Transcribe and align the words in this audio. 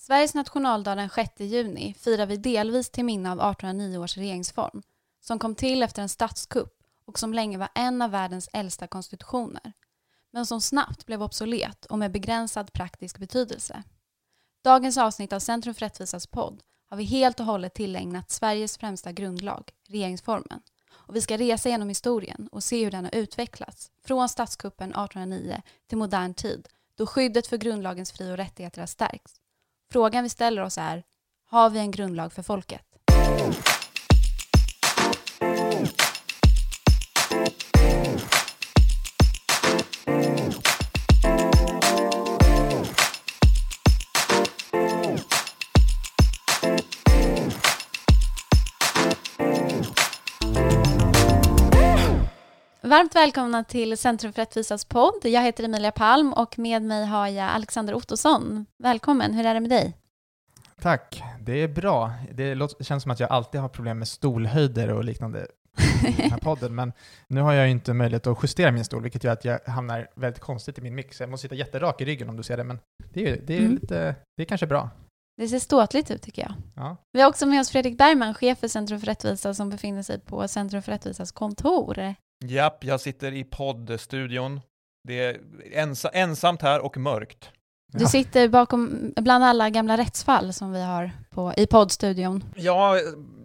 Sveriges 0.00 0.34
nationaldag 0.34 0.94
den 0.94 1.10
6 1.10 1.30
juni 1.40 1.94
firar 1.98 2.26
vi 2.26 2.36
delvis 2.36 2.90
till 2.90 3.04
minne 3.04 3.32
av 3.32 3.38
1809 3.38 3.98
års 3.98 4.16
regeringsform 4.16 4.82
som 5.20 5.38
kom 5.38 5.54
till 5.54 5.82
efter 5.82 6.02
en 6.02 6.08
statskupp 6.08 6.82
och 7.04 7.18
som 7.18 7.34
länge 7.34 7.58
var 7.58 7.68
en 7.74 8.02
av 8.02 8.10
världens 8.10 8.48
äldsta 8.52 8.86
konstitutioner 8.86 9.72
men 10.30 10.46
som 10.46 10.60
snabbt 10.60 11.06
blev 11.06 11.22
obsolet 11.22 11.84
och 11.84 11.98
med 11.98 12.12
begränsad 12.12 12.72
praktisk 12.72 13.18
betydelse. 13.18 13.82
Dagens 14.64 14.98
avsnitt 14.98 15.32
av 15.32 15.40
Centrum 15.40 15.74
för 15.74 15.80
rättvisas 15.80 16.26
podd 16.26 16.62
har 16.88 16.96
vi 16.96 17.04
helt 17.04 17.40
och 17.40 17.46
hållet 17.46 17.74
tillägnat 17.74 18.30
Sveriges 18.30 18.78
främsta 18.78 19.12
grundlag, 19.12 19.70
regeringsformen. 19.88 20.60
Och 20.92 21.16
vi 21.16 21.20
ska 21.20 21.36
resa 21.36 21.68
genom 21.68 21.88
historien 21.88 22.48
och 22.52 22.64
se 22.64 22.84
hur 22.84 22.90
den 22.90 23.04
har 23.04 23.14
utvecklats 23.14 23.90
från 24.04 24.28
statskuppen 24.28 24.90
1809 24.90 25.62
till 25.86 25.98
modern 25.98 26.34
tid 26.34 26.68
då 26.94 27.06
skyddet 27.06 27.46
för 27.46 27.56
grundlagens 27.56 28.12
fri 28.12 28.32
och 28.32 28.36
rättigheter 28.36 28.80
har 28.80 28.86
stärkts. 28.86 29.39
Frågan 29.92 30.22
vi 30.22 30.28
ställer 30.28 30.62
oss 30.62 30.78
är, 30.78 31.02
har 31.50 31.70
vi 31.70 31.78
en 31.78 31.90
grundlag 31.90 32.32
för 32.32 32.42
folket? 32.42 32.82
Varmt 52.90 53.14
välkomna 53.14 53.64
till 53.64 53.98
Centrum 53.98 54.32
för 54.32 54.42
rättvisas 54.42 54.84
podd. 54.84 55.20
Jag 55.22 55.42
heter 55.42 55.64
Emilia 55.64 55.92
Palm 55.92 56.32
och 56.32 56.58
med 56.58 56.82
mig 56.82 57.06
har 57.06 57.28
jag 57.28 57.50
Alexander 57.50 57.94
Ottosson. 57.94 58.66
Välkommen, 58.78 59.34
hur 59.34 59.46
är 59.46 59.54
det 59.54 59.60
med 59.60 59.70
dig? 59.70 59.96
Tack, 60.80 61.22
det 61.40 61.52
är 61.52 61.68
bra. 61.68 62.12
Det 62.32 62.56
känns 62.80 63.02
som 63.02 63.12
att 63.12 63.20
jag 63.20 63.30
alltid 63.30 63.60
har 63.60 63.68
problem 63.68 63.98
med 63.98 64.08
stolhöjder 64.08 64.92
och 64.92 65.04
liknande 65.04 65.46
i 66.08 66.12
den 66.20 66.30
här 66.30 66.38
podden, 66.42 66.74
men 66.74 66.92
nu 67.28 67.40
har 67.40 67.52
jag 67.52 67.70
inte 67.70 67.94
möjlighet 67.94 68.26
att 68.26 68.38
justera 68.42 68.70
min 68.70 68.84
stol, 68.84 69.02
vilket 69.02 69.24
gör 69.24 69.32
att 69.32 69.44
jag 69.44 69.60
hamnar 69.66 70.08
väldigt 70.16 70.42
konstigt 70.42 70.78
i 70.78 70.82
min 70.82 70.94
mix. 70.94 71.20
Jag 71.20 71.30
måste 71.30 71.42
sitta 71.42 71.54
jätterak 71.54 72.00
i 72.00 72.04
ryggen 72.04 72.28
om 72.28 72.36
du 72.36 72.42
ser 72.42 72.56
det, 72.56 72.64
men 72.64 72.78
det 73.12 73.30
är, 73.30 73.40
det 73.46 73.54
är, 73.54 73.60
mm. 73.60 73.72
lite, 73.72 74.16
det 74.36 74.42
är 74.42 74.46
kanske 74.46 74.66
bra. 74.66 74.90
Det 75.36 75.48
ser 75.48 75.58
ståtligt 75.58 76.10
ut 76.10 76.22
tycker 76.22 76.42
jag. 76.42 76.52
Ja. 76.76 76.96
Vi 77.12 77.20
har 77.20 77.28
också 77.28 77.46
med 77.46 77.60
oss 77.60 77.70
Fredrik 77.70 77.98
Bergman, 77.98 78.34
chef 78.34 78.58
för 78.58 78.68
Centrum 78.68 79.00
för 79.00 79.06
rättvisa, 79.06 79.54
som 79.54 79.70
befinner 79.70 80.02
sig 80.02 80.20
på 80.20 80.48
Centrum 80.48 80.82
för 80.82 80.92
rättvisas 80.92 81.32
kontor. 81.32 82.14
Japp, 82.44 82.84
jag 82.84 83.00
sitter 83.00 83.32
i 83.32 83.44
poddstudion. 83.44 84.60
Det 85.08 85.24
är 85.24 85.40
ens 85.72 86.06
ensamt 86.12 86.62
här 86.62 86.80
och 86.80 86.96
mörkt. 86.96 87.50
Du 87.92 88.06
sitter 88.06 88.48
bakom, 88.48 89.12
bland 89.16 89.44
alla 89.44 89.70
gamla 89.70 89.96
rättsfall 89.96 90.52
som 90.52 90.72
vi 90.72 90.82
har 90.82 91.10
på, 91.30 91.54
i 91.56 91.66
poddstudion. 91.66 92.44
Ja, 92.56 92.96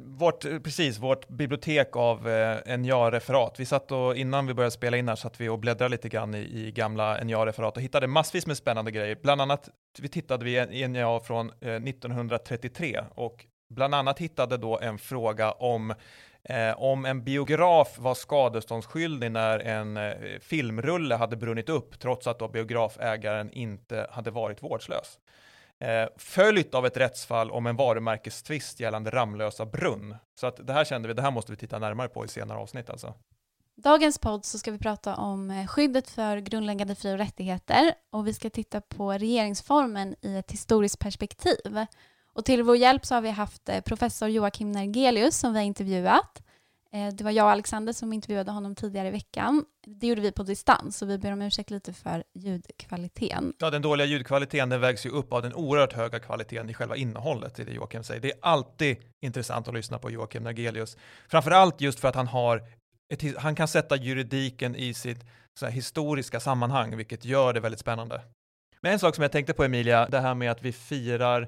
vårt, 0.05 0.41
precis, 0.63 0.99
vårt 0.99 1.27
bibliotek 1.27 1.95
av 1.95 2.29
eh, 2.29 2.77
NJA-referat. 2.77 3.59
Vi 3.59 3.65
satt 3.65 3.91
och, 3.91 4.15
innan 4.15 4.47
vi 4.47 4.53
började 4.53 4.71
spela 4.71 4.97
in 4.97 5.07
här, 5.07 5.15
satt 5.15 5.41
vi 5.41 5.49
och 5.49 5.59
bläddrade 5.59 5.89
lite 5.89 6.09
grann 6.09 6.35
i, 6.35 6.39
i 6.39 6.71
gamla 6.71 7.23
NJA-referat 7.23 7.77
och 7.77 7.83
hittade 7.83 8.07
massvis 8.07 8.47
med 8.47 8.57
spännande 8.57 8.91
grejer. 8.91 9.17
Bland 9.23 9.41
annat 9.41 9.69
vi 9.99 10.07
tittade 10.07 10.45
vi 10.45 10.57
i 10.57 10.87
NJA 10.87 11.19
från 11.19 11.51
eh, 11.61 11.73
1933 11.75 13.03
och 13.15 13.45
bland 13.69 13.95
annat 13.95 14.19
hittade 14.19 14.57
då 14.57 14.79
en 14.79 14.97
fråga 14.97 15.51
om 15.51 15.93
Eh, 16.49 16.81
om 16.81 17.05
en 17.05 17.23
biograf 17.23 17.97
var 17.97 18.13
skadeståndsskyldig 18.13 19.31
när 19.31 19.59
en 19.59 19.97
eh, 19.97 20.39
filmrulle 20.41 21.15
hade 21.15 21.35
brunnit 21.35 21.69
upp 21.69 21.99
trots 21.99 22.27
att 22.27 22.39
då 22.39 22.47
biografägaren 22.47 23.51
inte 23.51 24.07
hade 24.11 24.31
varit 24.31 24.63
vårdslös. 24.63 25.19
Eh, 25.79 26.07
följt 26.17 26.73
av 26.75 26.85
ett 26.85 26.97
rättsfall 26.97 27.51
om 27.51 27.67
en 27.67 27.75
varumärkestvist 27.75 28.79
gällande 28.79 29.09
Ramlösa 29.11 29.65
brunn. 29.65 30.15
Så 30.39 30.47
att 30.47 30.67
det 30.67 30.73
här 30.73 30.85
kände 30.85 31.07
vi, 31.07 31.13
det 31.13 31.21
här 31.21 31.31
måste 31.31 31.51
vi 31.51 31.57
titta 31.57 31.79
närmare 31.79 32.07
på 32.07 32.25
i 32.25 32.27
senare 32.27 32.57
avsnitt 32.57 32.89
alltså. 32.89 33.13
Dagens 33.75 34.19
podd 34.19 34.45
så 34.45 34.57
ska 34.57 34.71
vi 34.71 34.77
prata 34.77 35.15
om 35.15 35.51
eh, 35.51 35.67
skyddet 35.67 36.09
för 36.09 36.37
grundläggande 36.37 36.95
fri 36.95 37.13
och 37.13 37.17
rättigheter 37.17 37.93
och 38.11 38.27
vi 38.27 38.33
ska 38.33 38.49
titta 38.49 38.81
på 38.81 39.11
regeringsformen 39.11 40.15
i 40.21 40.37
ett 40.37 40.51
historiskt 40.51 40.99
perspektiv. 40.99 41.85
Och 42.35 42.45
till 42.45 42.63
vår 42.63 42.77
hjälp 42.77 43.05
så 43.05 43.15
har 43.15 43.21
vi 43.21 43.29
haft 43.29 43.69
eh, 43.69 43.81
professor 43.81 44.29
Joakim 44.29 44.71
Nergelius 44.71 45.37
som 45.37 45.53
vi 45.53 45.59
har 45.59 45.65
intervjuat. 45.65 46.43
Eh, 46.91 47.07
det 47.13 47.23
var 47.23 47.31
jag 47.31 47.45
och 47.45 47.51
Alexander 47.51 47.93
som 47.93 48.13
intervjuade 48.13 48.51
honom 48.51 48.75
tidigare 48.75 49.07
i 49.07 49.11
veckan. 49.11 49.65
Det 49.87 50.07
gjorde 50.07 50.21
vi 50.21 50.31
på 50.31 50.43
distans, 50.43 50.97
så 50.97 51.05
vi 51.05 51.17
ber 51.17 51.31
om 51.31 51.41
ursäkt 51.41 51.69
lite 51.69 51.93
för 51.93 52.23
ljudkvaliteten. 52.33 53.53
Ja, 53.59 53.69
den 53.69 53.81
dåliga 53.81 54.07
ljudkvaliteten 54.07 54.69
den 54.69 54.81
vägs 54.81 55.05
ju 55.05 55.09
upp 55.09 55.33
av 55.33 55.41
den 55.41 55.53
oerhört 55.53 55.93
höga 55.93 56.19
kvaliteten 56.19 56.69
i 56.69 56.73
själva 56.73 56.95
innehållet 56.95 57.59
i 57.59 57.63
det 57.63 57.71
Joakim 57.71 58.03
säger. 58.03 58.21
Det 58.21 58.31
är 58.31 58.37
alltid 58.41 58.97
intressant 59.21 59.67
att 59.67 59.73
lyssna 59.73 59.99
på 59.99 60.11
Joakim 60.11 60.43
Nergelius. 60.43 60.97
Framförallt 61.27 61.81
just 61.81 61.99
för 61.99 62.07
att 62.07 62.15
han 62.15 62.27
har 62.27 62.63
ett, 63.13 63.37
han 63.37 63.55
kan 63.55 63.67
sätta 63.67 63.95
juridiken 63.95 64.75
i 64.75 64.93
sitt 64.93 65.25
historiska 65.69 66.39
sammanhang, 66.39 66.97
vilket 66.97 67.25
gör 67.25 67.53
det 67.53 67.59
väldigt 67.59 67.79
spännande. 67.79 68.21
Men 68.81 68.93
en 68.93 68.99
sak 68.99 69.15
som 69.15 69.21
jag 69.21 69.31
tänkte 69.31 69.53
på 69.53 69.63
Emilia, 69.63 70.07
det 70.09 70.19
här 70.19 70.35
med 70.35 70.51
att 70.51 70.61
vi 70.61 70.71
firar 70.71 71.47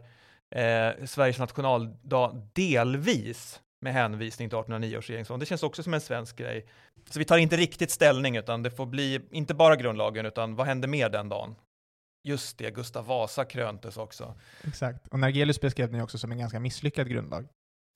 eh, 0.55 1.05
Sveriges 1.05 1.39
nationaldag 1.39 2.41
delvis 2.53 3.61
med 3.81 3.93
hänvisning 3.93 4.49
till 4.49 4.57
1809 4.57 4.97
års 4.97 5.09
regeringsform. 5.09 5.39
Det 5.39 5.45
känns 5.45 5.63
också 5.63 5.83
som 5.83 5.93
en 5.93 6.01
svensk 6.01 6.37
grej. 6.37 6.65
Så 7.09 7.19
vi 7.19 7.25
tar 7.25 7.37
inte 7.37 7.57
riktigt 7.57 7.91
ställning, 7.91 8.37
utan 8.37 8.63
det 8.63 8.71
får 8.71 8.85
bli 8.85 9.21
inte 9.31 9.53
bara 9.53 9.75
grundlagen, 9.75 10.25
utan 10.25 10.55
vad 10.55 10.67
hände 10.67 10.87
mer 10.87 11.09
den 11.09 11.29
dagen? 11.29 11.55
Just 12.23 12.57
det, 12.57 12.71
Gustav 12.71 13.05
Vasa 13.05 13.45
kröntes 13.45 13.97
också. 13.97 14.35
Exakt, 14.63 15.07
och 15.07 15.19
Nergelius 15.19 15.61
beskrev 15.61 15.91
den 15.91 16.01
också 16.01 16.17
som 16.17 16.31
en 16.31 16.37
ganska 16.37 16.59
misslyckad 16.59 17.09
grundlag. 17.09 17.47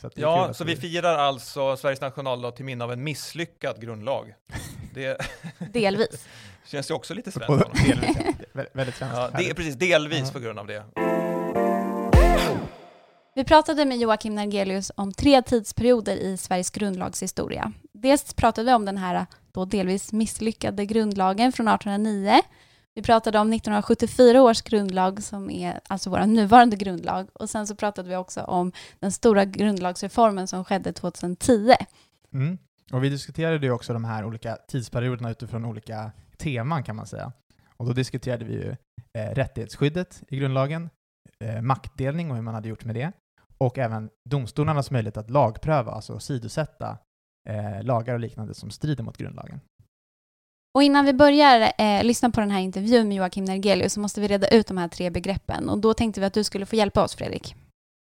Så 0.02 0.10
ja, 0.16 0.54
så 0.54 0.64
vi 0.64 0.76
firar 0.76 1.18
alltså 1.18 1.78
Sveriges 1.78 2.02
nationaldag 2.02 2.52
till 2.52 2.66
minne 2.66 2.84
av 2.84 2.92
en 2.92 3.04
misslyckad 3.04 3.82
grundlag. 3.82 4.34
Det 4.94 5.18
delvis. 5.74 6.28
känns 6.66 6.90
ju 6.90 6.94
också 6.94 7.14
lite 7.14 7.32
svenskt. 7.32 7.86
delvis, 7.86 8.18
väldigt 8.74 8.96
svenskt. 8.96 9.18
Ja, 9.18 9.30
det 9.38 9.50
är 9.50 9.54
precis, 9.54 9.76
delvis 9.76 10.20
uh 10.20 10.26
-huh. 10.26 10.34
på 10.34 10.40
grund 10.40 10.60
av 10.60 10.68
det. 10.68 11.11
Vi 13.36 13.44
pratade 13.44 13.86
med 13.86 13.98
Joakim 13.98 14.36
Nergelius 14.36 14.92
om 14.96 15.14
tre 15.14 15.42
tidsperioder 15.42 16.16
i 16.16 16.38
Sveriges 16.38 16.70
grundlagshistoria. 16.70 17.74
Dels 17.94 18.34
pratade 18.34 18.66
vi 18.66 18.74
om 18.74 18.86
den 18.86 18.98
här 18.98 19.26
då 19.52 19.66
delvis 19.66 20.14
misslyckade 20.14 20.86
grundlagen 20.86 21.52
från 21.52 21.68
1809. 21.68 22.42
Vi 22.94 23.02
pratade 23.02 23.40
om 23.40 23.54
1974 23.54 24.42
års 24.42 24.62
grundlag 24.62 25.24
som 25.24 25.50
är 25.50 25.80
alltså 25.88 26.10
vår 26.10 26.26
nuvarande 26.26 26.76
grundlag 26.76 27.28
och 27.34 27.50
sen 27.50 27.68
så 27.68 27.76
pratade 27.76 28.10
vi 28.10 28.16
också 28.16 28.42
om 28.42 28.72
den 29.00 29.12
stora 29.12 29.46
grundlagsreformen 29.46 30.48
som 30.48 30.66
skedde 30.66 30.94
2010. 30.94 31.74
Mm. 32.34 32.58
Och 32.92 33.04
vi 33.04 33.10
diskuterade 33.10 33.66
ju 33.66 33.72
också 33.72 33.94
de 33.94 34.06
här 34.06 34.26
olika 34.26 34.56
tidsperioderna 34.56 35.32
utifrån 35.32 35.66
olika 35.66 36.12
teman 36.38 36.84
kan 36.84 36.96
man 36.96 37.06
säga. 37.06 37.32
Och 37.78 37.86
då 37.86 37.94
diskuterade 37.94 38.46
vi 38.46 38.54
ju 38.54 38.76
eh, 39.14 39.36
rättighetsskyddet 39.36 40.24
i 40.28 40.38
grundlagen, 40.38 40.90
eh, 41.40 41.62
maktdelning 41.62 42.32
och 42.32 42.36
hur 42.36 42.44
man 42.44 42.54
hade 42.54 42.70
gjort 42.70 42.86
med 42.86 42.96
det, 42.96 43.12
och 43.62 43.78
även 43.78 44.10
domstolarnas 44.30 44.92
möjlighet 44.92 45.18
att 45.18 45.30
lagpröva, 45.30 45.92
alltså 45.92 46.20
sidosätta 46.20 46.98
eh, 47.50 47.84
lagar 47.84 48.14
och 48.14 48.20
liknande 48.20 48.54
som 48.54 48.72
strider 48.72 49.04
mot 49.04 49.18
grundlagen. 49.18 49.60
Och 50.74 50.84
innan 50.84 51.06
vi 51.06 51.14
börjar 51.14 51.74
eh, 51.78 52.04
lyssna 52.04 52.30
på 52.30 52.42
den 52.42 52.52
här 52.52 52.60
intervjun 52.60 53.08
med 53.08 53.18
Joakim 53.18 53.46
Nergelius 53.46 53.94
så 53.94 54.00
måste 54.00 54.22
vi 54.22 54.28
reda 54.28 54.48
ut 54.48 54.68
de 54.68 54.78
här 54.78 54.88
tre 54.88 55.10
begreppen 55.10 55.70
och 55.70 55.78
då 55.78 55.94
tänkte 55.94 56.20
vi 56.20 56.26
att 56.26 56.34
du 56.34 56.44
skulle 56.44 56.66
få 56.66 56.76
hjälpa 56.76 57.04
oss 57.04 57.16
Fredrik. 57.16 57.56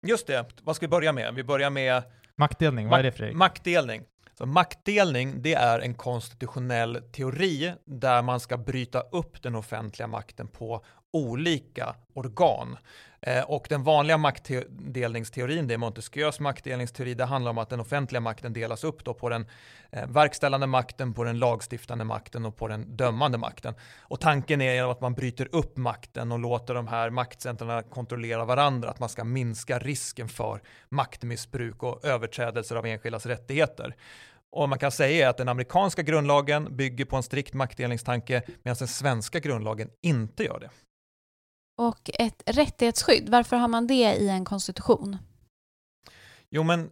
Just 0.06 0.26
det, 0.26 0.46
vad 0.62 0.76
ska 0.76 0.86
vi 0.86 0.90
börja 0.90 1.12
med? 1.12 1.34
Vi 1.34 1.44
börjar 1.44 1.70
med 1.70 2.02
Maktdelning, 2.36 2.88
vad 2.88 2.98
är 2.98 3.02
det 3.02 3.12
Fredrik? 3.12 3.36
Maktdelning. 3.36 4.02
Så 4.38 4.46
maktdelning, 4.46 5.42
det 5.42 5.54
är 5.54 5.78
en 5.80 5.94
konstitutionell 5.94 7.02
teori 7.12 7.72
där 7.84 8.22
man 8.22 8.40
ska 8.40 8.56
bryta 8.56 9.00
upp 9.00 9.42
den 9.42 9.54
offentliga 9.54 10.06
makten 10.06 10.48
på 10.48 10.84
olika 11.12 11.94
organ. 12.14 12.76
Eh, 13.26 13.42
och 13.42 13.66
den 13.68 13.82
vanliga 13.82 14.18
maktdelningsteorin, 14.18 15.66
det 15.66 15.74
är 15.74 15.78
Montesquieus 15.78 16.40
maktdelningsteori, 16.40 17.14
det 17.14 17.24
handlar 17.24 17.50
om 17.50 17.58
att 17.58 17.70
den 17.70 17.80
offentliga 17.80 18.20
makten 18.20 18.52
delas 18.52 18.84
upp 18.84 19.04
då 19.04 19.14
på 19.14 19.28
den 19.28 19.46
eh, 19.90 20.06
verkställande 20.08 20.66
makten, 20.66 21.14
på 21.14 21.24
den 21.24 21.38
lagstiftande 21.38 22.04
makten 22.04 22.44
och 22.44 22.56
på 22.56 22.68
den 22.68 22.96
dömande 22.96 23.38
makten. 23.38 23.74
Och 24.00 24.20
tanken 24.20 24.60
är 24.60 24.90
att 24.90 25.00
man 25.00 25.14
bryter 25.14 25.48
upp 25.52 25.76
makten 25.76 26.32
och 26.32 26.38
låter 26.38 26.74
de 26.74 26.88
här 26.88 27.10
maktcentrarna 27.10 27.82
kontrollera 27.82 28.44
varandra, 28.44 28.90
att 28.90 29.00
man 29.00 29.08
ska 29.08 29.24
minska 29.24 29.78
risken 29.78 30.28
för 30.28 30.60
maktmissbruk 30.88 31.82
och 31.82 32.04
överträdelser 32.04 32.76
av 32.76 32.86
enskildas 32.86 33.26
rättigheter. 33.26 33.96
Och 34.50 34.68
man 34.68 34.78
kan 34.78 34.90
säga 34.90 35.30
att 35.30 35.36
den 35.36 35.48
amerikanska 35.48 36.02
grundlagen 36.02 36.76
bygger 36.76 37.04
på 37.04 37.16
en 37.16 37.22
strikt 37.22 37.54
maktdelningstanke 37.54 38.42
medan 38.62 38.76
den 38.78 38.88
svenska 38.88 39.38
grundlagen 39.38 39.90
inte 40.02 40.44
gör 40.44 40.60
det. 40.60 40.70
Och 41.76 42.10
ett 42.18 42.42
rättighetsskydd, 42.46 43.28
varför 43.28 43.56
har 43.56 43.68
man 43.68 43.86
det 43.86 44.14
i 44.14 44.28
en 44.28 44.44
konstitution? 44.44 45.16
Jo, 46.50 46.62
men 46.62 46.90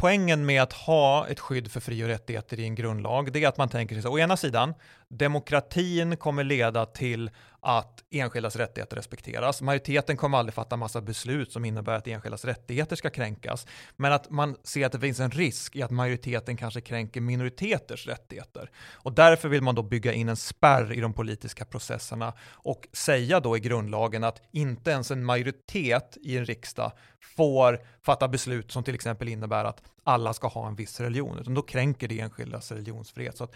poängen 0.00 0.46
med 0.46 0.62
att 0.62 0.72
ha 0.72 1.28
ett 1.28 1.40
skydd 1.40 1.70
för 1.70 1.80
fri 1.80 2.04
och 2.04 2.08
rättigheter 2.08 2.60
i 2.60 2.64
en 2.64 2.74
grundlag, 2.74 3.32
det 3.32 3.44
är 3.44 3.48
att 3.48 3.56
man 3.56 3.68
tänker 3.68 3.94
sig 3.94 4.02
så, 4.02 4.12
å 4.12 4.18
ena 4.18 4.36
sidan, 4.36 4.74
demokratin 5.08 6.16
kommer 6.16 6.44
leda 6.44 6.86
till 6.86 7.30
att 7.62 8.04
enskildas 8.10 8.56
rättigheter 8.56 8.96
respekteras. 8.96 9.62
Majoriteten 9.62 10.16
kommer 10.16 10.38
aldrig 10.38 10.54
fatta 10.54 10.76
massa 10.76 11.00
beslut 11.00 11.52
som 11.52 11.64
innebär 11.64 11.92
att 11.92 12.08
enskildas 12.08 12.44
rättigheter 12.44 12.96
ska 12.96 13.10
kränkas, 13.10 13.66
men 13.96 14.12
att 14.12 14.30
man 14.30 14.56
ser 14.64 14.86
att 14.86 14.92
det 14.92 15.00
finns 15.00 15.20
en 15.20 15.30
risk 15.30 15.76
i 15.76 15.82
att 15.82 15.90
majoriteten 15.90 16.56
kanske 16.56 16.80
kränker 16.80 17.20
minoriteters 17.20 18.06
rättigheter. 18.06 18.70
Och 18.92 19.12
därför 19.12 19.48
vill 19.48 19.62
man 19.62 19.74
då 19.74 19.82
bygga 19.82 20.12
in 20.12 20.28
en 20.28 20.36
spärr 20.36 20.92
i 20.92 21.00
de 21.00 21.12
politiska 21.12 21.64
processerna 21.64 22.32
och 22.52 22.88
säga 22.92 23.40
då 23.40 23.56
i 23.56 23.60
grundlagen 23.60 24.24
att 24.24 24.42
inte 24.52 24.90
ens 24.90 25.10
en 25.10 25.24
majoritet 25.24 26.16
i 26.22 26.38
en 26.38 26.44
riksdag 26.44 26.92
får 27.36 27.80
fatta 28.02 28.28
beslut 28.28 28.72
som 28.72 28.84
till 28.84 28.94
exempel 28.94 29.28
innebär 29.28 29.64
att 29.64 29.82
alla 30.04 30.34
ska 30.34 30.48
ha 30.48 30.68
en 30.68 30.74
viss 30.74 31.00
religion, 31.00 31.38
utan 31.38 31.54
då 31.54 31.62
kränker 31.62 32.08
det 32.08 32.20
enskildas 32.20 32.72
religionsfrihet. 32.72 33.36
Så 33.36 33.44
att 33.44 33.54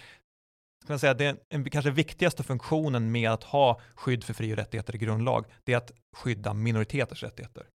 ska 0.84 0.92
man 0.92 0.98
säga, 0.98 1.14
det 1.14 1.36
en, 1.48 1.70
kanske 1.70 1.90
viktigaste 1.90 2.42
funktionen 2.42 3.12
med 3.12 3.30
att 3.30 3.44
ha 3.44 3.80
skydd 3.94 4.24
för 4.24 4.34
fri 4.34 4.52
och 4.52 4.56
rättigheter 4.56 4.94
i 4.94 4.98
grundlag, 4.98 5.46
det 5.64 5.72
är 5.72 5.76
att 5.76 5.92
skydda 6.16 6.54
minoriteters 6.54 7.22
rättigheter. 7.22 7.66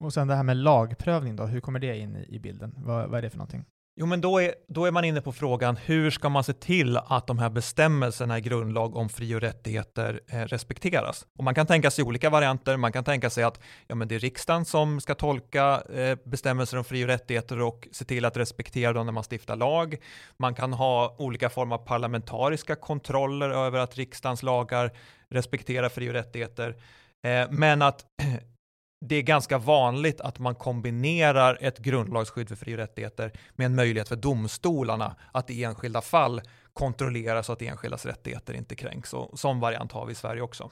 Och 0.00 0.14
sen 0.14 0.28
det 0.28 0.34
här 0.34 0.42
med 0.42 0.56
lagprövning 0.56 1.36
då, 1.36 1.46
hur 1.46 1.60
kommer 1.60 1.78
det 1.78 1.98
in 1.98 2.16
i, 2.16 2.34
i 2.34 2.38
bilden? 2.38 2.74
Vad, 2.76 3.10
vad 3.10 3.18
är 3.18 3.22
det 3.22 3.30
för 3.30 3.38
någonting? 3.38 3.64
Jo, 4.00 4.06
men 4.06 4.20
då 4.20 4.40
är, 4.40 4.54
då 4.68 4.84
är 4.84 4.90
man 4.90 5.04
inne 5.04 5.20
på 5.20 5.32
frågan 5.32 5.76
hur 5.76 6.10
ska 6.10 6.28
man 6.28 6.44
se 6.44 6.52
till 6.52 6.96
att 6.96 7.26
de 7.26 7.38
här 7.38 7.50
bestämmelserna 7.50 8.38
i 8.38 8.40
grundlag 8.40 8.96
om 8.96 9.08
fri 9.08 9.34
och 9.34 9.40
rättigheter 9.40 10.20
eh, 10.28 10.40
respekteras? 10.40 11.26
Och 11.38 11.44
man 11.44 11.54
kan 11.54 11.66
tänka 11.66 11.90
sig 11.90 12.04
olika 12.04 12.30
varianter. 12.30 12.76
Man 12.76 12.92
kan 12.92 13.04
tänka 13.04 13.30
sig 13.30 13.44
att 13.44 13.60
ja, 13.86 13.94
men 13.94 14.08
det 14.08 14.14
är 14.14 14.18
riksdagen 14.18 14.64
som 14.64 15.00
ska 15.00 15.14
tolka 15.14 15.82
eh, 15.94 16.18
bestämmelser 16.24 16.76
om 16.76 16.84
fri 16.84 17.04
och 17.04 17.08
rättigheter 17.08 17.60
och 17.60 17.88
se 17.92 18.04
till 18.04 18.24
att 18.24 18.36
respektera 18.36 18.92
dem 18.92 19.06
när 19.06 19.12
man 19.12 19.24
stiftar 19.30 19.56
lag. 19.56 19.96
Man 20.36 20.54
kan 20.54 20.72
ha 20.72 21.16
olika 21.18 21.50
former 21.50 21.76
av 21.76 21.84
parlamentariska 21.86 22.74
kontroller 22.74 23.50
över 23.50 23.78
att 23.78 23.96
riksdagens 23.96 24.42
lagar 24.42 24.92
respekterar 25.30 25.88
fri 25.88 26.08
och 26.08 26.14
rättigheter. 26.14 26.76
Eh, 27.24 27.50
men 27.50 27.82
att 27.82 28.04
det 29.00 29.16
är 29.16 29.22
ganska 29.22 29.58
vanligt 29.58 30.20
att 30.20 30.38
man 30.38 30.54
kombinerar 30.54 31.58
ett 31.60 31.78
grundlagsskydd 31.78 32.48
för 32.48 32.56
fri 32.56 32.74
och 32.74 32.78
rättigheter 32.78 33.32
med 33.56 33.66
en 33.66 33.74
möjlighet 33.74 34.08
för 34.08 34.16
domstolarna 34.16 35.16
att 35.32 35.50
i 35.50 35.64
enskilda 35.64 36.00
fall 36.00 36.40
kontrollera 36.72 37.42
så 37.42 37.52
att 37.52 37.62
enskildas 37.62 38.06
rättigheter 38.06 38.54
inte 38.54 38.74
kränks. 38.74 39.14
Och 39.14 39.38
sån 39.38 39.60
variant 39.60 39.92
har 39.92 40.06
vi 40.06 40.12
i 40.12 40.14
Sverige 40.14 40.42
också. 40.42 40.70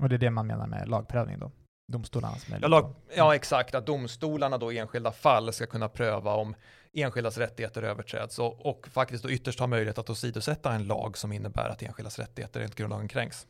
Och 0.00 0.08
det 0.08 0.14
är 0.14 0.18
det 0.18 0.30
man 0.30 0.46
menar 0.46 0.66
med 0.66 0.88
lagprövning 0.88 1.38
då? 1.38 1.50
Domstolarnas 1.92 2.48
möjlighet? 2.48 2.62
Ja, 2.62 2.68
lag, 2.68 2.94
ja, 3.16 3.34
exakt. 3.34 3.74
Att 3.74 3.86
domstolarna 3.86 4.58
då 4.58 4.72
i 4.72 4.78
enskilda 4.78 5.12
fall 5.12 5.52
ska 5.52 5.66
kunna 5.66 5.88
pröva 5.88 6.34
om 6.34 6.54
enskildas 6.92 7.38
rättigheter 7.38 7.82
överträds 7.82 8.38
och, 8.38 8.66
och 8.66 8.88
faktiskt 8.88 9.22
då 9.22 9.30
ytterst 9.30 9.60
ha 9.60 9.66
möjlighet 9.66 9.98
att 9.98 10.10
åsidosätta 10.10 10.72
en 10.72 10.84
lag 10.84 11.18
som 11.18 11.32
innebär 11.32 11.68
att 11.68 11.82
enskildas 11.82 12.18
rättigheter 12.18 12.60
enligt 12.60 12.76
grundlagen 12.76 13.08
kränks. 13.08 13.46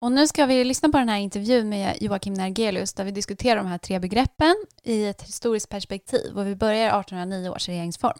Och 0.00 0.12
nu 0.12 0.26
ska 0.26 0.46
vi 0.46 0.64
lyssna 0.64 0.88
på 0.88 0.98
den 0.98 1.08
här 1.08 1.18
intervjun 1.18 1.68
med 1.68 1.96
Joakim 2.00 2.34
Nergelius 2.34 2.94
där 2.94 3.04
vi 3.04 3.10
diskuterar 3.10 3.56
de 3.56 3.66
här 3.66 3.78
tre 3.78 3.98
begreppen 3.98 4.54
i 4.82 5.06
ett 5.06 5.22
historiskt 5.22 5.68
perspektiv 5.68 6.38
och 6.38 6.46
vi 6.46 6.56
börjar 6.56 7.00
1809 7.00 7.48
års 7.48 7.68
regeringsform. 7.68 8.18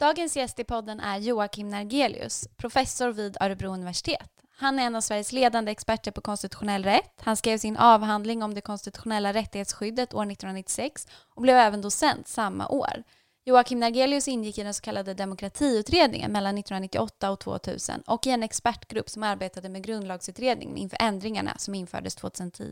Dagens 0.00 0.36
gäst 0.36 0.58
i 0.58 0.64
podden 0.64 1.00
är 1.00 1.18
Joakim 1.18 1.68
Nergelius, 1.68 2.48
professor 2.56 3.12
vid 3.12 3.36
Örebro 3.40 3.68
universitet. 3.68 4.30
Han 4.56 4.78
är 4.78 4.82
en 4.82 4.96
av 4.96 5.00
Sveriges 5.00 5.32
ledande 5.32 5.72
experter 5.72 6.10
på 6.10 6.20
konstitutionell 6.20 6.84
rätt. 6.84 7.14
Han 7.20 7.36
skrev 7.36 7.58
sin 7.58 7.76
avhandling 7.76 8.42
om 8.42 8.54
det 8.54 8.60
konstitutionella 8.60 9.32
rättighetsskyddet 9.32 10.14
år 10.14 10.22
1996 10.22 11.08
och 11.34 11.42
blev 11.42 11.56
även 11.56 11.80
docent 11.80 12.28
samma 12.28 12.68
år. 12.68 13.02
Joakim 13.44 13.80
Nergelius 13.80 14.28
ingick 14.28 14.58
i 14.58 14.62
den 14.62 14.74
så 14.74 14.82
kallade 14.82 15.14
demokratiutredningen 15.14 16.32
mellan 16.32 16.58
1998 16.58 17.30
och 17.30 17.40
2000 17.40 18.02
och 18.06 18.26
i 18.26 18.30
en 18.30 18.42
expertgrupp 18.42 19.08
som 19.08 19.22
arbetade 19.22 19.68
med 19.68 19.84
grundlagsutredningen 19.84 20.76
inför 20.76 20.98
ändringarna 21.00 21.58
som 21.58 21.74
infördes 21.74 22.14
2010. 22.14 22.64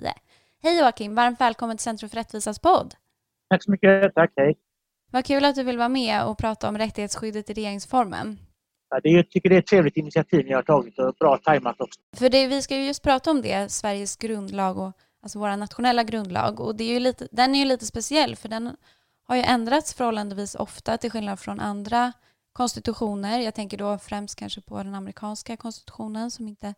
Hej 0.63 0.79
Joakim, 0.79 1.15
varmt 1.15 1.41
välkommen 1.41 1.77
till 1.77 1.85
Centrum 1.85 2.11
för 2.11 2.17
rättvisas 2.17 2.59
podd. 2.59 2.95
Tack 3.49 3.65
så 3.65 3.71
mycket, 3.71 4.15
tack, 4.15 4.33
hej. 4.37 4.57
Vad 5.13 5.25
kul 5.25 5.45
att 5.45 5.55
du 5.55 5.63
vill 5.63 5.79
vara 5.79 5.89
med 5.89 6.25
och 6.25 6.39
prata 6.39 6.69
om 6.69 6.79
rättighetsskyddet 6.79 7.51
i 7.51 7.55
regeringsformen. 7.55 8.39
Ja, 8.91 9.01
det 9.03 9.09
är, 9.09 9.17
jag 9.17 9.31
tycker 9.31 9.49
det 9.49 9.55
är 9.55 9.59
ett 9.59 9.67
trevligt 9.67 9.97
initiativ 9.97 10.47
ni 10.47 10.53
har 10.53 10.63
tagit 10.63 10.99
och 10.99 11.15
bra 11.15 11.39
tajmat 11.39 11.81
också. 11.81 12.01
För 12.17 12.29
det, 12.29 12.47
vi 12.47 12.63
ska 12.63 12.77
ju 12.77 12.87
just 12.87 13.03
prata 13.03 13.31
om 13.31 13.43
det, 13.43 13.73
Sveriges 13.73 14.17
grundlag 14.17 14.79
och 14.79 14.93
alltså 15.23 15.39
vår 15.39 15.57
nationella 15.57 16.05
grundlag 16.05 16.61
och 16.61 16.77
det 16.77 16.85
är 16.85 16.93
ju 16.93 17.01
lite, 17.01 17.29
den 17.31 17.55
är 17.55 17.59
ju 17.59 17.65
lite 17.65 17.87
speciell 17.87 18.37
för 18.37 18.49
den 18.49 18.77
har 19.31 19.37
ju 19.37 19.43
ändrats 19.43 19.95
förhållandevis 19.95 20.55
ofta 20.55 20.99
till 20.99 21.11
skillnad 21.11 21.39
från 21.39 21.61
andra 21.61 22.13
konstitutioner. 22.53 23.39
Jag 23.39 23.55
tänker 23.55 23.79
då 23.79 23.99
främst 23.99 24.37
kanske 24.37 24.61
på 24.61 24.77
den 24.77 24.95
amerikanska 24.95 25.57
konstitutionen 25.57 26.31
som 26.31 26.49
inte 26.49 26.75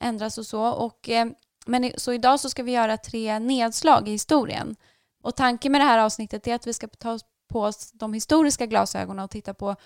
ändras 0.00 0.38
och 0.38 0.46
så. 0.46 0.68
Och, 0.68 1.08
eh, 1.08 1.26
men 1.66 1.92
så 1.96 2.12
idag 2.12 2.40
så 2.40 2.50
ska 2.50 2.62
vi 2.62 2.72
göra 2.72 2.96
tre 2.96 3.38
nedslag 3.38 4.08
i 4.08 4.10
historien. 4.10 4.76
Och 5.22 5.36
tanken 5.36 5.72
med 5.72 5.80
det 5.80 5.84
här 5.84 5.98
avsnittet 5.98 6.46
är 6.46 6.54
att 6.54 6.66
vi 6.66 6.72
ska 6.72 6.88
ta 6.88 7.18
på 7.48 7.62
oss 7.62 7.92
de 7.92 8.14
historiska 8.14 8.66
glasögonen 8.66 9.24
och 9.24 9.30
titta 9.30 9.54
på 9.54 9.76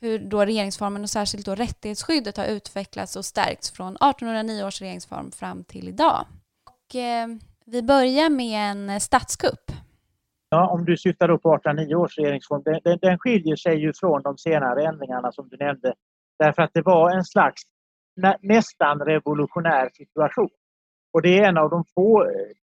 hur 0.00 0.18
då 0.18 0.44
regeringsformen 0.44 1.02
och 1.02 1.10
särskilt 1.10 1.46
då 1.46 1.54
rättighetsskyddet 1.54 2.36
har 2.36 2.44
utvecklats 2.44 3.16
och 3.16 3.24
stärkts 3.24 3.70
från 3.70 3.96
1809 3.96 4.64
års 4.64 4.80
regeringsform 4.80 5.30
fram 5.30 5.64
till 5.64 5.88
idag. 5.88 6.26
Och, 6.66 6.94
eh, 6.94 7.28
vi 7.64 7.82
börjar 7.82 8.30
med 8.30 8.70
en 8.70 9.00
statskupp 9.00 9.72
Ja, 10.54 10.62
om 10.74 10.84
du 10.84 10.96
syftar 10.96 11.28
då 11.28 11.38
på 11.38 11.54
1809 11.54 11.94
års 12.02 12.18
regeringsform, 12.18 12.62
den, 12.64 12.80
den, 12.84 12.98
den 13.06 13.18
skiljer 13.18 13.56
sig 13.56 13.76
ju 13.84 13.92
från 14.00 14.22
de 14.22 14.32
senare 14.38 14.84
ändringarna 14.90 15.32
som 15.32 15.48
du 15.48 15.56
nämnde. 15.56 15.94
Därför 16.38 16.62
att 16.62 16.74
det 16.74 16.82
var 16.82 17.10
en 17.16 17.24
slags 17.24 17.62
nä, 18.22 18.36
nästan 18.40 19.00
revolutionär 19.12 19.88
situation. 20.00 20.54
Och 21.12 21.22
det 21.22 21.38
är 21.38 21.48
en 21.48 21.58
av 21.58 21.70
de 21.70 21.84
få, 21.94 22.08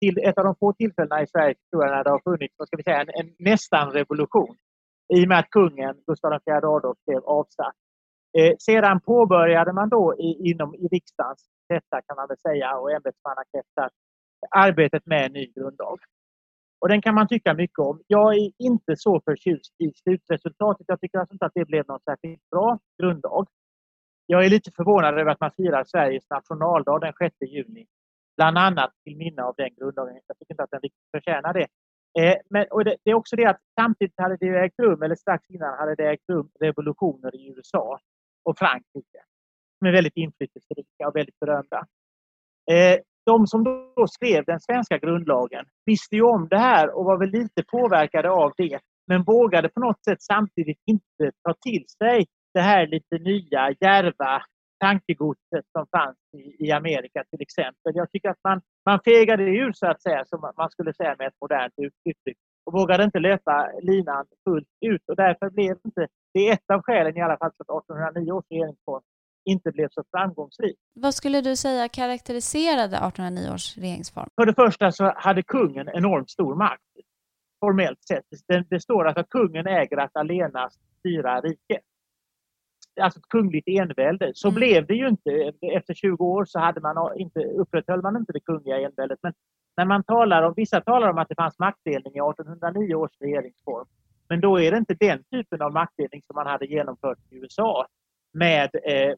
till, 0.01 0.19
ett 0.29 0.39
av 0.39 0.45
de 0.45 0.55
få 0.63 0.73
tillfällena 0.73 1.23
i 1.23 1.27
Sveriges 1.27 1.59
historia 1.65 1.91
när 1.95 2.05
det 2.05 2.11
har 2.11 2.23
funnits 2.31 2.55
vad 2.59 2.69
ska 2.69 2.77
vi 2.77 2.83
säga, 2.83 3.01
en, 3.01 3.11
en 3.21 3.31
nästan 3.39 3.87
revolution. 3.99 4.57
I 5.17 5.25
och 5.25 5.29
med 5.29 5.39
att 5.39 5.51
kungen, 5.51 5.95
Gustav 6.07 6.33
IV 6.33 6.65
Adolf, 6.77 6.99
blev 7.07 7.23
avsatt. 7.39 7.77
Eh, 8.39 8.53
sedan 8.59 9.01
påbörjade 9.01 9.73
man 9.73 9.89
då 9.89 10.05
i, 10.27 10.51
inom 10.51 10.75
i 10.75 10.87
riksdagens 10.97 11.43
kretsar 11.69 12.01
kan 12.07 12.17
man 12.17 12.29
väl 12.29 12.39
säga 12.49 12.69
och 12.81 12.93
ämbetsmannakretsar 12.97 13.91
arbetet 14.67 15.07
med 15.07 15.27
en 15.27 15.33
ny 15.33 15.47
grundlag. 15.57 15.99
Och 16.81 16.89
den 16.89 17.03
kan 17.03 17.15
man 17.15 17.29
tycka 17.29 17.55
mycket 17.55 17.79
om. 17.79 18.03
Jag 18.07 18.35
är 18.35 18.51
inte 18.59 18.97
så 18.97 19.21
förtjust 19.21 19.75
i 19.79 19.93
slutresultatet. 20.03 20.85
Jag 20.89 21.01
tycker 21.01 21.19
alltså 21.19 21.35
inte 21.35 21.47
att 21.47 21.55
det 21.55 21.65
blev 21.65 21.85
någon 21.89 22.01
särskilt 22.01 22.51
bra 22.51 22.79
grundlag. 23.03 23.49
Jag 24.27 24.45
är 24.45 24.51
lite 24.51 24.71
förvånad 24.77 25.19
över 25.19 25.31
att 25.31 25.41
man 25.41 25.51
firar 25.57 25.85
Sveriges 25.85 26.31
nationaldag 26.31 26.99
den 26.99 27.13
6 27.19 27.37
juni. 27.41 27.87
Bland 28.37 28.59
annat 28.59 28.93
till 29.05 29.17
minne 29.17 29.43
av 29.43 29.55
den 29.57 29.75
grundlagen. 29.75 30.21
Jag 30.27 30.39
tycker 30.39 30.55
inte 30.55 30.63
att 30.63 30.71
den 30.71 30.81
riktigt 30.81 31.11
förtjänar 31.11 31.53
det. 31.53 31.67
Eh, 32.19 32.37
men, 32.51 32.67
och 32.71 32.85
det, 32.85 32.97
det, 33.05 33.11
är 33.11 33.15
också 33.15 33.37
det 33.37 33.45
att 33.45 33.61
samtidigt 33.81 34.15
hade 34.17 34.37
det 34.37 34.59
ägt 34.59 34.79
rum, 34.79 35.03
eller 35.03 35.15
strax 35.15 35.51
innan 35.51 35.79
hade 35.79 35.95
det 35.95 36.09
ägt 36.09 36.29
rum 36.29 36.51
revolutioner 36.61 37.37
i 37.37 37.49
USA 37.57 38.01
och 38.45 38.59
Frankrike. 38.59 39.21
Som 39.79 39.87
är 39.87 39.93
väldigt 39.93 40.17
inflytelserika 40.17 41.09
och 41.09 41.17
väldigt 41.17 41.39
berömda. 41.41 41.87
Eh, 42.71 42.99
de 43.33 43.47
som 43.47 43.65
då 43.65 44.07
skrev 44.07 44.45
den 44.45 44.61
svenska 44.61 44.99
grundlagen 44.99 45.65
visste 45.87 46.17
ju 46.17 46.23
om 46.23 46.49
det 46.49 46.59
här 46.59 46.97
och 46.97 47.05
var 47.05 47.19
väl 47.19 47.31
lite 47.31 47.63
påverkade 47.63 48.31
av 48.31 48.53
det. 48.57 48.79
Men 49.07 49.23
vågade 49.23 49.69
på 49.69 49.81
något 49.81 50.05
sätt 50.05 50.23
samtidigt 50.23 50.81
inte 50.87 51.25
ta 51.45 51.55
till 51.67 51.85
sig 52.03 52.27
det 52.55 52.61
här 52.61 52.87
lite 52.87 53.19
nya, 53.19 53.75
djärva 53.81 54.43
tankegodset 54.85 55.65
som 55.73 55.87
fanns 55.97 56.17
i, 56.37 56.67
i 56.67 56.73
Amerika 56.73 57.25
till 57.31 57.43
exempel. 57.43 57.93
Jag 57.95 58.11
tycker 58.11 58.29
att 58.31 58.45
man, 58.49 58.61
man 58.87 59.01
fegade 59.05 59.43
ur 59.43 59.73
så 59.73 59.87
att 59.87 60.03
säga, 60.03 60.25
som 60.25 60.41
man 60.57 60.71
skulle 60.71 60.93
säga 60.95 61.17
med 61.19 61.27
ett 61.27 61.41
modernt 61.41 61.75
uttryck 61.79 62.39
och 62.67 62.73
vågade 62.73 63.05
inte 63.05 63.19
löpa 63.19 63.71
linan 63.83 64.25
fullt 64.45 64.69
ut 64.87 65.05
och 65.09 65.17
därför 65.17 65.51
blev 65.51 65.77
inte, 65.85 66.07
det 66.35 66.49
är 66.49 66.53
ett 66.53 66.71
av 66.73 66.83
skälen 66.83 67.17
i 67.17 67.23
alla 67.23 67.39
fall 67.39 67.51
till 67.51 67.65
att 67.69 67.85
1809 67.91 68.33
års 68.33 68.45
regeringsform 68.51 69.03
inte 69.49 69.71
blev 69.71 69.89
så 69.91 70.05
framgångsrik. 70.11 70.77
Vad 70.95 71.15
skulle 71.15 71.41
du 71.41 71.57
säga 71.57 71.89
karaktäriserade 71.89 72.97
1809 72.97 73.55
års 73.55 73.77
regeringsform? 73.77 74.29
För 74.37 74.47
det 74.47 74.55
första 74.55 74.93
så 74.93 75.13
hade 75.17 75.43
kungen 75.43 75.89
enormt 75.89 76.31
stor 76.31 76.55
makt, 76.55 76.83
formellt 77.61 78.05
sett. 78.09 78.25
Det, 78.49 78.65
det 78.71 78.81
står 78.81 79.07
alltså 79.07 79.21
att 79.21 79.29
kungen 79.29 79.67
äger 79.67 79.97
att 79.97 80.17
allenast 80.17 80.81
styra 80.99 81.41
riket. 81.41 81.83
Alltså 83.01 83.19
ett 83.19 83.29
kungligt 83.29 83.69
envälde. 83.69 84.33
Så 84.35 84.49
mm. 84.49 84.55
blev 84.55 84.87
det 84.87 84.95
ju 84.95 85.09
inte. 85.09 85.53
Efter 85.63 85.95
20 85.95 86.25
år 86.25 86.45
så 86.45 86.59
hade 86.59 86.81
man 86.81 87.19
inte, 87.19 87.41
upprätthöll 87.41 88.03
man 88.03 88.17
inte 88.17 88.33
det 88.33 88.41
kungliga 88.41 88.81
enväldet. 88.81 89.19
Men 89.23 89.33
när 89.77 89.85
man 89.85 90.05
talar 90.05 90.43
om, 90.43 90.55
vissa 90.57 90.81
talar 90.81 91.11
om 91.11 91.19
att 91.19 91.29
det 91.29 91.35
fanns 91.35 91.59
maktdelning 91.59 92.13
i 92.15 92.19
1809 92.19 92.95
års 92.95 93.21
regeringsform. 93.21 93.87
Men 94.29 94.41
då 94.41 94.61
är 94.61 94.71
det 94.71 94.79
inte 94.79 94.95
den 94.95 95.25
typen 95.25 95.63
av 95.63 95.73
maktdelning 95.73 96.23
som 96.27 96.35
man 96.35 96.47
hade 96.47 96.67
genomfört 96.67 97.19
i 97.31 97.37
USA 97.37 97.87
med 98.33 98.71
eh, 98.85 99.15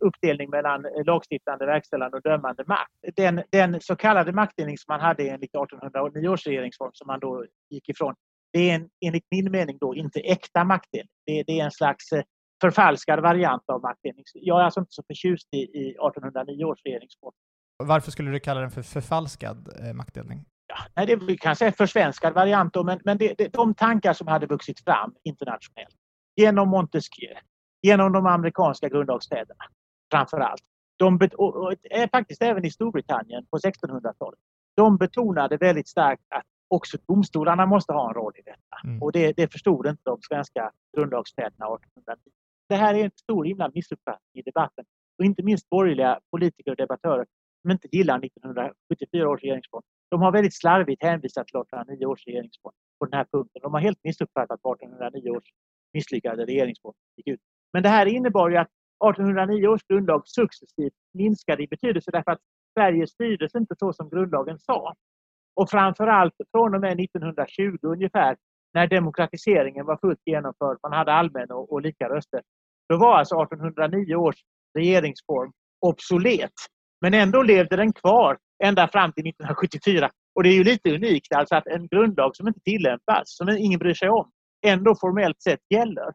uppdelning 0.00 0.50
mellan 0.50 0.86
lagstiftande, 1.06 1.66
verkställande 1.66 2.16
och 2.16 2.22
dömande 2.22 2.64
makt. 2.66 2.92
Den, 3.16 3.42
den 3.50 3.80
så 3.80 3.96
kallade 3.96 4.32
maktdelning 4.32 4.78
som 4.78 4.92
man 4.92 5.00
hade 5.00 5.22
enligt 5.22 5.54
1809 5.54 6.28
års 6.28 6.46
regeringsform 6.46 6.90
som 6.94 7.06
man 7.06 7.20
då 7.20 7.44
gick 7.70 7.88
ifrån, 7.88 8.14
det 8.52 8.70
är 8.70 8.74
en, 8.74 8.88
enligt 9.00 9.24
min 9.30 9.50
mening 9.50 9.78
då 9.80 9.94
inte 9.94 10.20
äkta 10.20 10.64
maktdelning. 10.64 11.08
Det, 11.26 11.42
det 11.42 11.60
är 11.60 11.64
en 11.64 11.70
slags 11.70 12.12
eh, 12.12 12.22
förfalskad 12.60 13.20
variant 13.20 13.62
av 13.66 13.82
maktdelning. 13.82 14.24
Jag 14.34 14.60
är 14.60 14.64
alltså 14.64 14.80
inte 14.80 14.92
så 14.92 15.02
förtjust 15.06 15.48
i, 15.54 15.58
i 15.58 15.88
1809 15.90 16.64
års 16.64 16.78
regeringsform. 16.84 17.32
Varför 17.84 18.10
skulle 18.10 18.30
du 18.30 18.40
kalla 18.40 18.60
den 18.60 18.70
för 18.70 18.82
förfalskad 18.82 19.68
eh, 19.80 19.94
maktdelning? 19.94 20.44
Ja, 20.66 20.76
nej, 20.96 21.06
det 21.06 21.16
vi 21.16 21.36
kan 21.36 21.56
säga 21.56 21.72
försvenskad 21.72 22.34
variant, 22.34 22.74
då, 22.74 22.84
men, 22.84 23.00
men 23.04 23.18
det, 23.18 23.34
det, 23.38 23.48
de 23.52 23.74
tankar 23.74 24.12
som 24.12 24.26
hade 24.26 24.46
vuxit 24.46 24.84
fram 24.84 25.14
internationellt 25.24 25.96
genom 26.36 26.68
Montesquieu, 26.68 27.34
genom 27.82 28.12
de 28.12 28.26
amerikanska 28.26 28.88
grundlagsfäderna 28.88 29.64
framför 30.10 30.40
allt. 30.40 30.62
De 30.96 31.18
och, 31.36 31.74
faktiskt 32.12 32.42
även 32.42 32.64
i 32.64 32.70
Storbritannien 32.70 33.46
på 33.50 33.58
1600-talet. 33.58 34.38
De 34.76 34.96
betonade 34.96 35.56
väldigt 35.56 35.88
starkt 35.88 36.22
att 36.28 36.46
också 36.68 36.98
domstolarna 37.06 37.66
måste 37.66 37.92
ha 37.92 38.08
en 38.08 38.14
roll 38.14 38.32
i 38.36 38.42
detta. 38.42 38.76
Mm. 38.84 39.02
Och 39.02 39.12
det, 39.12 39.32
det 39.32 39.52
förstod 39.52 39.86
inte 39.86 40.02
de 40.04 40.18
svenska 40.22 40.72
grundlagsfäderna 40.96 41.66
1809. 41.66 42.16
Det 42.68 42.74
här 42.74 42.94
är 42.94 43.04
en 43.04 43.10
stor 43.14 43.44
himla 43.44 43.70
missuppfattning 43.74 44.40
i 44.40 44.42
debatten. 44.42 44.84
Och 45.18 45.24
inte 45.24 45.42
minst 45.42 45.68
borgerliga 45.68 46.20
politiker 46.30 46.70
och 46.70 46.76
debattörer 46.76 47.26
som 47.62 47.70
inte 47.70 47.96
gillar 47.96 48.24
1974 48.24 49.28
års 49.28 49.42
regeringsform. 49.42 49.82
De 50.10 50.22
har 50.22 50.32
väldigt 50.32 50.54
slarvigt 50.54 51.02
hänvisat 51.02 51.46
till 51.46 51.60
1809 51.60 52.06
års 52.06 52.26
regeringsform 52.26 52.74
på 52.98 53.04
den 53.04 53.18
här 53.18 53.26
punkten. 53.32 53.62
De 53.62 53.72
har 53.72 53.80
helt 53.80 54.04
missuppfattat 54.04 54.60
vad 54.62 54.76
1809 54.76 55.30
års 55.30 55.48
misslyckade 55.92 56.44
regeringsform 56.44 56.94
gick 57.16 57.26
ut. 57.26 57.40
Men 57.72 57.82
det 57.82 57.88
här 57.88 58.06
innebar 58.06 58.50
ju 58.50 58.56
att 58.56 58.68
1809 59.10 59.68
års 59.68 59.82
grundlag 59.88 60.22
successivt 60.24 60.94
minskade 61.14 61.62
i 61.62 61.66
betydelse 61.66 62.10
därför 62.10 62.30
att 62.30 62.40
Sverige 62.78 63.06
styrdes 63.06 63.54
inte 63.54 63.74
så 63.78 63.92
som 63.92 64.10
grundlagen 64.10 64.58
sa. 64.58 64.94
Och 65.56 65.70
framförallt 65.70 66.34
från 66.52 66.74
och 66.74 66.80
med 66.80 67.00
1920 67.00 67.78
ungefär 67.82 68.36
när 68.74 68.86
demokratiseringen 68.86 69.86
var 69.86 69.96
fullt 69.96 70.20
genomförd, 70.24 70.78
man 70.82 70.92
hade 70.92 71.12
allmän 71.12 71.50
och, 71.50 71.72
och 71.72 71.82
lika 71.82 72.08
röster. 72.08 72.42
Då 72.88 72.96
var 72.96 73.18
alltså 73.18 73.42
1809 73.42 74.14
års 74.14 74.36
regeringsform 74.78 75.52
obsolet. 75.80 76.52
Men 77.00 77.14
ändå 77.14 77.42
levde 77.42 77.76
den 77.76 77.92
kvar 77.92 78.38
ända 78.64 78.88
fram 78.88 79.12
till 79.12 79.26
1974. 79.26 80.10
Och 80.34 80.42
det 80.42 80.48
är 80.48 80.54
ju 80.54 80.64
lite 80.64 80.94
unikt 80.94 81.32
alltså 81.32 81.54
att 81.54 81.66
en 81.66 81.88
grundlag 81.88 82.36
som 82.36 82.48
inte 82.48 82.60
tillämpas, 82.60 83.22
som 83.24 83.48
ingen 83.48 83.78
bryr 83.78 83.94
sig 83.94 84.08
om, 84.08 84.30
ändå 84.66 84.94
formellt 85.00 85.42
sett 85.42 85.60
gäller. 85.70 86.12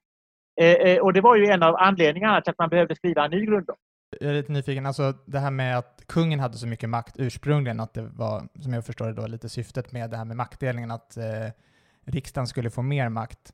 Eh, 0.55 0.67
eh, 0.67 0.99
och 0.99 1.13
det 1.13 1.21
var 1.21 1.35
ju 1.35 1.45
en 1.45 1.63
av 1.63 1.75
anledningarna 1.75 2.41
till 2.41 2.51
att 2.51 2.59
man 2.59 2.69
behövde 2.69 2.95
skriva 2.95 3.25
en 3.25 3.31
ny 3.31 3.45
grundlag. 3.45 3.77
Jag 4.19 4.29
är 4.29 4.33
lite 4.33 4.51
nyfiken, 4.51 4.85
alltså 4.85 5.13
det 5.25 5.39
här 5.39 5.51
med 5.51 5.77
att 5.77 6.03
kungen 6.07 6.39
hade 6.39 6.57
så 6.57 6.67
mycket 6.67 6.89
makt 6.89 7.15
ursprungligen, 7.17 7.79
att 7.79 7.93
det 7.93 8.01
var, 8.01 8.47
som 8.61 8.73
jag 8.73 8.85
förstår 8.85 9.05
det 9.05 9.13
då, 9.13 9.27
lite 9.27 9.49
syftet 9.49 9.91
med 9.91 10.09
det 10.09 10.17
här 10.17 10.25
med 10.25 10.37
maktdelningen, 10.37 10.91
att 10.91 11.17
eh, 11.17 11.23
riksdagen 12.05 12.47
skulle 12.47 12.69
få 12.69 12.81
mer 12.81 13.09
makt. 13.09 13.53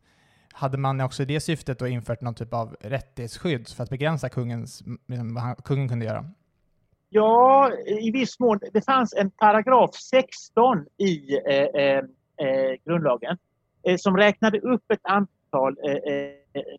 Hade 0.53 0.77
man 0.77 1.01
också 1.01 1.23
i 1.23 1.25
det 1.25 1.39
syftet 1.39 1.79
då 1.79 1.87
infört 1.87 2.21
någon 2.21 2.35
typ 2.35 2.53
av 2.53 2.75
rättighetsskydd 2.81 3.67
för 3.67 3.83
att 3.83 3.89
begränsa 3.89 4.29
kungens, 4.29 4.83
liksom, 5.07 5.33
vad 5.33 5.43
han, 5.43 5.55
kungen 5.55 5.89
kunde 5.89 6.05
göra? 6.05 6.25
Ja, 7.09 7.71
i 7.85 8.11
viss 8.11 8.39
mån. 8.39 8.59
Det 8.73 8.85
fanns 8.85 9.13
en 9.13 9.31
paragraf 9.31 9.95
16 9.95 10.85
i 10.97 11.37
eh, 11.37 11.55
eh, 11.55 12.03
eh, 12.37 12.75
grundlagen 12.85 13.37
som 13.99 14.17
räknade 14.17 14.59
upp 14.59 14.91
ett 14.91 14.99
antal 15.03 15.75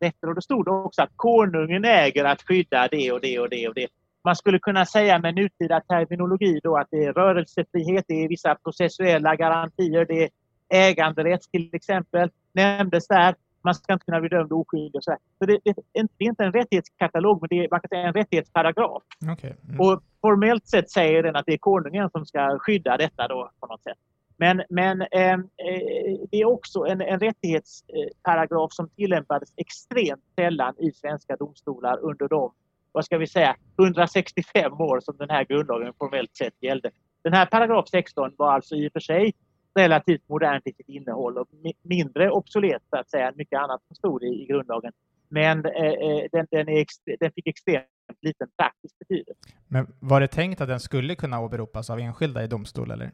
rätter 0.00 0.28
och 0.28 0.34
då 0.34 0.40
stod 0.40 0.64
det 0.64 0.70
också 0.70 1.02
att 1.02 1.10
konungen 1.16 1.84
äger 1.84 2.24
att 2.24 2.42
skydda 2.42 2.88
det 2.88 3.12
och 3.12 3.20
det 3.20 3.38
och 3.38 3.50
det 3.50 3.68
och 3.68 3.74
det. 3.74 3.86
Man 4.24 4.36
skulle 4.36 4.58
kunna 4.58 4.86
säga 4.86 5.18
med 5.18 5.34
nutida 5.34 5.80
terminologi 5.80 6.60
då 6.62 6.76
att 6.76 6.88
det 6.90 7.04
är 7.04 7.12
rörelsefrihet, 7.12 8.04
det 8.08 8.24
är 8.24 8.28
vissa 8.28 8.54
processuella 8.54 9.36
garantier, 9.36 10.04
det 10.04 10.22
är 10.22 10.30
äganderätt 10.68 11.42
till 11.52 11.70
exempel, 11.72 12.30
nämndes 12.52 13.08
där. 13.08 13.34
Man 13.62 13.74
ska 13.74 13.92
inte 13.92 14.04
kunna 14.04 14.20
bli 14.20 14.28
dömd 14.28 14.52
oskyldig 14.52 14.94
och 14.94 15.04
så. 15.04 15.16
så 15.38 15.46
det, 15.46 15.58
det, 15.64 15.74
det, 15.92 16.24
är 16.24 16.28
inte 16.28 16.44
en 16.44 16.52
rättighetskatalog, 16.52 17.40
men 17.40 17.48
det 17.48 17.64
är, 17.64 17.68
man 17.70 17.80
kan 17.80 17.88
säga 17.88 18.08
en 18.08 18.12
rättighetsparagraf. 18.12 19.02
Okay. 19.32 19.52
Mm. 19.68 19.80
Och 19.80 20.02
formellt 20.20 20.68
sett 20.68 20.90
säger 20.90 21.22
den 21.22 21.36
att 21.36 21.46
det 21.46 21.52
är 21.52 21.58
konungen 21.58 22.10
som 22.10 22.26
ska 22.26 22.58
skydda 22.58 22.96
detta 22.96 23.28
då 23.28 23.50
på 23.60 23.66
något 23.66 23.82
sätt. 23.82 23.98
Men, 24.40 24.62
men 24.68 25.00
eh, 25.00 25.32
eh, 25.32 26.18
det 26.30 26.40
är 26.40 26.44
också 26.44 26.80
en, 26.84 27.00
en 27.00 27.20
rättighetsparagraf 27.20 28.72
som 28.72 28.88
tillämpades 28.88 29.52
extremt 29.56 30.24
sällan 30.34 30.74
i 30.78 30.92
svenska 30.92 31.36
domstolar 31.36 31.98
under 32.02 32.28
de, 32.28 32.52
vad 32.92 33.04
ska 33.04 33.18
vi 33.18 33.26
säga, 33.26 33.56
165 33.78 34.72
år 34.72 35.00
som 35.00 35.16
den 35.16 35.30
här 35.30 35.44
grundlagen 35.44 35.92
formellt 35.98 36.36
sett 36.36 36.54
gällde. 36.60 36.90
Den 37.22 37.32
här 37.32 37.46
paragraf 37.46 37.88
16 37.88 38.32
var 38.36 38.52
alltså 38.52 38.74
i 38.76 38.88
och 38.88 38.92
för 38.92 39.00
sig 39.00 39.32
relativt 39.74 40.28
modernt 40.28 40.66
i 40.66 40.72
sitt 40.72 40.88
innehåll 40.88 41.38
och 41.38 41.48
mindre 41.82 42.30
obsolet 42.30 42.82
så 42.90 42.96
att 42.96 43.10
säga 43.10 43.28
än 43.28 43.34
mycket 43.36 43.58
annat 43.58 43.82
som 43.86 43.96
stod 43.96 44.22
i, 44.22 44.26
i 44.26 44.46
grundlagen. 44.46 44.92
Men 45.28 45.66
eh, 45.66 45.72
eh 45.72 46.24
den, 46.32 46.46
den, 46.50 46.68
är, 46.68 46.86
den 47.20 47.32
fick 47.32 47.46
extremt 47.46 47.86
liten 48.20 48.48
praktisk 48.58 48.98
betydelse. 48.98 49.40
Men 49.68 49.86
var 50.00 50.20
det 50.20 50.28
tänkt 50.28 50.60
att 50.60 50.68
den 50.68 50.80
skulle 50.80 51.14
kunna 51.14 51.40
åberopas 51.40 51.90
av 51.90 51.98
enskilda 51.98 52.44
i 52.44 52.46
domstol 52.46 52.90
eller? 52.90 53.10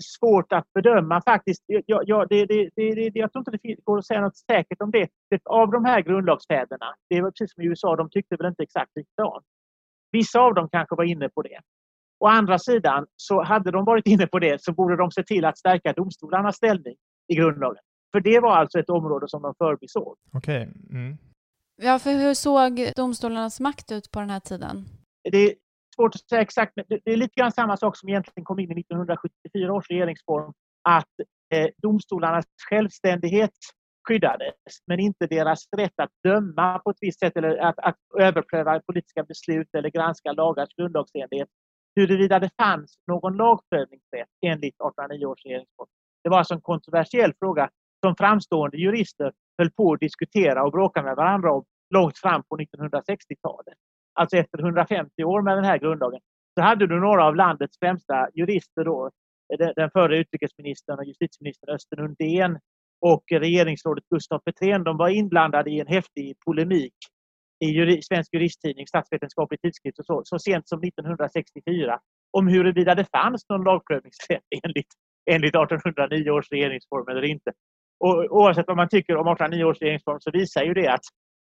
Svårt 0.00 0.52
att 0.52 0.72
bedöma 0.74 1.22
faktiskt. 1.22 1.62
Jag, 1.66 2.02
jag, 2.06 2.28
det, 2.28 2.46
det, 2.46 2.70
det, 2.76 3.10
jag 3.14 3.32
tror 3.32 3.40
inte 3.40 3.50
det 3.62 3.74
går 3.84 3.98
att 3.98 4.06
säga 4.06 4.20
något 4.20 4.36
säkert 4.36 4.82
om 4.82 4.90
det. 4.90 5.08
Av 5.44 5.70
de 5.70 5.84
här 5.84 6.00
grundlagsfäderna, 6.00 6.94
det 7.10 7.22
var 7.22 7.30
precis 7.30 7.54
som 7.54 7.62
i 7.62 7.66
USA, 7.66 7.96
de 7.96 8.10
tyckte 8.10 8.36
väl 8.36 8.46
inte 8.46 8.62
exakt 8.62 8.90
likadant. 8.96 9.44
Vissa 10.12 10.40
av 10.40 10.54
dem 10.54 10.68
kanske 10.72 10.94
var 10.94 11.04
inne 11.04 11.28
på 11.28 11.42
det. 11.42 11.60
Å 12.20 12.26
andra 12.26 12.58
sidan, 12.58 13.06
så 13.16 13.42
hade 13.42 13.70
de 13.70 13.84
varit 13.84 14.06
inne 14.06 14.26
på 14.26 14.38
det 14.38 14.62
så 14.62 14.72
borde 14.72 14.96
de 14.96 15.10
se 15.10 15.22
till 15.22 15.44
att 15.44 15.58
stärka 15.58 15.92
domstolarnas 15.92 16.56
ställning 16.56 16.96
i 17.28 17.34
grundlagen. 17.34 17.82
För 18.12 18.20
det 18.20 18.40
var 18.40 18.56
alltså 18.56 18.78
ett 18.78 18.90
område 18.90 19.28
som 19.28 19.42
de 19.42 19.54
förbisåg. 19.58 20.16
Okej. 20.32 20.68
Okay. 20.68 20.98
Mm. 21.00 21.18
Ja, 21.82 21.98
för 21.98 22.10
hur 22.10 22.34
såg 22.34 22.92
domstolarnas 22.96 23.60
makt 23.60 23.92
ut 23.92 24.10
på 24.10 24.20
den 24.20 24.30
här 24.30 24.40
tiden? 24.40 24.84
Det 25.32 25.54
svårt 25.98 26.14
att 26.14 26.28
säga 26.28 26.42
exakt, 26.42 26.72
men 26.76 26.84
det 26.88 27.12
är 27.12 27.16
lite 27.16 27.40
grann 27.40 27.52
samma 27.52 27.76
sak 27.76 27.96
som 27.96 28.08
egentligen 28.08 28.44
kom 28.44 28.58
in 28.58 28.70
i 28.70 28.80
1974 28.80 29.72
års 29.72 29.90
regeringsform. 29.90 30.52
Att 30.88 31.14
eh, 31.54 31.68
domstolarnas 31.82 32.44
självständighet 32.70 33.50
skyddades, 34.08 34.54
men 34.86 35.00
inte 35.00 35.26
deras 35.26 35.64
rätt 35.76 36.00
att 36.02 36.10
döma 36.24 36.78
på 36.78 36.90
ett 36.90 36.96
visst 37.00 37.20
sätt 37.20 37.36
eller 37.36 37.56
att, 37.56 37.78
att 37.78 37.96
överpröva 38.18 38.80
politiska 38.80 39.22
beslut 39.24 39.68
eller 39.72 39.90
granska 39.90 40.32
lagars 40.32 40.68
grundlagsenlighet 40.76 41.48
huruvida 41.96 42.38
det 42.38 42.50
fanns 42.62 42.94
någon 43.06 43.36
lagprövningsrätt 43.36 44.28
enligt 44.46 44.74
1809 44.74 45.26
års 45.26 45.44
regeringsform. 45.44 45.88
Det 46.22 46.28
var 46.28 46.38
alltså 46.38 46.54
en 46.54 46.60
kontroversiell 46.60 47.32
fråga 47.38 47.70
som 48.06 48.16
framstående 48.16 48.76
jurister 48.76 49.32
höll 49.58 49.70
på 49.70 49.92
att 49.92 50.00
diskutera 50.00 50.64
och 50.64 50.72
bråka 50.72 51.02
med 51.02 51.16
varandra 51.16 51.52
om 51.52 51.64
långt 51.94 52.18
fram 52.18 52.42
på 52.48 52.56
1960-talet. 52.56 53.78
Alltså 54.18 54.36
efter 54.36 54.58
150 54.58 55.24
år 55.24 55.42
med 55.42 55.56
den 55.56 55.64
här 55.64 55.78
grundlagen. 55.78 56.20
Så 56.54 56.62
hade 56.62 56.86
du 56.86 57.00
några 57.00 57.24
av 57.24 57.36
landets 57.36 57.78
främsta 57.78 58.28
jurister 58.34 58.84
då, 58.84 59.10
den 59.76 59.90
förre 59.90 60.18
utrikesministern 60.18 60.98
och 60.98 61.04
justitieministern 61.04 61.74
Östen 61.74 61.98
Undén 61.98 62.58
och 63.00 63.24
regeringsrådet 63.30 64.04
Gustaf 64.10 64.42
Petrén, 64.44 64.84
de 64.84 64.96
var 64.96 65.08
inblandade 65.08 65.70
i 65.70 65.80
en 65.80 65.86
häftig 65.86 66.36
polemik 66.46 66.94
i 67.64 67.66
juri, 67.66 68.02
Svensk 68.02 68.34
Juristtidning, 68.34 68.86
Statsvetenskaplig 68.86 69.60
tidskrift 69.60 69.98
och 69.98 70.06
så, 70.06 70.22
så 70.24 70.38
sent 70.38 70.68
som 70.68 70.82
1964 70.82 71.98
om 72.30 72.48
huruvida 72.48 72.94
det 72.94 73.06
fanns 73.16 73.48
någon 73.48 73.64
lagprövningsrätt 73.64 74.42
enligt, 74.64 74.92
enligt 75.30 75.54
1809 75.54 76.30
års 76.30 76.50
regeringsform 76.50 77.08
eller 77.08 77.24
inte. 77.24 77.52
Och 78.04 78.16
oavsett 78.30 78.66
vad 78.66 78.76
man 78.76 78.88
tycker 78.88 79.16
om 79.16 79.26
1809 79.28 79.64
års 79.64 79.80
regeringsform 79.80 80.20
så 80.20 80.30
visar 80.30 80.62
ju 80.62 80.74
det 80.74 80.88
att 80.88 81.04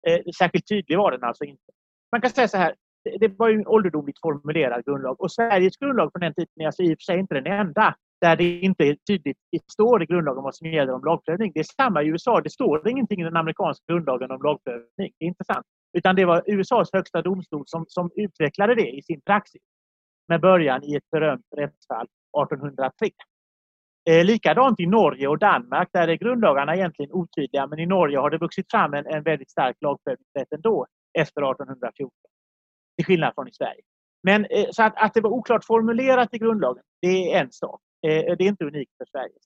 eh, 0.08 0.20
särskilt 0.38 0.68
tydlig 0.68 0.98
var 0.98 1.12
den 1.12 1.24
alltså 1.24 1.44
inte. 1.44 1.72
Man 2.12 2.22
kan 2.22 2.30
säga 2.30 2.48
så 2.48 2.58
här, 2.58 2.76
det, 3.20 3.40
var 3.40 3.50
ju 3.50 3.56
en 3.56 3.68
ålderdomligt 3.68 4.20
formulerad 4.22 4.86
grundlag 4.86 5.22
och 5.22 5.32
Sveriges 5.32 5.78
grundlag 5.78 6.12
från 6.12 6.22
den 6.22 6.34
tiden 6.34 6.62
är 6.62 6.66
alltså 6.66 6.84
i 6.84 6.94
och 6.94 6.98
för 7.00 7.04
sig 7.14 7.20
inte 7.20 7.36
den 7.36 7.48
enda 7.48 7.96
där 8.22 8.36
det 8.36 8.60
inte 8.60 8.96
tydligt 9.08 9.38
står 9.72 10.04
i 10.04 10.06
grundlagen 10.06 10.44
vad 10.44 10.56
som 10.56 10.68
gäller 10.68 10.94
om 10.94 11.04
lagprövning. 11.04 11.52
Det 11.54 11.60
är 11.60 11.84
samma 11.84 12.04
i 12.04 12.08
USA. 12.08 12.42
Det 12.42 12.50
står 12.50 12.90
ingenting 12.90 13.22
i 13.22 13.24
den 13.24 13.38
amerikanska 13.38 13.84
grundlagen 13.88 14.32
om 14.32 14.42
lagprövning. 14.42 14.88
Det 14.98 15.26
är 15.26 15.28
intressant. 15.28 15.66
Utan 15.98 16.16
det 16.16 16.26
var 16.26 16.44
USAs 16.48 16.90
högsta 16.94 17.22
domstol 17.22 17.64
som, 17.66 17.86
som 17.88 18.10
utvecklade 18.16 18.76
det 18.76 18.90
i 18.90 19.02
sin 19.02 19.22
praxis 19.22 19.62
med 20.28 20.42
början 20.42 20.84
i 20.84 20.96
ett 20.96 21.10
berömt 21.12 21.46
rättsfall 21.58 22.08
1803. 22.44 23.10
Eh, 24.10 24.26
likadant 24.26 24.80
i 24.80 24.86
Norge 24.86 25.28
och 25.28 25.40
Danmark, 25.40 25.90
där 25.94 26.08
är 26.08 26.16
grundlagarna 26.16 26.76
egentligen 26.76 27.12
otydliga, 27.12 27.68
men 27.68 27.80
i 27.80 27.86
Norge 27.86 28.18
har 28.18 28.30
det 28.30 28.38
vuxit 28.38 28.72
fram 28.72 28.94
en, 28.94 29.06
en 29.08 29.24
väldigt 29.24 29.52
stark 29.52 29.78
lagprövningsrätt 29.82 30.52
ändå 30.52 30.86
efter 31.20 31.52
1814. 31.52 32.12
Till 32.98 33.06
skillnad 33.06 33.34
från 33.36 33.48
i 33.48 33.54
Sverige. 33.54 33.82
Men 34.24 34.46
eh, 34.46 34.68
så 34.72 34.84
att, 34.84 34.94
att 34.98 35.14
det 35.14 35.22
var 35.22 35.30
oklart 35.30 35.66
formulerat 35.66 36.34
i 36.34 36.38
grundlagen, 36.38 36.84
det 37.02 37.34
är 37.34 37.42
en 37.42 37.52
sak. 37.52 37.82
Eh, 38.08 38.36
det 38.38 38.44
är 38.44 38.48
inte 38.48 38.66
unikt 38.66 38.92
för 38.98 39.06
Sverige. 39.06 39.38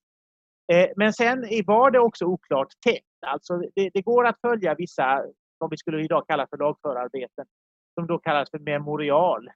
Eh, 0.71 0.89
men 0.95 1.13
sen 1.13 1.45
var 1.65 1.91
det 1.91 1.99
också 1.99 2.25
oklart 2.25 2.67
tänkt. 2.85 3.05
Alltså 3.25 3.57
det, 3.75 3.89
det, 3.93 4.01
går 4.01 4.25
att 4.25 4.41
följa 4.41 4.75
vissa, 4.75 5.23
vad 5.57 5.69
vi 5.69 5.77
skulle 5.77 6.03
idag 6.03 6.23
kalla 6.27 6.47
för 6.49 6.57
lagförarbeten, 6.57 7.45
som 7.93 8.07
då 8.07 8.17
kallas 8.17 8.49
för 8.51 8.59
memorial. 8.59 9.49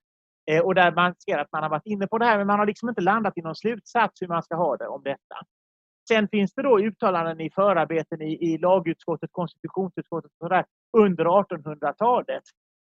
Eh, 0.51 0.61
och 0.61 0.75
där 0.75 0.91
man 0.91 1.15
ser 1.15 1.37
att 1.37 1.51
man 1.51 1.63
har 1.63 1.69
varit 1.69 1.85
inne 1.85 2.07
på 2.07 2.17
det 2.17 2.25
här, 2.25 2.37
men 2.37 2.47
man 2.47 2.59
har 2.59 2.65
liksom 2.65 2.89
inte 2.89 3.01
landat 3.01 3.37
i 3.37 3.41
någon 3.41 3.55
slutsats 3.55 4.21
hur 4.21 4.27
man 4.27 4.43
ska 4.43 4.55
ha 4.55 4.77
det 4.77 4.87
om 4.87 5.03
detta. 5.03 5.37
Sen 6.07 6.27
finns 6.27 6.53
det 6.53 6.61
då 6.61 6.79
uttalanden 6.79 7.41
i 7.41 7.49
förarbeten 7.49 8.21
i, 8.21 8.53
i 8.53 8.57
lagutskottet, 8.57 9.29
konstitutionsutskottet 9.31 10.31
och 10.31 10.47
sådär, 10.47 10.65
under 10.97 11.25
1800-talet 11.25 12.43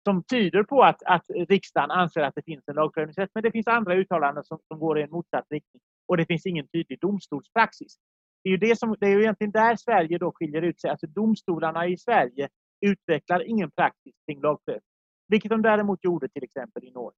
som 0.05 0.23
tyder 0.23 0.63
på 0.63 0.83
att, 0.83 1.03
att 1.03 1.25
riksdagen 1.49 1.91
anser 1.91 2.21
att 2.21 2.35
det 2.35 2.43
finns 2.43 2.69
en 2.69 2.75
lagprövningsrätt. 2.75 3.31
Men 3.35 3.43
det 3.43 3.53
finns 3.53 3.67
andra 3.67 3.95
uttalanden 3.95 4.45
som, 4.45 4.59
som 4.69 4.79
går 4.79 4.99
i 4.99 5.03
en 5.03 5.11
motsatt 5.11 5.45
riktning 5.51 5.83
och 6.09 6.17
det 6.17 6.27
finns 6.27 6.47
ingen 6.47 6.69
tydlig 6.69 7.01
domstolspraxis. 7.01 7.97
Det 8.45 8.49
är 8.49 8.51
ju, 8.51 8.57
det 8.57 8.79
som, 8.79 8.97
det 9.01 9.07
är 9.07 9.11
ju 9.11 9.21
egentligen 9.21 9.51
där 9.51 9.77
Sverige 9.77 10.19
då 10.19 10.33
skiljer 10.33 10.63
ut 10.63 10.81
sig. 10.81 10.91
Alltså 10.91 11.07
domstolarna 11.07 11.87
i 11.87 11.99
Sverige 11.99 12.49
utvecklar 12.81 13.49
ingen 13.49 13.71
praxis 13.71 14.15
kring 14.27 14.41
lagprövning. 14.41 14.83
Vilket 15.29 15.51
de 15.51 15.63
däremot 15.63 16.05
gjorde 16.05 16.29
till 16.29 16.45
exempel 16.45 16.85
i 16.85 16.91
Norge. 16.91 17.17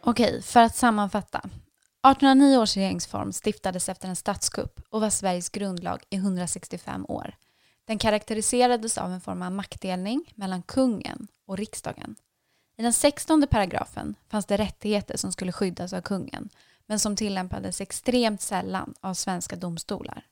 Okej, 0.00 0.42
för 0.42 0.60
att 0.60 0.74
sammanfatta. 0.74 1.38
1809 1.38 2.58
års 2.58 2.76
regeringsform 2.76 3.32
stiftades 3.32 3.88
efter 3.88 4.08
en 4.08 4.16
statskupp 4.16 4.80
och 4.90 5.00
var 5.00 5.10
Sveriges 5.10 5.50
grundlag 5.50 6.02
i 6.10 6.16
165 6.16 7.06
år. 7.08 7.34
Den 7.86 7.98
karaktäriserades 7.98 8.98
av 8.98 9.12
en 9.12 9.20
form 9.20 9.42
av 9.42 9.52
maktdelning 9.52 10.32
mellan 10.34 10.62
kungen 10.62 11.28
och 11.46 11.58
riksdagen. 11.58 12.16
I 12.78 12.82
den 12.82 12.92
16 12.92 13.46
paragrafen 13.50 14.14
fanns 14.28 14.46
det 14.46 14.56
rättigheter 14.56 15.16
som 15.16 15.32
skulle 15.32 15.52
skyddas 15.52 15.92
av 15.92 16.00
kungen 16.00 16.48
men 16.86 16.98
som 16.98 17.16
tillämpades 17.16 17.80
extremt 17.80 18.40
sällan 18.40 18.94
av 19.00 19.14
svenska 19.14 19.56
domstolar. 19.56 20.24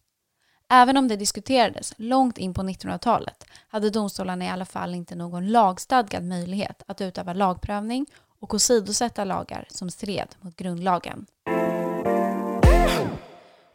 Även 0.69 0.97
om 0.97 1.09
det 1.09 1.17
diskuterades 1.17 1.95
långt 1.97 2.39
in 2.39 2.55
på 2.55 2.63
1900-talet 2.63 3.45
hade 3.69 3.91
domstolarna 3.91 4.45
i 4.45 4.49
alla 4.49 4.65
fall 4.65 4.95
inte 4.95 5.15
någon 5.15 5.49
lagstadgad 5.49 6.25
möjlighet 6.25 6.83
att 6.87 7.01
utöva 7.01 7.33
lagprövning 7.33 8.07
och 8.41 8.55
åsidosätta 8.55 9.25
lagar 9.25 9.67
som 9.71 9.91
stred 9.91 10.29
mot 10.41 10.57
grundlagen. 10.57 11.27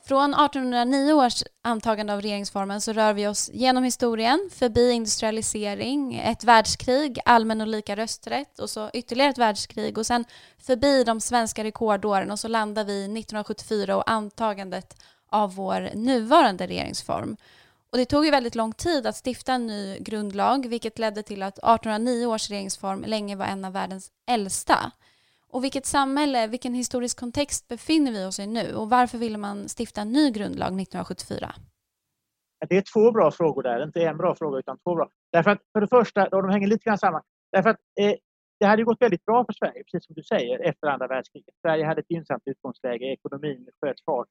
Från 0.10 0.34
1809 0.34 1.14
års 1.14 1.44
antagande 1.64 2.14
av 2.14 2.22
regeringsformen 2.22 2.82
så 2.82 2.94
rör 2.94 3.14
vi 3.14 3.28
oss 3.28 3.50
genom 3.54 3.84
historien, 3.84 4.50
förbi 4.54 4.92
industrialisering, 4.92 6.16
ett 6.16 6.44
världskrig, 6.44 7.20
allmän 7.26 7.62
och 7.62 7.68
lika 7.68 7.96
rösträtt 7.96 8.60
och 8.60 8.70
så 8.70 8.90
ytterligare 8.94 9.30
ett 9.30 9.38
världskrig 9.38 9.98
och 9.98 10.06
sen 10.06 10.26
förbi 10.58 11.04
de 11.04 11.22
svenska 11.22 11.64
rekordåren 11.64 12.32
och 12.32 12.40
så 12.40 12.48
landar 12.48 12.84
vi 12.84 13.04
1974 13.04 13.98
och 13.98 14.12
antagandet 14.12 15.02
av 15.32 15.56
vår 15.56 15.90
nuvarande 15.96 16.68
regeringsform. 16.68 17.38
Och 17.92 17.98
det 17.98 18.06
tog 18.06 18.26
ju 18.26 18.32
väldigt 18.32 18.56
lång 18.56 18.74
tid 18.74 19.08
att 19.08 19.26
stifta 19.26 19.54
en 19.54 19.68
ny 19.68 20.00
grundlag 20.00 20.68
vilket 20.68 21.00
ledde 21.00 21.24
till 21.24 21.44
att 21.44 21.58
1809 21.58 22.26
års 22.26 22.50
regeringsform 22.50 23.04
länge 23.08 23.36
var 23.36 23.46
en 23.46 23.66
av 23.66 23.74
världens 23.74 24.12
äldsta. 24.28 24.92
Och 25.52 25.64
vilket 25.64 25.86
samhälle, 25.86 26.48
vilken 26.48 26.74
historisk 26.74 27.20
kontext 27.20 27.68
befinner 27.68 28.12
vi 28.12 28.26
oss 28.26 28.40
i 28.40 28.48
nu 28.48 28.76
och 28.76 28.90
varför 28.90 29.18
ville 29.18 29.38
man 29.38 29.68
stifta 29.78 30.02
en 30.02 30.12
ny 30.12 30.32
grundlag 30.32 30.68
1974? 30.68 31.52
Det 32.70 32.78
är 32.78 32.84
två 32.94 33.12
bra 33.12 33.32
frågor 33.32 33.64
där, 33.64 33.84
inte 33.84 34.02
en 34.02 34.18
bra 34.18 34.36
fråga 34.36 34.60
utan 34.60 34.78
två 34.78 34.96
bra. 34.96 35.10
Därför 35.32 35.52
att 35.52 35.62
för 35.74 35.82
det 35.82 35.88
första, 35.88 36.28
och 36.28 36.44
de 36.44 36.52
hänger 36.52 36.68
lite 36.68 36.84
grann 36.84 36.98
samman, 36.98 37.22
därför 37.52 37.70
att 37.70 37.78
eh, 38.00 38.14
det 38.60 38.66
hade 38.66 38.84
gått 38.84 39.02
väldigt 39.02 39.26
bra 39.26 39.46
för 39.46 39.54
Sverige, 39.54 39.84
precis 39.84 40.06
som 40.06 40.16
du 40.16 40.24
säger, 40.24 40.60
efter 40.70 40.88
andra 40.88 41.08
världskriget. 41.08 41.56
Sverige 41.62 41.86
hade 41.86 42.00
ett 42.02 42.12
gynnsamt 42.12 42.44
utgångsläge, 42.46 43.06
ekonomin 43.06 43.68
sköt 43.82 44.04
fart. 44.06 44.28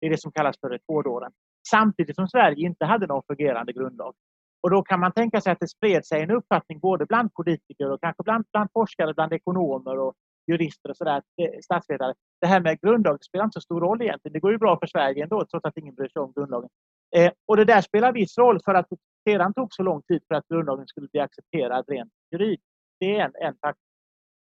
Det 0.00 0.06
är 0.06 0.10
det 0.10 0.20
som 0.20 0.32
kallas 0.32 0.56
för 0.60 0.70
rekordåren. 0.70 1.32
Samtidigt 1.70 2.16
som 2.16 2.28
Sverige 2.28 2.66
inte 2.66 2.84
hade 2.84 3.06
någon 3.06 3.22
fungerande 3.26 3.72
grundlag. 3.72 4.14
Och 4.62 4.70
då 4.70 4.82
kan 4.82 5.00
man 5.00 5.12
tänka 5.12 5.40
sig 5.40 5.52
att 5.52 5.60
det 5.60 5.68
spred 5.68 6.06
sig 6.06 6.22
en 6.22 6.30
uppfattning 6.30 6.78
både 6.78 7.06
bland 7.06 7.34
politiker 7.34 7.90
och 7.92 8.00
kanske 8.00 8.22
bland, 8.22 8.44
bland 8.52 8.70
forskare, 8.72 9.14
bland 9.14 9.32
ekonomer 9.32 9.98
och 9.98 10.14
jurister 10.48 10.90
och 10.90 10.96
sådär, 10.96 11.22
eh, 11.42 11.60
statsvetare. 11.62 12.14
Det 12.40 12.46
här 12.46 12.60
med 12.60 12.80
grundlagen 12.80 13.18
spelar 13.22 13.44
inte 13.44 13.60
så 13.60 13.60
stor 13.60 13.80
roll 13.80 14.02
egentligen. 14.02 14.32
Det 14.32 14.40
går 14.40 14.52
ju 14.52 14.58
bra 14.58 14.78
för 14.78 14.86
Sverige 14.86 15.22
ändå 15.22 15.46
trots 15.50 15.64
att 15.64 15.76
ingen 15.76 15.94
bryr 15.94 16.08
sig 16.08 16.22
om 16.22 16.32
grundlagen. 16.32 16.70
Eh, 17.16 17.32
och 17.46 17.56
det 17.56 17.64
där 17.64 17.80
spelar 17.80 18.12
viss 18.12 18.38
roll 18.38 18.60
för 18.64 18.74
att 18.74 18.86
det 18.90 18.96
sedan 19.30 19.54
tog 19.54 19.68
så 19.74 19.82
lång 19.82 20.02
tid 20.02 20.22
för 20.28 20.34
att 20.34 20.48
grundlagen 20.48 20.86
skulle 20.86 21.08
bli 21.08 21.20
accepterad 21.20 21.84
rent 21.88 22.12
juridiskt. 22.32 22.64
Det 23.00 23.16
är 23.16 23.24
en, 23.24 23.32
en 23.40 23.54
faktor. 23.54 23.88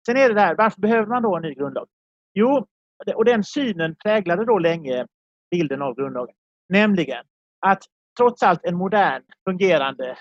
Sen 0.06 0.16
är 0.16 0.28
det 0.28 0.34
där, 0.34 0.54
varför 0.54 0.80
behöver 0.80 1.06
man 1.06 1.22
då 1.22 1.36
en 1.36 1.42
ny 1.42 1.54
grundlag? 1.54 1.86
Jo, 2.34 2.66
och 3.14 3.24
den 3.24 3.44
synen 3.44 3.96
präglade 4.04 4.44
då 4.44 4.58
länge 4.58 5.06
bilden 5.50 5.82
av 5.82 5.94
grundlagen. 5.94 6.34
Nämligen 6.68 7.24
att 7.66 7.82
trots 8.18 8.42
allt 8.42 8.64
en 8.64 8.76
modern, 8.76 9.22
fungerande, 9.48 10.18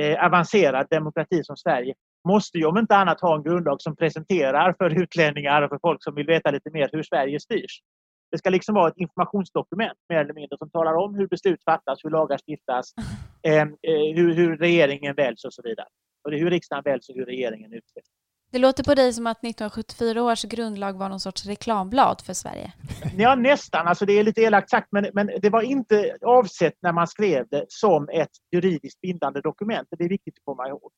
eh, 0.00 0.24
avancerad 0.24 0.86
demokrati 0.90 1.44
som 1.44 1.56
Sverige 1.56 1.94
måste 2.26 2.58
ju 2.58 2.64
om 2.64 2.78
inte 2.78 2.96
annat 2.96 3.20
ha 3.20 3.36
en 3.36 3.42
grundlag 3.42 3.82
som 3.82 3.96
presenterar 3.96 4.74
för 4.78 5.02
utlänningar 5.02 5.62
och 5.62 5.68
för 5.68 5.78
folk 5.78 6.04
som 6.04 6.14
vill 6.14 6.26
veta 6.26 6.50
lite 6.50 6.70
mer 6.70 6.88
hur 6.92 7.02
Sverige 7.02 7.40
styrs. 7.40 7.80
Det 8.30 8.38
ska 8.38 8.50
liksom 8.50 8.74
vara 8.74 8.88
ett 8.88 8.96
informationsdokument 8.96 9.98
mer 10.08 10.18
eller 10.18 10.34
mindre 10.34 10.58
som 10.58 10.70
talar 10.70 10.94
om 10.94 11.14
hur 11.14 11.28
beslut 11.28 11.64
fattas, 11.64 12.04
hur 12.04 12.10
lagar 12.10 12.38
stiftas, 12.46 12.94
eh, 13.42 13.66
hur, 14.16 14.34
hur, 14.34 14.56
regeringen 14.56 15.14
väljs 15.14 15.44
och 15.44 15.54
så 15.54 15.62
vidare. 15.62 15.86
Och 16.24 16.30
det 16.30 16.36
är 16.36 16.40
hur 16.40 16.50
riksdagen 16.50 16.82
väljs 16.84 17.08
och 17.08 17.14
hur 17.14 17.26
regeringen 17.26 17.72
utses. 17.72 18.04
Det 18.52 18.58
låter 18.58 18.84
på 18.84 18.94
dig 18.94 19.12
som 19.12 19.26
att 19.26 19.38
1974 19.38 20.22
års 20.22 20.42
grundlag 20.42 20.98
var 20.98 21.08
någon 21.08 21.20
sorts 21.20 21.46
reklamblad 21.46 22.20
för 22.20 22.34
Sverige. 22.34 22.72
Ja, 23.16 23.34
nästan. 23.34 23.86
Alltså 23.86 24.06
det 24.06 24.12
är 24.12 24.24
lite 24.24 24.40
elakt 24.40 24.70
sagt, 24.70 24.88
men, 24.90 25.10
men 25.14 25.30
det 25.42 25.50
var 25.50 25.62
inte 25.62 26.16
avsett 26.22 26.74
när 26.82 26.92
man 26.92 27.06
skrev 27.06 27.48
det 27.48 27.64
som 27.68 28.08
ett 28.08 28.30
juridiskt 28.52 29.00
bindande 29.00 29.40
dokument. 29.40 29.88
Det 29.90 30.04
är 30.04 30.08
viktigt 30.08 30.34
att 30.38 30.44
komma 30.44 30.68
ihåg. 30.68 30.90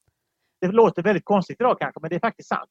Det 0.60 0.66
låter 0.66 1.02
väldigt 1.02 1.24
konstigt 1.24 1.60
idag 1.60 1.78
kanske, 1.80 2.00
men 2.00 2.10
det 2.10 2.16
är 2.16 2.20
faktiskt 2.20 2.48
sant. 2.48 2.70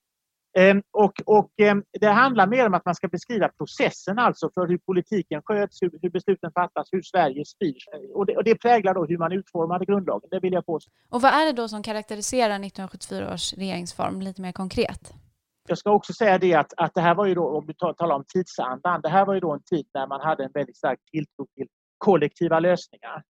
Ehm, 0.58 0.82
och, 0.92 1.14
och 1.26 1.52
ehm, 1.58 1.84
det 2.00 2.08
handlar 2.08 2.48
mer 2.48 2.68
om 2.68 2.74
att 2.74 2.86
man 2.86 2.96
ska 2.96 3.08
beskriva 3.08 3.50
processen 3.50 4.20
alltså 4.20 4.50
för 4.54 4.68
hur 4.68 4.78
politiken 4.78 5.42
sköts, 5.46 5.82
hur, 5.82 6.00
hur 6.02 6.10
besluten 6.10 6.52
fattas, 6.52 6.88
hur 6.92 7.02
Sverige 7.02 7.46
styrs. 7.46 7.84
Och 8.14 8.26
det, 8.26 8.38
och 8.38 8.44
det 8.44 8.56
präglar 8.56 8.94
då 8.94 9.06
hur 9.06 9.18
man 9.18 9.32
utformade 9.32 9.86
grundlagen, 9.86 10.30
det 10.32 10.40
vill 10.40 10.54
jag 10.54 10.66
påstå. 10.66 10.92
Och 11.10 11.22
vad 11.22 11.32
är 11.32 11.46
det 11.46 11.52
då 11.52 11.68
som 11.68 11.84
karaktäriserar 11.84 12.56
1974 12.56 13.34
års 13.34 13.54
regeringsform 13.54 14.22
lite 14.22 14.42
mer 14.42 14.52
konkret? 14.52 15.14
Jag 15.68 15.78
ska 15.78 15.92
också 15.92 16.14
säga 16.14 16.38
det 16.38 16.54
att, 16.54 16.74
att 16.78 16.94
det 16.94 17.02
här 17.02 17.16
var 17.16 17.26
ju 17.26 17.36
då, 17.36 17.48
om 17.58 17.66
vi 17.68 17.74
talar 17.74 18.16
om 18.16 18.24
tidsandan, 18.34 19.02
det 19.02 19.10
här 19.10 19.26
var 19.26 19.34
ju 19.34 19.40
då 19.40 19.54
en 19.54 19.64
tid 19.64 19.86
när 19.94 20.08
man 20.08 20.22
hade 20.22 20.44
en 20.44 20.52
väldigt 20.54 20.78
stark 20.78 21.00
tilltro 21.12 21.48
till 21.56 21.68
kollektiva 21.98 22.60
lösningar. 22.60 23.24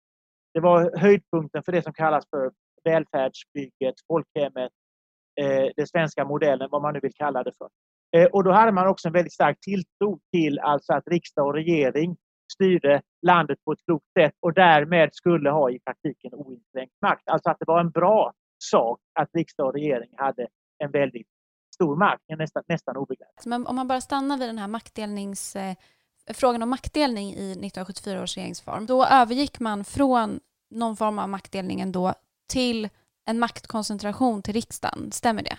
Det 0.53 0.59
var 0.59 0.97
höjdpunkten 0.97 1.63
för 1.63 1.71
det 1.71 1.81
som 1.81 1.93
kallas 1.93 2.25
för 2.29 2.51
välfärdsbygget, 2.83 3.95
folkhemmet, 4.07 4.71
eh, 5.41 5.65
den 5.75 5.87
svenska 5.87 6.25
modellen, 6.25 6.67
vad 6.71 6.81
man 6.81 6.93
nu 6.93 6.99
vill 6.99 7.13
kalla 7.13 7.43
det 7.43 7.51
för. 7.57 7.69
Eh, 8.15 8.25
och 8.25 8.43
då 8.43 8.51
hade 8.51 8.71
man 8.71 8.87
också 8.87 9.07
en 9.07 9.13
väldigt 9.13 9.33
stark 9.33 9.57
tilltro 9.61 10.19
till 10.31 10.59
alltså 10.59 10.93
att 10.93 11.07
riksdag 11.07 11.47
och 11.47 11.53
regering 11.53 12.17
styrde 12.53 13.01
landet 13.21 13.57
på 13.65 13.71
ett 13.71 13.85
klokt 13.85 14.05
sätt 14.19 14.33
och 14.39 14.53
därmed 14.53 15.09
skulle 15.13 15.49
ha 15.49 15.71
i 15.71 15.79
praktiken 15.79 16.33
oinskränkt 16.33 16.93
makt. 17.01 17.29
Alltså 17.29 17.49
att 17.49 17.59
det 17.59 17.65
var 17.67 17.79
en 17.79 17.89
bra 17.89 18.33
sak 18.63 18.99
att 19.19 19.29
riksdag 19.33 19.67
och 19.67 19.73
regering 19.73 20.09
hade 20.17 20.47
en 20.83 20.91
väldigt 20.91 21.27
stor 21.75 21.95
makt, 21.95 22.23
nästan, 22.37 22.63
nästan 22.67 22.97
obegränsad. 22.97 23.47
Men 23.47 23.67
om 23.67 23.75
man 23.75 23.87
bara 23.87 24.01
stannar 24.01 24.37
vid 24.37 24.49
den 24.49 24.57
här 24.57 24.67
maktdelnings, 24.67 25.55
eh, 25.55 25.75
frågan 26.33 26.63
om 26.63 26.69
maktdelning 26.69 27.29
i 27.29 27.51
1974 27.51 28.23
års 28.23 28.37
regeringsform, 28.37 28.85
då 28.85 29.05
övergick 29.05 29.59
man 29.59 29.83
från 29.83 30.39
någon 30.69 30.95
form 30.95 31.19
av 31.19 31.29
maktdelning 31.29 31.81
ändå 31.81 32.13
till 32.47 32.89
en 33.25 33.39
maktkoncentration 33.39 34.41
till 34.41 34.53
riksdagen. 34.53 35.11
Stämmer 35.11 35.43
det? 35.43 35.57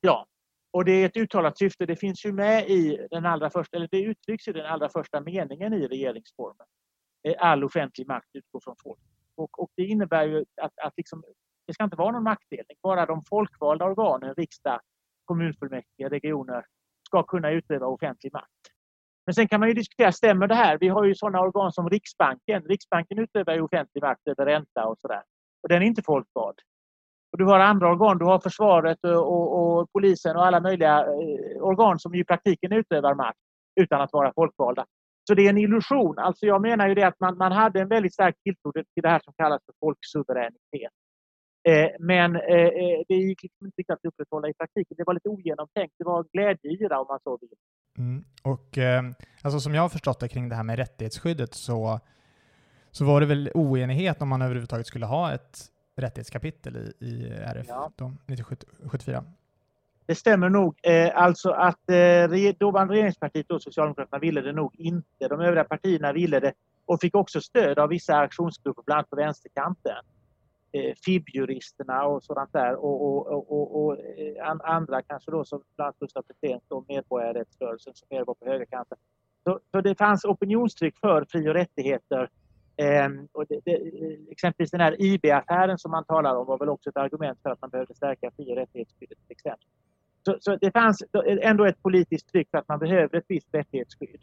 Ja, 0.00 0.26
och 0.72 0.84
det 0.84 0.92
är 0.92 1.06
ett 1.06 1.16
uttalat 1.16 1.58
syfte. 1.58 1.86
Det 1.86 1.96
finns 1.96 2.24
ju 2.24 2.32
med 2.32 2.70
i 2.70 3.06
den 3.10 3.26
allra 3.26 3.50
första, 3.50 3.76
eller 3.76 3.88
det 3.90 4.02
uttrycks 4.02 4.48
i 4.48 4.52
den 4.52 4.66
allra 4.66 4.88
första 4.88 5.20
meningen 5.20 5.72
i 5.74 5.86
regeringsformen. 5.86 6.66
Eh, 7.28 7.34
all 7.38 7.64
offentlig 7.64 8.06
makt 8.06 8.28
utgår 8.32 8.60
från 8.64 8.76
folk. 8.82 9.00
Och, 9.34 9.62
och 9.62 9.70
det 9.76 9.84
innebär 9.84 10.26
ju 10.26 10.44
att, 10.62 10.78
att 10.82 10.92
liksom, 10.96 11.22
det 11.66 11.74
ska 11.74 11.84
inte 11.84 11.96
vara 11.96 12.12
någon 12.12 12.22
maktdelning. 12.22 12.76
Bara 12.82 13.06
de 13.06 13.24
folkvalda 13.24 13.84
organen, 13.84 14.34
riksdag, 14.34 14.80
kommunfullmäktige, 15.24 16.08
regioner, 16.08 16.64
ska 17.06 17.22
kunna 17.22 17.50
utöva 17.50 17.86
offentlig 17.86 18.32
makt. 18.32 18.50
Men 19.26 19.34
sen 19.34 19.48
kan 19.48 19.60
man 19.60 19.68
ju 19.68 19.74
diskutera, 19.74 20.12
stämmer 20.12 20.46
det 20.46 20.54
här? 20.54 20.78
Vi 20.78 20.88
har 20.88 21.04
ju 21.04 21.14
sådana 21.14 21.40
organ 21.40 21.72
som 21.72 21.90
Riksbanken. 21.90 22.64
Riksbanken 22.64 23.18
utövar 23.18 23.54
ju 23.54 23.60
offentlig 23.60 24.02
makt 24.02 24.20
över 24.24 24.46
ränta 24.46 24.86
och 24.86 24.98
sådär. 24.98 25.22
Och 25.62 25.68
den 25.68 25.82
är 25.82 25.86
inte 25.86 26.02
folkvald. 26.02 26.56
Och 27.32 27.38
du 27.38 27.44
har 27.44 27.60
andra 27.60 27.90
organ, 27.90 28.18
du 28.18 28.24
har 28.24 28.38
försvaret 28.38 28.98
och, 29.04 29.32
och, 29.32 29.80
och 29.80 29.92
polisen 29.92 30.36
och 30.36 30.46
alla 30.46 30.60
möjliga 30.60 30.98
eh, 30.98 31.62
organ 31.62 31.98
som 31.98 32.14
i 32.14 32.24
praktiken 32.24 32.72
utövar 32.72 33.14
makt 33.14 33.38
utan 33.80 34.00
att 34.00 34.12
vara 34.12 34.32
folkvalda. 34.34 34.86
Så 35.28 35.34
det 35.34 35.46
är 35.46 35.50
en 35.50 35.58
illusion. 35.58 36.18
Alltså 36.18 36.46
jag 36.46 36.62
menar 36.62 36.88
ju 36.88 36.94
det 36.94 37.02
att 37.02 37.20
man, 37.20 37.36
man 37.36 37.52
hade 37.52 37.80
en 37.80 37.88
väldigt 37.88 38.14
stark 38.14 38.34
tilltro 38.42 38.72
till 38.72 38.84
det 38.94 39.08
här 39.08 39.20
som 39.24 39.32
kallas 39.36 39.62
för 39.66 39.74
folksuveränitet. 39.80 40.92
Eh, 41.68 41.90
men 41.98 42.36
eh, 42.36 42.70
eh 42.82 43.00
det 43.08 43.14
gick 43.14 43.42
liksom 43.42 43.66
inte 43.66 43.76
riktigt 43.76 43.94
att 43.94 44.04
upprätthålla 44.04 44.48
i 44.48 44.54
praktiken. 44.54 44.94
Det 44.96 45.04
var 45.06 45.14
lite 45.14 45.28
ogenomtänkt. 45.28 45.94
Det 45.98 46.04
var 46.04 46.26
glädjeyra 46.32 47.00
om 47.00 47.06
man 47.08 47.20
så 47.22 47.38
vill. 47.40 47.50
Mm. 47.98 48.24
Och 48.42 48.78
eh, 48.78 49.02
alltså 49.42 49.60
som 49.60 49.74
jag 49.74 49.82
har 49.82 49.88
förstått 49.88 50.20
det 50.20 50.28
kring 50.28 50.48
det 50.48 50.54
här 50.54 50.64
med 50.64 50.76
rättighetsskyddet 50.78 51.54
så, 51.54 52.00
så 52.90 53.04
var 53.04 53.20
det 53.20 53.26
väl 53.26 53.50
oenighet 53.54 54.22
om 54.22 54.28
man 54.28 54.42
överhuvudtaget 54.42 54.86
skulle 54.86 55.06
ha 55.06 55.32
ett 55.32 55.70
rättighetskapitel 55.96 56.76
i, 56.76 57.06
i 57.06 57.28
RF 57.28 57.66
ja. 57.68 57.90
1974? 57.96 59.24
Det 60.06 60.14
stämmer 60.14 60.48
nog. 60.48 60.78
Eh, 60.82 61.10
alltså 61.14 61.50
att 61.50 61.90
eh, 61.90 62.54
dåvarande 62.58 62.94
regeringspartiet 62.94 63.50
och 63.50 63.62
Socialdemokraterna 63.62 64.18
ville 64.18 64.40
det 64.40 64.52
nog 64.52 64.74
inte. 64.78 65.28
De 65.28 65.40
övriga 65.40 65.64
partierna 65.64 66.12
ville 66.12 66.40
det 66.40 66.52
och 66.86 67.00
fick 67.00 67.14
också 67.14 67.40
stöd 67.40 67.78
av 67.78 67.88
vissa 67.88 68.16
aktionsgrupper, 68.16 68.82
bland 68.82 68.98
annat 68.98 69.10
på 69.10 69.16
vänsterkanten. 69.16 69.96
Eh, 70.72 70.94
FIB-juristerna 71.04 72.02
och 72.02 72.22
sådant 72.22 72.52
där 72.52 72.74
och, 72.74 73.02
och, 73.06 73.52
och, 73.52 73.84
och 73.84 73.98
eh, 73.98 74.50
andra 74.64 75.02
kanske 75.02 75.30
då 75.30 75.44
som 75.44 75.62
bland 75.76 75.86
annat 75.86 75.98
Gustaf 75.98 76.24
Petrén 76.26 76.60
och 76.68 76.84
medborgarrättsrörelsen 76.88 77.94
som 77.94 78.06
mer 78.10 78.24
var 78.24 78.34
på 78.34 78.46
högerkanten. 78.46 78.98
Så, 79.44 79.60
så 79.70 79.80
det 79.80 79.98
fanns 79.98 80.24
opinionstryck 80.24 80.98
för 81.00 81.24
fri 81.24 81.48
och 81.48 81.54
rättigheter 81.54 82.30
Ehm, 82.80 83.28
och 83.32 83.46
det, 83.48 83.60
det, 83.64 83.76
exempelvis 84.30 84.70
den 84.70 84.80
här 84.80 85.02
IB-affären 85.02 85.78
som 85.78 85.90
man 85.90 86.04
talar 86.04 86.36
om 86.36 86.46
var 86.46 86.58
väl 86.58 86.68
också 86.68 86.90
ett 86.90 86.96
argument 86.96 87.38
för 87.42 87.50
att 87.50 87.60
man 87.60 87.70
behövde 87.70 87.94
stärka 87.94 88.30
fri 88.36 88.52
och 88.52 88.56
rättighetsskyddet. 88.56 89.18
Till 89.18 89.32
exempel. 89.32 89.66
Så, 90.24 90.36
så, 90.40 90.56
det 90.56 90.72
fanns 90.72 91.02
eh, 91.02 91.50
ändå 91.50 91.64
ett 91.64 91.82
politiskt 91.82 92.28
tryck 92.28 92.50
för 92.50 92.58
att 92.58 92.68
man 92.68 92.78
behövde 92.78 93.18
ett 93.18 93.24
visst 93.28 93.54
rättighetsskydd. 93.54 94.20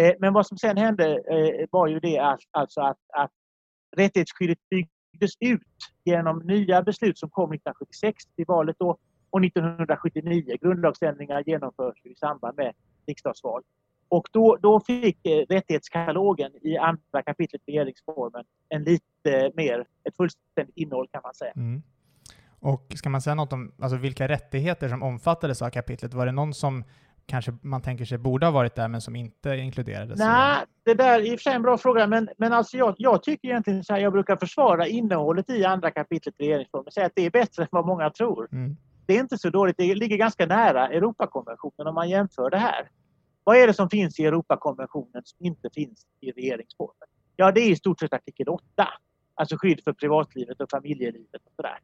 Eh, 0.00 0.14
men 0.18 0.32
vad 0.32 0.46
som 0.46 0.58
sen 0.58 0.76
hände 0.76 1.04
eh, 1.06 1.66
var 1.70 1.86
ju 1.86 2.00
det 2.00 2.18
att, 2.18 2.40
alltså 2.50 2.80
att, 2.80 2.98
att 3.12 3.32
rättighetsskyddet 3.96 4.58
byggdes 4.70 5.32
ut 5.40 5.62
genom 6.04 6.38
nya 6.38 6.82
beslut 6.82 7.18
som 7.18 7.30
kom 7.30 7.52
1976 7.52 8.24
i 8.36 8.44
valet 8.44 8.76
då 8.78 8.98
och 9.30 9.44
1979. 9.44 10.56
Grundlagsändringar 10.60 11.42
genomförs 11.46 12.04
i 12.04 12.14
samband 12.14 12.56
med 12.56 12.72
riksdagsval. 13.06 13.62
Och 14.08 14.28
då, 14.32 14.56
då 14.62 14.80
fick 14.80 15.26
eh, 15.26 15.44
rättighetskatalogen 15.48 16.52
i 16.62 16.76
andra 16.76 17.22
kapitlet 17.26 17.62
i 17.66 17.72
regeringsformen 17.72 18.44
en 18.68 18.84
lite 18.84 19.52
mer, 19.54 19.86
ett 20.04 20.16
fullständigt 20.16 20.76
innehåll 20.76 21.08
kan 21.12 21.20
man 21.24 21.34
säga. 21.34 21.52
Mm. 21.56 21.82
Och 22.60 22.92
ska 22.94 23.08
man 23.08 23.20
säga 23.20 23.34
något 23.34 23.52
om 23.52 23.72
alltså, 23.78 23.96
vilka 23.96 24.28
rättigheter 24.28 24.88
som 24.88 25.02
omfattades 25.02 25.62
av 25.62 25.70
kapitlet? 25.70 26.14
Var 26.14 26.26
det 26.26 26.32
någon 26.32 26.54
som 26.54 26.84
kanske 27.26 27.56
man 27.62 27.82
tänker 27.82 28.04
sig 28.04 28.18
borde 28.18 28.46
ha 28.46 28.50
varit 28.50 28.74
där 28.74 28.88
men 28.88 29.00
som 29.00 29.16
inte 29.16 29.50
inkluderades? 29.50 30.18
Nej, 30.18 30.56
det 30.84 30.94
där 30.94 31.20
är 31.20 31.32
i 31.32 31.34
och 31.34 31.38
för 31.38 31.42
sig 31.42 31.52
en 31.52 31.62
bra 31.62 31.78
fråga 31.78 32.06
men, 32.06 32.28
men 32.38 32.52
alltså 32.52 32.76
jag, 32.76 32.94
jag 32.98 33.22
tycker 33.22 33.48
egentligen 33.48 33.84
så 33.84 33.92
här, 33.92 34.00
jag 34.00 34.12
brukar 34.12 34.36
försvara 34.36 34.86
innehållet 34.86 35.50
i 35.50 35.64
andra 35.64 35.90
kapitlet 35.90 36.34
i 36.38 36.44
regeringsformen 36.44 36.86
och 36.86 36.92
säga 36.92 37.06
att 37.06 37.12
det 37.14 37.26
är 37.26 37.30
bättre 37.30 37.62
än 37.62 37.68
vad 37.70 37.86
många 37.86 38.10
tror. 38.10 38.48
Mm. 38.52 38.76
Det 39.06 39.16
är 39.16 39.20
inte 39.20 39.38
så 39.38 39.50
dåligt, 39.50 39.76
det 39.78 39.94
ligger 39.94 40.16
ganska 40.16 40.46
nära 40.46 40.88
Europakonventionen 40.88 41.86
om 41.86 41.94
man 41.94 42.08
jämför 42.08 42.50
det 42.50 42.58
här. 42.58 42.88
Vad 43.46 43.56
är 43.56 43.66
det 43.66 43.74
som 43.74 43.90
finns 43.90 44.20
i 44.20 44.24
Europakonventionen 44.24 45.22
som 45.24 45.46
inte 45.46 45.70
finns 45.74 46.06
i 46.20 46.30
regeringsformen? 46.30 47.08
Ja, 47.36 47.52
det 47.52 47.60
är 47.60 47.70
i 47.70 47.76
stort 47.76 48.00
sett 48.00 48.12
artikel 48.12 48.48
8, 48.48 48.64
alltså 49.34 49.56
skydd 49.58 49.80
för 49.84 49.92
privatlivet 49.92 50.60
och 50.60 50.70
familjelivet 50.70 51.42
och 51.44 51.52
sådär. 51.56 51.78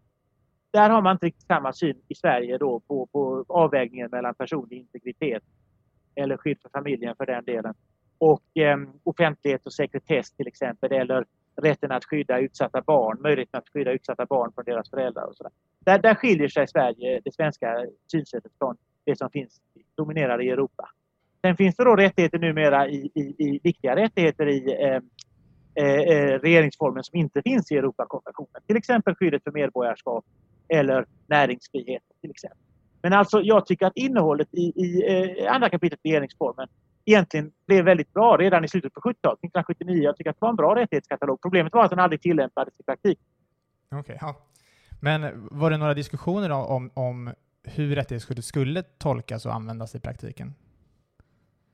Där 0.71 0.91
har 0.91 1.03
man 1.03 1.13
inte 1.13 1.27
riktigt 1.27 1.47
samma 1.47 1.73
syn 1.73 2.03
i 2.09 2.15
Sverige 2.15 2.59
då 2.59 2.81
på, 2.81 3.07
på 3.07 3.45
avvägningen 3.49 4.09
mellan 4.11 4.35
personlig 4.35 4.79
integritet 4.79 5.43
eller 6.15 6.37
skydd 6.37 6.59
för 6.63 6.69
familjen 6.69 7.17
för 7.17 7.27
den 7.27 7.45
delen 7.45 7.75
och 8.19 8.57
eh, 8.57 8.79
offentlighet 9.03 9.67
och 9.67 9.73
sekretess 9.73 10.33
till 10.33 10.47
exempel 10.47 10.93
eller 10.93 11.27
rätten 11.57 11.93
att 11.93 12.05
skydda 12.05 12.39
utsatta 12.39 12.83
barn, 12.83 13.23
möjligheten 13.23 13.59
att 13.59 13.69
skydda 13.69 13.93
utsatta 13.93 14.27
barn 14.27 14.53
från 14.55 14.65
deras 14.65 14.91
föräldrar 14.91 15.25
och 15.25 15.37
sådär. 15.37 15.53
Där, 15.79 15.99
där 15.99 16.15
skiljer 16.15 16.49
sig 16.49 16.69
Sverige, 16.69 17.21
det 17.25 17.35
svenska 17.35 17.87
synsättet 18.13 18.53
från 18.59 18.77
det 19.05 19.19
som 19.19 19.31
finns 19.31 19.61
dominerar 19.95 20.43
i 20.43 20.51
Europa. 20.51 20.89
Sen 21.47 21.57
finns 21.57 21.77
det 21.77 21.85
då 21.85 21.97
rättigheter 21.97 22.39
numera 22.39 22.89
i, 22.89 23.11
i, 23.15 23.21
i 23.21 23.61
viktiga 23.63 23.97
rättigheter 23.97 24.47
i 24.49 24.85
eh, 24.85 25.01
eh, 25.75 26.01
eh, 26.01 26.39
regeringsformen 26.39 27.05
som 27.05 27.19
inte 27.19 27.43
finns 27.43 27.73
i 27.73 27.77
Europakonventionen. 27.77 28.63
Till 28.67 28.77
exempel 28.77 29.15
skyddet 29.15 29.45
för 29.45 29.51
medborgarskap 29.51 30.25
eller 30.69 31.07
näringsfrihet. 31.27 32.03
Till 32.21 32.31
exempel. 32.31 32.59
Men 33.03 33.13
alltså 33.13 33.41
jag 33.41 33.67
tycker 33.67 33.87
att 33.87 33.97
innehållet 33.97 34.49
i, 34.53 34.61
i 34.61 35.03
eh, 35.09 35.55
andra 35.55 35.71
kapitlet 35.71 36.01
i 36.03 36.09
regeringsformen 36.09 36.69
egentligen 37.05 37.53
blev 37.67 37.85
väldigt 37.85 38.13
bra 38.13 38.37
redan 38.37 38.65
i 38.65 38.69
slutet 38.69 38.95
på 38.95 39.01
70-talet, 39.01 39.39
1979. 39.39 40.03
Jag 40.03 40.17
tycker 40.17 40.31
att 40.31 40.37
det 40.37 40.45
var 40.45 40.51
en 40.51 40.57
bra 40.57 40.77
rättighetskatalog. 40.77 41.43
Problemet 41.43 41.73
var 41.73 41.85
att 41.85 41.91
den 41.91 41.99
aldrig 41.99 42.21
tillämpades 42.21 42.81
i 42.81 42.83
praktiken. 42.83 43.25
Okay, 44.01 44.17
ja. 44.21 44.37
Men 45.01 45.49
var 45.51 45.71
det 45.71 45.77
några 45.77 45.95
diskussioner 45.95 46.51
om, 46.51 46.91
om 46.95 47.31
hur 47.65 47.95
rättighetsskyddet 47.95 48.45
skulle 48.45 48.83
tolkas 48.83 49.47
och 49.47 49.55
användas 49.55 49.95
i 49.95 50.01
praktiken? 50.01 50.55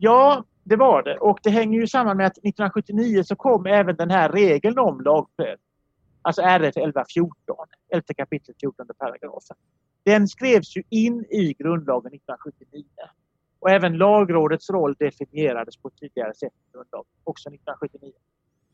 Ja, 0.01 0.45
det 0.65 0.77
var 0.77 1.03
det. 1.03 1.19
Och 1.19 1.39
det 1.43 1.51
hänger 1.51 1.81
ju 1.81 1.87
samman 1.87 2.17
med 2.17 2.27
att 2.27 2.39
1979 2.39 3.23
så 3.23 3.37
kom 3.37 3.67
även 3.67 3.97
den 3.97 4.11
här 4.11 4.29
regeln 4.33 4.79
om 4.79 5.01
lagprövning. 5.01 5.65
Alltså 6.23 6.43
RF 6.43 6.77
1114, 6.77 7.57
11 7.93 8.03
kapitel 8.17 8.55
14 8.61 8.87
paragrafen. 8.99 9.57
Den 10.05 10.29
skrevs 10.29 10.77
ju 10.77 10.83
in 10.91 11.25
i 11.31 11.55
grundlagen 11.59 12.13
1979. 12.15 12.85
Och 13.61 13.71
även 13.71 13.97
lagrådets 13.97 14.71
roll 14.71 14.95
definierades 14.99 15.77
på 15.77 15.89
ett 15.89 16.01
tydligare 16.01 16.35
sätt 16.35 16.53
i 16.53 16.73
grundlagen, 16.73 17.07
också 17.25 17.49
1979. 17.49 18.13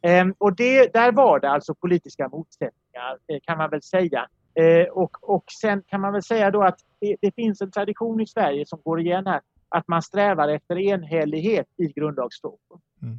Ehm, 0.02 0.34
och 0.38 0.56
det, 0.56 0.92
där 0.92 1.12
var 1.12 1.40
det 1.40 1.50
alltså 1.50 1.74
politiska 1.74 2.28
motsättningar 2.28 3.18
eh, 3.26 3.38
kan 3.42 3.58
man 3.58 3.70
väl 3.70 3.82
säga. 3.82 4.28
Ehm, 4.54 4.87
och, 4.92 5.16
och 5.34 5.44
sen 5.60 5.82
kan 5.87 6.00
man 6.00 6.12
väl 6.12 6.22
säga 6.22 6.50
då 6.50 6.62
att 6.62 6.78
det, 7.00 7.16
det 7.20 7.34
finns 7.34 7.60
en 7.60 7.70
tradition 7.70 8.20
i 8.20 8.26
Sverige 8.26 8.66
som 8.66 8.80
går 8.84 9.00
igen 9.00 9.26
här 9.26 9.40
att 9.74 9.88
man 9.88 10.02
strävar 10.02 10.48
efter 10.48 10.78
enhällighet 10.78 11.66
i 11.76 11.87
grundlagsfrågor. 11.87 12.80
Mm. 13.02 13.18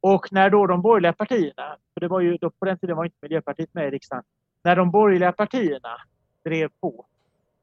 Och 0.00 0.32
när 0.32 0.50
då 0.50 0.66
de 0.66 0.82
borgerliga 0.82 1.12
partierna, 1.12 1.76
för 1.94 2.00
det 2.00 2.08
var 2.08 2.20
ju, 2.20 2.36
då 2.36 2.50
på 2.50 2.64
den 2.64 2.78
tiden 2.78 2.96
var 2.96 3.04
inte 3.04 3.16
Miljöpartiet 3.22 3.74
med 3.74 3.88
i 3.88 3.90
riksdagen, 3.90 4.24
när 4.64 4.76
de 4.76 4.90
borgerliga 4.90 5.32
partierna 5.32 5.96
drev 6.44 6.68
på 6.80 7.06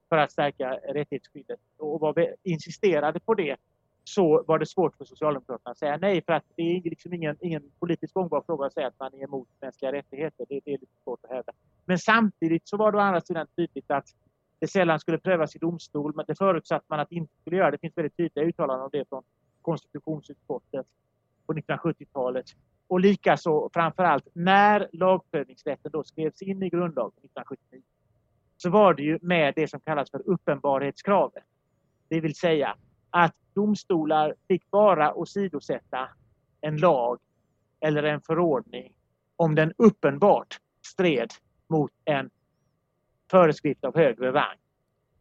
för 0.10 0.18
att 0.18 0.32
stärka 0.32 0.80
rättighetsskyddet 0.94 1.60
och 1.78 2.00
var, 2.00 2.36
insisterade 2.44 3.20
på 3.20 3.34
det 3.34 3.58
så 4.04 4.44
var 4.48 4.60
det 4.60 4.66
svårt 4.66 4.98
för 4.98 5.06
Socialdemokraterna 5.06 5.72
att 5.72 5.78
säga 5.78 5.98
nej 5.98 6.24
för 6.26 6.34
att 6.34 6.44
det 6.56 6.78
är 6.78 6.82
liksom 6.82 7.14
ingen, 7.14 7.38
ingen 7.40 7.72
politiskt 7.80 8.14
gångbar 8.14 8.44
fråga 8.46 8.66
att 8.66 8.74
säga 8.74 8.88
att 8.88 9.00
man 9.00 9.14
är 9.14 9.24
emot 9.24 9.48
mänskliga 9.62 9.92
rättigheter. 9.92 10.46
Det, 10.50 10.60
det 10.66 10.74
är 10.74 10.78
lite 10.78 11.02
svårt 11.04 11.20
att 11.24 11.32
hävda. 11.32 11.52
Men 11.86 11.98
samtidigt 12.00 12.68
så 12.68 12.78
var 12.78 12.92
det 12.92 12.98
å 12.98 13.02
andra 13.02 13.22
sidan 13.22 13.48
tydligt 13.56 13.92
att 13.92 14.08
det 14.62 14.68
sällan 14.68 15.00
skulle 15.00 15.18
prövas 15.18 15.56
i 15.56 15.60
domstol, 15.60 16.14
men 16.16 16.26
det 16.28 16.36
förutsatte 16.36 16.86
man 16.90 17.00
att 17.00 17.10
det 17.10 17.16
inte 17.16 17.34
skulle 17.42 17.58
göra. 17.58 17.72
Det 17.72 17.78
finns 17.78 17.98
väldigt 17.98 18.18
tydliga 18.18 18.46
uttalanden 18.46 18.84
om 18.84 18.90
det 18.92 19.10
från 19.10 19.24
konstitutionsutskottet 19.62 20.86
på 21.46 21.54
1970-talet. 21.54 22.46
Och 22.88 23.00
likaså 23.00 23.70
framförallt 23.74 24.28
när 24.34 24.90
lagprövningsrätten 24.94 25.92
då 25.92 26.04
skrevs 26.04 26.42
in 26.42 26.64
i 26.64 26.70
grundlagen 26.70 27.12
1979 27.18 27.82
så 28.58 28.70
var 28.70 28.94
det 28.94 29.04
ju 29.04 29.20
med 29.22 29.54
det 29.56 29.68
som 29.68 29.80
kallas 29.80 30.12
för 30.12 30.30
uppenbarhetskravet. 30.30 31.44
Det 32.10 32.22
vill 32.22 32.36
säga 32.36 32.76
att 33.10 33.36
domstolar 33.54 34.36
fick 34.48 34.72
bara 34.72 35.14
åsidosätta 35.14 36.10
en 36.62 36.78
lag 36.78 37.20
eller 37.80 38.04
en 38.04 38.22
förordning 38.22 38.94
om 39.36 39.56
den 39.56 39.74
uppenbart 39.78 40.60
stred 40.86 41.32
mot 41.68 41.92
en 42.06 42.30
föreskrift 43.32 43.84
av 43.84 43.96
högre 43.96 44.34
rang. 44.34 44.58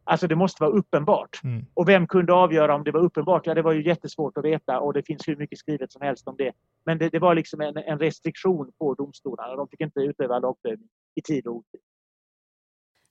Alltså 0.03 0.27
det 0.27 0.35
måste 0.35 0.63
vara 0.63 0.71
uppenbart. 0.71 1.43
Mm. 1.43 1.65
Och 1.73 1.89
vem 1.89 2.07
kunde 2.07 2.33
avgöra 2.33 2.75
om 2.75 2.83
det 2.83 2.91
var 2.91 2.99
uppenbart? 2.99 3.47
Ja, 3.47 3.53
det 3.53 3.61
var 3.61 3.71
ju 3.71 3.85
jättesvårt 3.85 4.37
att 4.37 4.45
veta 4.45 4.79
och 4.79 4.93
det 4.93 5.03
finns 5.03 5.27
hur 5.27 5.35
mycket 5.35 5.59
skrivet 5.59 5.91
som 5.91 6.01
helst 6.01 6.27
om 6.27 6.35
det. 6.37 6.51
Men 6.85 6.97
det, 6.97 7.09
det 7.09 7.19
var 7.19 7.35
liksom 7.35 7.61
en, 7.61 7.77
en, 7.77 7.99
restriktion 7.99 8.71
på 8.79 8.93
domstolarna. 8.93 9.55
De 9.55 9.67
fick 9.67 9.81
inte 9.81 9.99
utöva 9.99 10.39
lagprövning 10.39 10.89
i 11.15 11.21
tid 11.21 11.47
och 11.47 11.55
otid. 11.55 11.81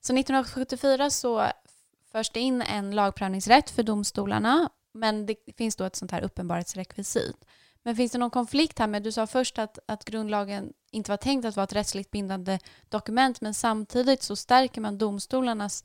Så 0.01 0.13
1974 0.15 1.11
så 1.11 1.43
förs 2.13 2.31
det 2.31 2.41
in 2.41 2.63
en 2.63 2.91
lagprövningsrätt 2.95 3.71
för 3.71 3.83
domstolarna 3.83 4.71
men 4.93 5.27
det 5.27 5.37
finns 5.57 5.77
då 5.77 5.85
ett 5.85 5.97
sånt 5.97 6.11
här 6.11 6.23
uppenbarhetsrekvisit. 6.23 7.45
Men 7.85 7.97
finns 7.97 8.13
det 8.13 8.19
någon 8.19 8.31
konflikt 8.31 8.79
här 8.79 8.87
med, 8.87 9.03
du 9.03 9.13
sa 9.13 9.27
först 9.27 9.59
att, 9.59 9.79
att 9.87 10.05
grundlagen 10.05 10.73
inte 10.91 11.11
var 11.11 11.17
tänkt 11.17 11.45
att 11.45 11.57
vara 11.57 11.65
ett 11.65 11.73
rättsligt 11.73 12.11
bindande 12.11 12.59
dokument, 12.89 13.41
men 13.41 13.55
samtidigt 13.55 14.23
så 14.23 14.37
stärker 14.37 14.81
man 14.81 14.99
domstolarnas 14.99 15.85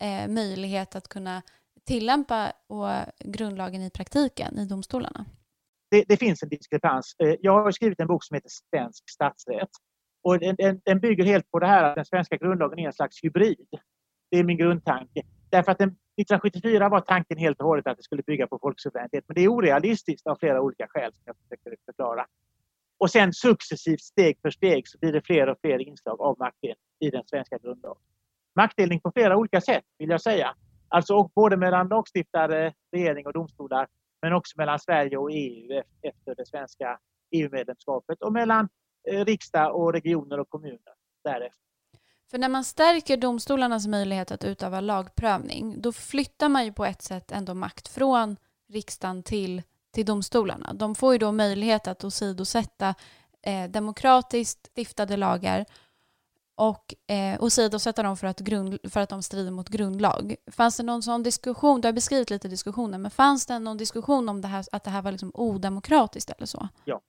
eh, 0.00 0.28
möjlighet 0.28 0.96
att 0.96 1.08
kunna 1.08 1.42
tillämpa 1.84 2.52
och 2.66 2.88
grundlagen 3.18 3.82
i 3.82 3.90
praktiken 3.90 4.58
i 4.58 4.66
domstolarna. 4.66 5.24
Det, 5.90 6.04
det, 6.08 6.16
finns 6.16 6.42
en 6.42 6.48
diskrepans. 6.48 7.16
Eh, 7.18 7.34
jag 7.40 7.64
har 7.64 7.72
skrivit 7.72 8.00
en 8.00 8.06
bok 8.06 8.24
som 8.24 8.34
heter 8.34 8.50
Svensk 8.70 9.10
statsrätt. 9.10 9.70
Och 10.22 10.38
den, 10.38 10.56
den, 10.58 10.80
den, 10.84 11.00
bygger 11.00 11.24
helt 11.24 11.50
på 11.50 11.58
det 11.58 11.66
här 11.66 11.84
att 11.84 11.94
den 11.94 12.04
svenska 12.04 12.36
grundlagen 12.36 12.78
är 12.78 12.86
en 12.86 12.92
slags 12.92 13.24
hybrid. 13.24 13.66
Det 14.30 14.38
är 14.38 14.44
min 14.44 14.56
grundtanke. 14.56 15.22
Därför 15.50 15.72
att 15.72 15.78
den, 15.78 15.96
1974 16.16 16.88
var 16.88 17.00
tanken 17.00 17.38
helt 17.38 17.60
och 17.60 17.66
hållet 17.66 17.86
att 17.86 17.96
det 17.96 18.02
skulle 18.02 18.22
bygga 18.22 18.46
på 18.46 18.58
folksuveränitet. 18.58 19.24
Men 19.28 19.34
det 19.34 19.40
är 19.44 19.48
orealistiskt 19.48 20.26
av 20.26 20.36
flera 20.40 20.60
olika 20.60 20.86
skäl 20.88 21.12
som 21.12 21.22
jag 21.24 21.36
försöker 21.36 21.76
förklara. 21.86 22.26
Och 22.98 23.10
sen 23.10 23.32
successivt, 23.32 24.00
steg 24.00 24.38
för 24.42 24.50
steg, 24.50 24.88
så 24.88 24.98
blir 24.98 25.12
det 25.12 25.22
fler 25.22 25.48
och 25.48 25.58
fler 25.60 25.78
inslag 25.78 26.20
av 26.20 26.38
maktdelning 26.38 26.76
i 27.00 27.10
den 27.10 27.22
svenska 27.26 27.58
grundlagen. 27.58 28.02
Maktdelning 28.56 29.00
på 29.00 29.12
flera 29.12 29.36
olika 29.36 29.60
sätt, 29.60 29.84
vill 29.98 30.10
jag 30.10 30.20
säga. 30.20 30.54
Alltså 30.88 31.30
både 31.34 31.56
mellan 31.56 31.88
lagstiftare, 31.88 32.74
regering 32.92 33.26
och 33.26 33.32
domstolar, 33.32 33.86
men 34.22 34.32
också 34.32 34.58
mellan 34.58 34.78
Sverige 34.78 35.16
och 35.16 35.30
EU 35.32 35.82
efter 36.02 36.34
det 36.34 36.46
svenska 36.46 36.98
EU-medlemskapet 37.30 38.22
och 38.22 38.32
mellan 38.32 38.68
eh, 39.10 39.24
riksdag 39.24 39.76
och 39.76 39.92
regioner 39.92 40.40
och 40.40 40.48
kommuner 40.48 40.94
därefter. 41.24 41.73
För 42.30 42.38
när 42.38 42.48
man 42.48 42.64
stärker 42.64 43.16
domstolarnas 43.16 43.86
möjlighet 43.86 44.30
att 44.30 44.44
utöva 44.44 44.80
lagprövning, 44.80 45.82
då 45.82 45.92
flyttar 45.92 46.48
man 46.48 46.64
ju 46.64 46.72
på 46.72 46.84
ett 46.84 47.02
sätt 47.02 47.32
ändå 47.32 47.54
makt 47.54 47.88
från 47.88 48.36
riksdagen 48.68 49.22
till, 49.22 49.62
till 49.92 50.06
domstolarna. 50.06 50.72
De 50.72 50.94
får 50.94 51.12
ju 51.12 51.18
då 51.18 51.32
möjlighet 51.32 51.88
att 51.88 52.04
åsidosätta 52.04 52.94
eh, 53.42 53.70
demokratiskt 53.70 54.66
stiftade 54.66 55.16
lagar 55.16 55.64
och 56.56 56.94
eh, 57.06 57.42
åsidosätta 57.42 58.02
dem 58.02 58.16
för 58.16 58.26
att, 58.26 58.40
grund, 58.40 58.78
för 58.88 59.00
att 59.00 59.08
de 59.08 59.22
strider 59.22 59.50
mot 59.50 59.68
grundlag. 59.68 60.36
Fanns 60.50 60.76
det 60.76 60.82
någon 60.82 61.02
sån 61.02 61.22
diskussion, 61.22 61.80
du 61.80 61.88
har 61.88 61.92
beskrivit 61.92 62.30
lite 62.30 62.48
diskussioner, 62.48 62.98
men 62.98 63.10
fanns 63.10 63.46
det 63.46 63.58
någon 63.58 63.76
diskussion 63.76 64.28
om 64.28 64.40
det 64.40 64.48
här, 64.48 64.64
att 64.72 64.84
det 64.84 64.90
här 64.90 65.02
var 65.02 65.12
liksom 65.12 65.30
odemokratiskt 65.34 66.30
eller 66.30 66.46
så? 66.46 66.68
Ja. 66.84 67.00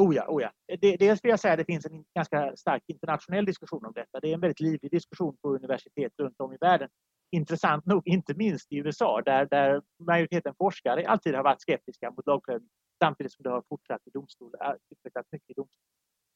Oh 0.00 0.14
ja, 0.14 0.24
oh 0.28 0.42
ja. 0.42 0.50
Dels 0.98 1.24
vill 1.24 1.30
jag 1.30 1.40
säga 1.40 1.52
att 1.52 1.58
det 1.58 1.64
finns 1.64 1.86
en 1.86 2.04
ganska 2.14 2.56
stark 2.56 2.82
internationell 2.86 3.44
diskussion 3.44 3.86
om 3.86 3.92
detta. 3.92 4.20
Det 4.20 4.30
är 4.30 4.34
en 4.34 4.40
väldigt 4.40 4.60
livlig 4.60 4.90
diskussion 4.90 5.36
på 5.42 5.54
universitet 5.54 6.12
runt 6.18 6.40
om 6.40 6.52
i 6.52 6.56
världen. 6.60 6.88
Intressant 7.32 7.86
nog, 7.86 8.02
inte 8.08 8.34
minst 8.34 8.72
i 8.72 8.76
USA, 8.76 9.22
där, 9.24 9.46
där 9.46 9.82
majoriteten 10.06 10.54
forskare 10.58 11.08
alltid 11.08 11.34
har 11.34 11.42
varit 11.42 11.60
skeptiska 11.60 12.10
mot 12.10 12.26
lagprövning 12.26 12.70
samtidigt 13.04 13.32
som 13.32 13.42
det 13.42 13.50
har 13.50 13.62
fortsatt 13.68 14.00
i 14.06 14.10
domstol, 14.10 14.52
eh, 14.64 14.72
utvecklats 14.90 15.28
mycket 15.32 15.50
i 15.50 15.54
domstol. 15.54 15.82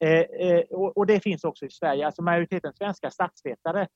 Eh, 0.03 0.49
eh, 0.49 0.63
och, 0.69 0.97
och, 0.97 1.05
det 1.05 1.19
finns 1.19 1.43
också 1.43 1.65
i 1.65 1.69
Sverige. 1.69 2.05
Alltså 2.05 2.21
majoriteten 2.21 2.73
svenska 2.73 3.11
statsvetare 3.11 3.87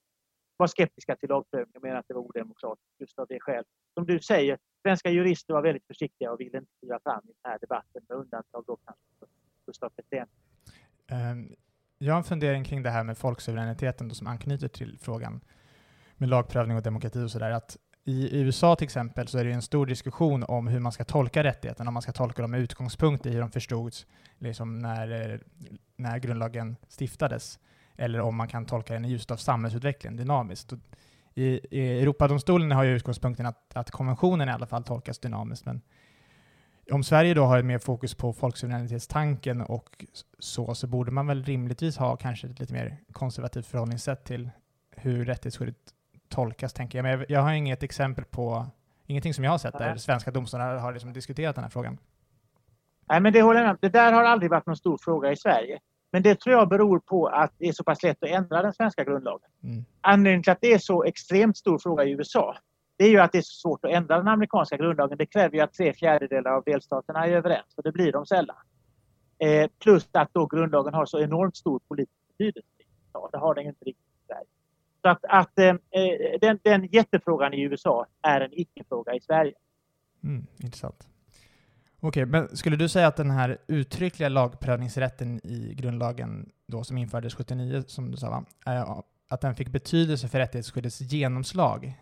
var 0.58 0.67
skeptiska 0.67 1.15
till 1.15 1.29
lagprövning 1.29 1.75
och 1.75 1.84
menade 1.84 1.99
att 1.99 2.08
det 2.08 2.13
var 2.13 2.21
odemokratiskt 2.21 2.99
just 2.99 3.19
av 3.19 3.25
det 3.29 3.39
skälet. 3.39 3.67
Som 3.93 4.05
du 4.05 4.19
säger, 4.19 4.58
svenska 4.82 5.10
jurister 5.10 5.53
var 5.53 5.62
väldigt 5.62 5.88
försiktiga 5.88 6.32
och 6.32 6.39
ville 6.39 6.58
inte 6.58 6.71
skriva 6.77 6.99
fram 7.03 7.21
i 7.23 7.32
den 7.41 7.51
här 7.51 7.60
debatten 7.60 8.01
med 8.10 8.17
undantag 8.17 8.63
då 8.67 8.77
kanske 8.86 9.38
Gustaf 9.69 9.93
Petrén. 9.95 10.27
Ehm, 11.08 11.55
jag 11.97 12.13
har 12.13 12.17
en 12.17 12.23
fundering 12.23 12.63
kring 12.63 12.84
det 12.84 12.89
här 12.89 13.03
med 13.03 13.17
folksuveräniteten 13.17 14.12
som 14.12 14.27
anknyter 14.27 14.67
till 14.67 14.97
frågan 15.01 15.41
med 16.17 16.29
lagprövning 16.29 16.77
och 16.77 16.84
demokrati 16.84 17.23
och 17.23 17.32
sådär. 17.32 17.62
I 18.05 18.39
USA 18.41 18.75
till 18.75 18.86
exempel 18.86 19.27
så 19.27 19.38
är 19.38 19.45
det 19.45 19.51
en 19.51 19.62
stor 19.62 19.86
diskussion 19.86 20.43
om 20.43 20.67
hur 20.67 20.79
man 20.79 20.91
ska 20.91 21.03
tolka 21.03 21.43
rättigheterna, 21.43 21.88
om 21.88 21.93
man 21.93 22.01
ska 22.01 22.12
tolka 22.12 22.41
dem 22.41 22.51
med 22.51 22.60
utgångspunkt 22.60 23.25
i 23.25 23.29
hur 23.29 23.41
de 23.41 23.51
förstods 23.51 24.05
liksom 24.38 24.79
när, 24.79 25.39
när 25.95 26.19
grundlagen 26.19 26.75
stiftades, 26.88 27.60
eller 27.97 28.21
om 28.21 28.36
man 28.36 28.47
kan 28.47 28.65
tolka 28.65 28.93
den 28.93 29.05
i 29.05 29.10
ljuset 29.10 29.32
av 29.32 29.38
samhällsutvecklingen 29.38 30.17
dynamiskt. 30.17 30.73
I, 31.34 31.60
I 31.71 32.01
Europadomstolen 32.01 32.71
har 32.71 32.84
ju 32.84 32.95
utgångspunkten 32.95 33.45
att, 33.45 33.75
att 33.75 33.91
konventionen 33.91 34.49
i 34.49 34.51
alla 34.51 34.67
fall 34.67 34.84
tolkas 34.84 35.19
dynamiskt, 35.19 35.65
men 35.65 35.82
om 36.91 37.04
Sverige 37.04 37.34
då 37.34 37.43
har 37.43 37.62
mer 37.62 37.78
fokus 37.78 38.15
på 38.15 38.34
folksuveränitetstanken 38.34 39.62
och 39.62 40.06
så, 40.39 40.75
så 40.75 40.88
borde 40.88 41.12
man 41.12 41.28
väl 41.28 41.43
rimligtvis 41.43 41.97
ha 41.97 42.15
kanske 42.15 42.47
ett 42.47 42.60
lite 42.60 42.73
mer 42.73 42.97
konservativt 43.12 43.65
förhållningssätt 43.65 44.23
till 44.23 44.49
hur 44.95 45.25
rättighetsskyddet 45.25 45.78
tolkas, 46.30 46.73
tänker 46.73 46.97
jag. 46.97 47.04
Men 47.04 47.25
jag 47.30 47.41
har 47.41 47.54
inget 47.54 47.84
exempel 47.84 48.25
på, 48.25 48.65
ingenting 49.06 49.34
som 49.34 49.43
jag 49.43 49.52
har 49.52 49.58
sett 49.58 49.78
där 49.78 49.95
svenska 49.95 50.32
domstolar 50.32 50.78
har 50.78 50.93
liksom 50.93 51.13
diskuterat 51.13 51.56
den 51.56 51.63
här 51.63 51.71
frågan. 51.71 51.97
Nej, 53.10 53.21
men 53.21 53.34
det 53.34 53.41
håller 53.41 53.60
jag 53.60 53.67
med 53.67 53.78
Det 53.82 53.89
där 53.89 54.12
har 54.12 54.23
aldrig 54.23 54.52
varit 54.52 54.65
någon 54.65 54.78
stor 54.78 54.97
fråga 54.97 55.32
i 55.32 55.38
Sverige. 55.38 55.80
Men 56.12 56.23
det 56.23 56.39
tror 56.39 56.56
jag 56.56 56.69
beror 56.69 56.99
på 56.99 57.28
att 57.28 57.54
det 57.58 57.67
är 57.67 57.73
så 57.73 57.84
pass 57.84 58.04
lätt 58.04 58.23
att 58.23 58.30
ändra 58.30 58.62
den 58.62 58.73
svenska 58.73 59.04
grundlagen. 59.04 59.49
Mm. 59.63 59.86
Anledningen 60.02 60.43
till 60.43 60.52
att 60.52 60.62
det 60.62 60.73
är 60.73 60.80
så 60.80 61.04
extremt 61.04 61.58
stor 61.58 61.80
fråga 61.80 62.04
i 62.04 62.12
USA, 62.12 62.56
det 62.99 63.05
är 63.05 63.09
ju 63.09 63.19
att 63.19 63.31
det 63.31 63.38
är 63.38 63.41
så 63.41 63.59
svårt 63.59 63.85
att 63.85 63.91
ändra 63.91 64.17
den 64.17 64.27
amerikanska 64.27 64.77
grundlagen. 64.77 65.17
Det 65.17 65.25
kräver 65.25 65.55
ju 65.55 65.62
att 65.62 65.73
tre 65.73 65.93
fjärdedelar 65.93 66.51
av 66.51 66.63
delstaterna 66.63 67.25
är 67.25 67.31
överens 67.31 67.73
och 67.75 67.83
det 67.83 67.91
blir 67.91 68.12
de 68.12 68.25
sällan. 68.25 68.55
Eh, 69.38 69.69
plus 69.83 70.09
att 70.12 70.33
då 70.33 70.45
grundlagen 70.45 70.93
har 70.93 71.05
så 71.05 71.19
enormt 71.19 71.57
stor 71.57 71.79
politisk 71.88 72.19
betydelse. 72.27 72.69
Ja, 73.13 73.29
det 73.31 73.38
har 73.38 73.55
den 73.55 73.65
inte 73.65 73.85
riktigt 73.85 74.05
i 74.05 74.25
Sverige. 74.27 74.45
Så 75.01 75.09
att, 75.09 75.25
att 75.29 75.59
eh, 75.59 75.67
eh 75.67 76.39
den, 76.41 76.59
den 76.63 76.85
jättefrågan 76.85 77.53
i 77.53 77.62
USA 77.62 78.05
är 78.21 78.41
en 78.41 78.51
icke-fråga 78.53 79.13
i 79.13 79.21
Sverige. 79.21 79.53
Mm, 80.23 80.47
intressant. 80.57 81.07
Okej, 81.99 82.25
men 82.25 82.57
skulle 82.57 82.75
du 82.75 82.89
säga 82.89 83.07
att 83.07 83.17
den 83.17 83.31
här 83.31 83.57
uttryckliga 83.67 84.29
lagprövningsrätten 84.29 85.39
i 85.43 85.73
grundlagen 85.77 86.51
då 86.67 86.83
som 86.83 86.97
infördes 86.97 87.35
79, 87.35 87.83
som 87.88 88.12
du 88.12 88.17
sa, 88.17 88.29
va? 88.29 88.45
Eh, 88.73 88.99
att 89.29 89.41
den 89.41 89.55
fick 89.55 89.69
betydelse 89.69 90.27
för 90.27 90.39
rättighetsskyddets 90.39 91.01
genomslag, 91.01 91.93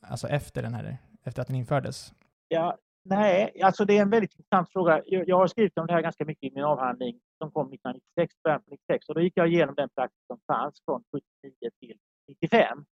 alltså 0.00 0.28
efter, 0.28 0.62
den 0.62 0.74
här, 0.74 0.96
efter 1.22 1.42
att 1.42 1.48
den 1.48 1.56
infördes? 1.56 2.12
Ja, 2.48 2.78
nej, 3.04 3.62
alltså 3.62 3.84
det 3.84 3.98
är 3.98 4.02
en 4.02 4.10
väldigt 4.10 4.34
intressant 4.34 4.72
fråga. 4.72 5.02
Jag, 5.06 5.28
jag 5.28 5.36
har 5.36 5.46
skrivit 5.46 5.78
om 5.78 5.86
det 5.86 5.92
här 5.92 6.02
ganska 6.02 6.24
mycket 6.24 6.52
i 6.52 6.54
min 6.54 6.64
avhandling 6.64 7.20
som 7.38 7.50
kom 7.50 7.72
1996, 7.72 8.34
början 8.44 8.62
på 8.62 8.70
96, 8.70 9.08
och 9.08 9.14
då 9.14 9.20
gick 9.20 9.36
jag 9.36 9.48
igenom 9.48 9.74
den 9.74 9.88
praxis 9.88 10.26
som 10.26 10.40
fanns 10.46 10.74
från 10.84 11.02
79 11.42 11.70
till 11.80 11.98
95. 12.28 12.84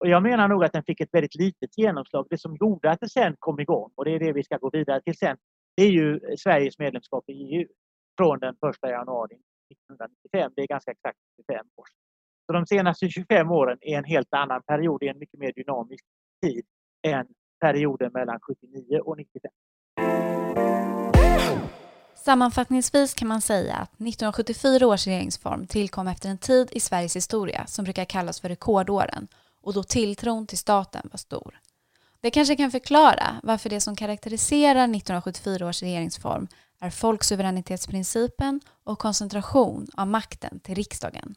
Och 0.00 0.08
jag 0.08 0.22
menar 0.22 0.48
nog 0.48 0.64
att 0.64 0.72
den 0.72 0.84
fick 0.84 1.00
ett 1.00 1.14
väldigt 1.14 1.34
litet 1.34 1.78
genomslag. 1.78 2.26
Det 2.30 2.38
som 2.38 2.56
gjorde 2.56 2.90
att 2.90 3.00
det 3.00 3.08
sen 3.08 3.36
kom 3.38 3.60
igång, 3.60 3.90
och 3.94 4.04
det 4.04 4.14
är 4.14 4.18
det 4.18 4.32
vi 4.32 4.44
ska 4.44 4.56
gå 4.56 4.70
vidare 4.70 5.00
till 5.00 5.16
sen, 5.16 5.36
det 5.76 5.82
är 5.82 5.90
ju 5.90 6.20
Sveriges 6.38 6.78
medlemskap 6.78 7.24
i 7.28 7.32
EU 7.32 7.66
från 8.18 8.38
den 8.38 8.54
1 8.54 8.76
januari 8.82 9.34
1995. 9.34 10.52
Det 10.56 10.62
är 10.62 10.66
ganska 10.66 10.90
exakt 10.90 11.18
25 11.36 11.66
år 11.76 11.86
så 12.52 12.56
de 12.56 12.66
senaste 12.66 13.08
25 13.08 13.50
åren 13.50 13.78
är 13.80 13.98
en 13.98 14.04
helt 14.04 14.34
annan 14.34 14.62
period, 14.62 15.02
är 15.02 15.10
en 15.10 15.18
mycket 15.18 15.40
mer 15.40 15.52
dynamisk 15.52 16.04
tid 16.42 16.64
än 17.02 17.26
perioden 17.60 18.12
mellan 18.12 18.40
79 18.40 18.98
och 18.98 19.16
95. 19.16 19.50
Sammanfattningsvis 22.14 23.14
kan 23.14 23.28
man 23.28 23.40
säga 23.40 23.74
att 23.74 23.92
1974 23.92 24.86
års 24.86 25.06
regeringsform 25.06 25.66
tillkom 25.66 26.08
efter 26.08 26.28
en 26.28 26.38
tid 26.38 26.68
i 26.72 26.80
Sveriges 26.80 27.16
historia 27.16 27.66
som 27.66 27.84
brukar 27.84 28.04
kallas 28.04 28.40
för 28.40 28.48
rekordåren 28.48 29.28
och 29.62 29.74
då 29.74 29.82
tilltron 29.82 30.46
till 30.46 30.58
staten 30.58 31.08
var 31.12 31.18
stor. 31.18 31.58
Det 32.20 32.30
kanske 32.30 32.56
kan 32.56 32.70
förklara 32.70 33.40
varför 33.42 33.70
det 33.70 33.80
som 33.80 33.96
karaktäriserar 33.96 34.84
1974 34.84 35.66
års 35.66 35.82
regeringsform 35.82 36.48
är 36.80 36.90
folksuveränitetsprincipen 36.90 38.60
och 38.84 38.98
koncentration 38.98 39.86
av 39.96 40.06
makten 40.06 40.60
till 40.60 40.74
riksdagen. 40.74 41.34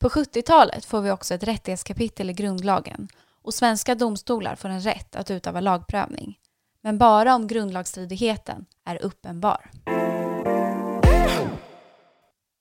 På 0.00 0.08
70-talet 0.08 0.84
får 0.84 1.00
vi 1.00 1.10
också 1.10 1.34
ett 1.34 1.42
rättighetskapitel 1.42 2.30
i 2.30 2.32
grundlagen 2.32 3.08
och 3.42 3.54
svenska 3.54 3.94
domstolar 3.94 4.56
får 4.56 4.68
en 4.68 4.80
rätt 4.80 5.16
att 5.16 5.30
utöva 5.30 5.60
lagprövning. 5.60 6.38
Men 6.82 6.98
bara 6.98 7.34
om 7.34 7.46
grundlagsstridigheten 7.46 8.66
är 8.84 9.02
uppenbar. 9.02 9.70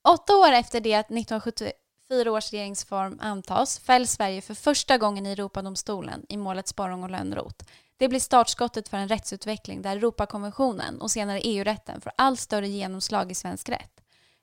Åtta 0.08 0.36
år 0.36 0.52
efter 0.52 0.82
det 0.82 0.95
att 0.95 1.06
1974 1.06 2.32
års 2.32 2.52
regeringsform 2.52 3.19
antas 3.21 3.80
fälls 3.80 4.12
Sverige 4.12 4.41
för 4.41 4.54
första 4.54 4.97
gången 4.97 5.25
i 5.25 5.32
Europadomstolen 5.32 6.25
i 6.30 6.38
målet 6.38 6.67
Sporrong 6.67 7.04
och 7.04 7.10
Lönnroth. 7.10 7.65
Det 7.97 8.08
blir 8.08 8.19
startskottet 8.19 8.88
för 8.88 8.97
en 8.97 9.08
rättsutveckling 9.08 9.82
där 9.82 9.97
Europakonventionen 9.97 11.02
och 11.02 11.12
senare 11.12 11.39
EU-rätten 11.39 12.02
får 12.02 12.12
allt 12.15 12.39
större 12.39 12.67
genomslag 12.67 13.32
i 13.32 13.36
svensk 13.36 13.69
rätt. 13.69 13.99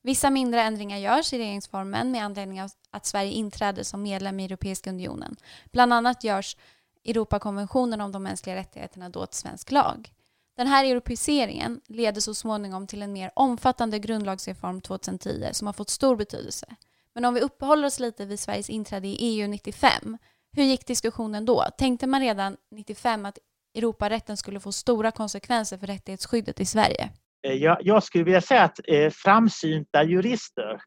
Vissa 0.07 0.31
mindre 0.31 0.62
ändringar 0.62 0.99
görs 0.99 1.33
i 1.33 1.38
regeringsformen 1.38 2.11
med 2.11 2.25
anledning 2.25 2.62
av 2.62 2.71
att 2.90 3.07
Sverige 3.07 3.31
inträder 3.31 3.83
som 3.83 4.03
medlem 4.03 4.40
i 4.40 4.45
Europeiska 4.45 4.90
unionen. 4.90 5.37
Bland 5.73 5.92
annat 5.92 6.25
görs 6.25 6.57
Europakonventionen 7.05 8.01
om 8.01 8.12
de 8.12 8.23
mänskliga 8.23 8.57
rättigheterna 8.57 9.09
då 9.09 9.27
till 9.27 9.38
svensk 9.38 9.71
lag. 9.71 10.12
Den 10.57 10.66
här 10.66 10.85
europeiseringen 10.85 11.81
leder 11.87 12.21
så 12.21 12.35
småningom 12.35 12.87
till 12.87 13.03
en 13.03 13.12
mer 13.12 13.31
omfattande 13.35 13.99
grundlagsreform 13.99 14.81
2010 14.81 15.49
som 15.53 15.66
har 15.66 15.73
fått 15.73 15.90
stor 15.90 16.16
betydelse. 16.16 16.66
Men 17.14 17.25
om 17.25 17.35
vi 17.35 17.40
uppehåller 17.40 17.87
oss 17.87 18.01
lite 18.01 18.25
vid 18.25 18.40
Sveriges 18.40 18.71
inträde 18.71 19.09
i 19.09 19.16
EU 19.21 19.49
95, 19.49 20.19
hur 20.53 20.64
gick 20.64 20.87
diskussionen 20.87 21.45
då? 21.45 21.64
Tänkte 21.79 22.07
man 22.07 22.21
redan 22.21 22.57
95 22.71 23.27
att 23.27 23.38
Europarätten 23.75 24.37
skulle 24.37 24.61
få 24.61 24.73
stora 24.73 25.11
konsekvenser 25.11 25.79
för 25.79 25.87
rättighetsskyddet 25.87 26.61
i 26.61 26.66
Sverige? 26.66 27.11
Eh, 27.47 27.55
jag, 27.55 27.79
jag 27.81 28.03
skulle 28.03 28.25
vilja 28.25 28.41
säga 28.41 28.63
att 28.63 28.81
eh, 28.89 29.11
framsynta 29.11 30.05
jurister, 30.05 30.81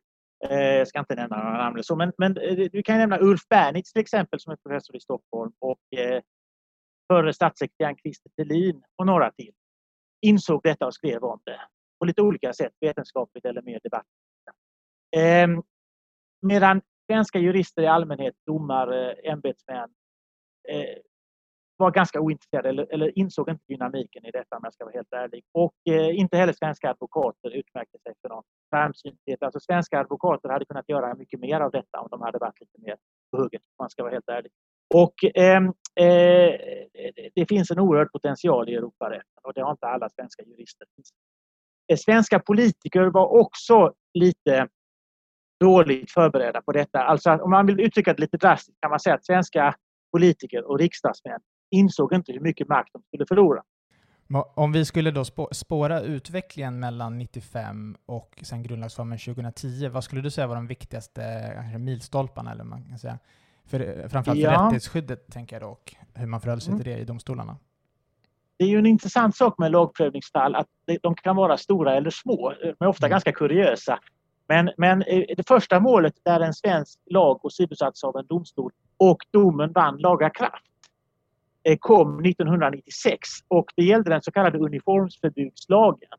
eh, 0.50 0.60
jag 0.60 0.88
ska 0.88 1.00
inte 1.00 1.16
nämna 1.16 1.44
några 1.44 1.58
namn, 1.58 1.84
så, 1.84 1.96
men, 1.96 2.14
men 2.18 2.38
eh, 2.38 2.70
du 2.72 2.84
kan 2.84 2.98
nämna 2.98 3.20
Ulf 3.20 3.42
Bernitz 3.50 3.94
till 3.94 4.02
exempel 4.02 4.40
som 4.40 4.52
är 4.52 4.56
professor 4.56 4.96
i 4.96 5.00
Stockholm 5.00 5.52
och 5.60 6.00
eh, 6.00 6.22
förre 7.14 7.34
statssekreteraren 7.34 7.98
Christer 7.98 8.30
Thelin 8.38 8.84
och 8.96 9.06
några 9.06 9.32
till 9.32 9.54
insåg 10.22 10.62
detta 10.64 10.86
och 10.86 10.94
skrev 10.94 11.24
om 11.24 11.40
det 11.46 11.60
på 12.00 12.06
lite 12.06 12.22
olika 12.22 12.54
sätt, 12.54 12.74
vetenskapligt 12.80 13.46
eller 13.46 13.62
mer 13.62 13.80
debatt. 13.84 14.06
Eh, 15.16 15.48
medan 16.42 16.82
svenska 17.12 17.40
jurister 17.40 17.82
i 17.82 17.88
allmänhet, 17.88 18.36
domare, 18.46 19.14
ämbetsmän, 19.14 19.90
eh, 20.70 20.98
var 21.80 21.92
ganska 21.92 22.20
ointresserade 22.20 22.70
eller, 22.70 22.94
eller, 22.94 23.20
insåg 23.20 23.50
inte 23.50 23.64
dynamiken 23.68 24.26
i 24.26 24.32
detta 24.32 24.56
om 24.58 24.62
jag 24.64 24.74
ska 24.74 24.86
vara 24.86 24.94
helt 24.94 25.14
ärlig. 25.14 25.44
Och 25.54 25.74
eh, 25.90 26.20
inte 26.20 26.38
heller 26.38 26.54
svenska 26.54 26.90
advokater 26.90 27.50
utmärkte 27.50 27.98
sig 28.00 28.14
för 28.22 28.30
någon 28.30 28.44
framsynthet. 28.70 29.44
Alltså 29.44 29.60
svenska 29.60 30.00
advokater 30.00 30.50
hade 30.50 30.66
kunnat 30.66 30.90
göra 30.90 31.16
mycket 31.16 31.40
mer 31.40 31.60
av 31.60 31.72
detta 31.72 32.00
om 32.00 32.08
de 32.12 32.22
hade 32.22 32.38
varit 32.38 32.62
lite 32.62 32.82
mer 32.82 32.96
på 33.32 33.38
hugget 33.38 33.62
om 33.62 33.84
man 33.84 33.90
ska 33.90 34.04
vara 34.04 34.14
helt 34.14 34.30
ärlig. 34.30 34.52
Och 34.94 35.16
eh, 35.36 35.64
eh, 36.06 36.54
det 37.36 37.46
finns 37.50 37.72
en 37.72 37.80
oerhörd 37.80 38.12
potential 38.12 38.70
i 38.70 38.76
Europarätten 38.76 39.42
och 39.44 39.54
det 39.54 39.62
har 39.62 39.72
inte 39.72 39.88
alla 39.88 40.10
svenska 40.10 40.44
jurister. 40.44 40.88
Eh, 41.92 41.98
svenska 41.98 42.40
politiker 42.40 43.06
var 43.06 43.28
också 43.28 43.94
lite 44.14 44.68
dåligt 45.60 46.12
förberedda 46.12 46.62
på 46.62 46.72
detta. 46.72 47.00
Alltså 47.04 47.32
om 47.32 47.52
man 47.52 47.66
vill 47.66 47.80
uttrycka 47.80 48.14
det 48.14 48.22
lite 48.22 48.38
drastiskt 48.38 48.82
kan 48.82 48.90
man 48.90 49.00
säga 49.00 49.16
att 49.16 49.26
svenska 49.26 49.76
politiker 50.12 50.64
och 50.64 50.80
riksdagsmän 50.80 51.40
insåg 51.70 52.14
inte 52.14 52.32
hur 52.32 52.40
mycket 52.40 52.68
makt 52.68 52.90
de 52.94 53.02
skulle 53.02 53.26
förlora. 53.26 53.64
Om 54.56 54.72
vi 54.72 54.86
skulle 54.86 55.12
då 55.12 55.26
spåra 55.52 56.02
utvecklingen 56.02 56.80
mellan 56.80 57.18
95 57.18 57.98
och 58.06 58.40
sen 58.42 58.64
grundlagsformen 58.64 59.18
2010, 59.18 59.88
vad 59.88 60.04
skulle 60.04 60.22
du 60.22 60.32
säga 60.32 60.48
var 60.48 60.56
de 60.56 60.68
viktigaste 60.68 61.52
milstolparna? 61.80 62.52
Eller 62.52 62.64
man 62.64 62.84
kan 62.84 63.00
säga? 63.00 63.20
För, 63.66 64.08
framförallt 64.10 64.42
för 64.42 64.52
ja. 64.52 64.66
rättighetsskyddet, 64.66 65.32
tänker 65.32 65.56
jag 65.56 65.64
då, 65.64 65.68
och 65.68 65.96
hur 66.14 66.28
man 66.28 66.42
förhöll 66.42 66.62
sig 66.62 66.72
mm. 66.72 66.84
till 66.84 66.94
det 66.94 67.00
i 67.00 67.06
domstolarna. 67.06 67.58
Det 68.58 68.66
är 68.66 68.70
ju 68.70 68.78
en 68.78 68.86
intressant 68.86 69.36
sak 69.36 69.58
med 69.58 69.72
lagprövningsfall 69.72 70.56
att 70.56 70.68
de 71.02 71.16
kan 71.16 71.36
vara 71.36 71.58
stora 71.58 71.96
eller 71.96 72.10
små, 72.10 72.54
men 72.80 72.90
ofta 72.90 73.06
mm. 73.06 73.12
ganska 73.12 73.32
kuriösa. 73.32 74.00
Men, 74.48 74.70
men 74.78 75.02
eh, 75.02 75.24
det 75.38 75.48
första 75.48 75.80
målet 75.80 76.14
där 76.24 76.40
en 76.40 76.54
svensk 76.54 77.00
lag 77.10 77.46
åsidosattes 77.46 78.04
av 78.04 78.18
en 78.18 78.26
domstol 78.26 78.72
och 78.98 79.18
domen 79.32 79.72
vann 79.72 79.98
laga 79.98 80.30
kraft 80.30 80.54
eh, 80.54 80.69
Eh, 81.64 81.78
kom 81.80 82.20
1996 82.26 83.30
och 83.48 83.66
det 83.76 83.84
gällde 83.84 84.10
den 84.10 84.22
så 84.22 84.32
kallade 84.32 84.58
uniformsförbudslagen. 84.58 86.10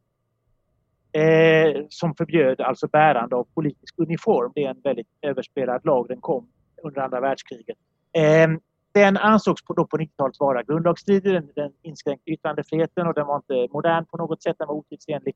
Eh, 1.12 1.82
som 1.88 2.14
förbjöd 2.14 2.60
alltså 2.60 2.88
bärande 2.88 3.36
av 3.36 3.46
politisk 3.54 3.94
uniform. 3.98 4.52
Det 4.54 4.64
är 4.64 4.70
en 4.70 4.80
väldigt 4.80 5.08
överspelad 5.22 5.84
lag. 5.84 6.08
Den 6.08 6.20
kom 6.20 6.48
under 6.82 7.00
andra 7.00 7.20
världskriget. 7.20 7.78
Eh, 8.12 8.48
den 8.92 9.16
ansågs 9.16 9.64
på, 9.64 9.72
då 9.72 9.86
på 9.86 9.96
90-talet 9.96 10.40
vara 10.40 10.62
grundlagsstridig. 10.62 11.32
Den, 11.32 11.50
den 11.54 11.72
inskränkte 11.82 12.30
yttrandefriheten 12.30 13.06
och 13.06 13.14
den 13.14 13.26
var 13.26 13.36
inte 13.36 13.68
modern 13.72 14.06
på 14.06 14.16
något 14.16 14.42
sätt. 14.42 14.56
Den 14.58 14.68
var 14.68 14.74
otidsenlig. 14.74 15.34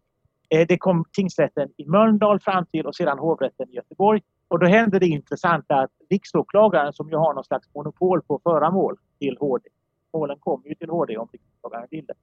Eh, 0.49 0.67
det 0.69 0.79
kom 0.79 1.05
tingsrätten 1.13 1.69
i 1.77 1.87
Mölndal 1.87 2.41
fram 2.41 2.67
till 2.67 2.87
och 2.87 2.97
sedan 2.97 3.19
hovrätten 3.19 3.71
i 3.71 3.75
Göteborg. 3.75 4.23
Och 4.49 4.59
då 4.59 4.67
hände 4.67 4.99
det 4.99 5.07
intressanta 5.07 5.75
att 5.75 5.91
riksåklagaren 6.11 6.93
som 6.93 7.11
ju 7.11 7.17
har 7.17 7.35
någon 7.35 7.45
slags 7.45 7.75
monopol 7.75 8.23
på 8.23 8.35
att 8.35 8.43
föra 8.43 8.71
mål 8.71 8.97
till 9.19 9.37
HD, 9.41 9.69
målen 10.15 10.39
kom 10.41 10.63
ju 10.65 10.75
till 10.75 10.91
HD 10.91 11.17
om 11.17 11.29
riksåklagaren 11.33 11.89
ville, 11.91 12.15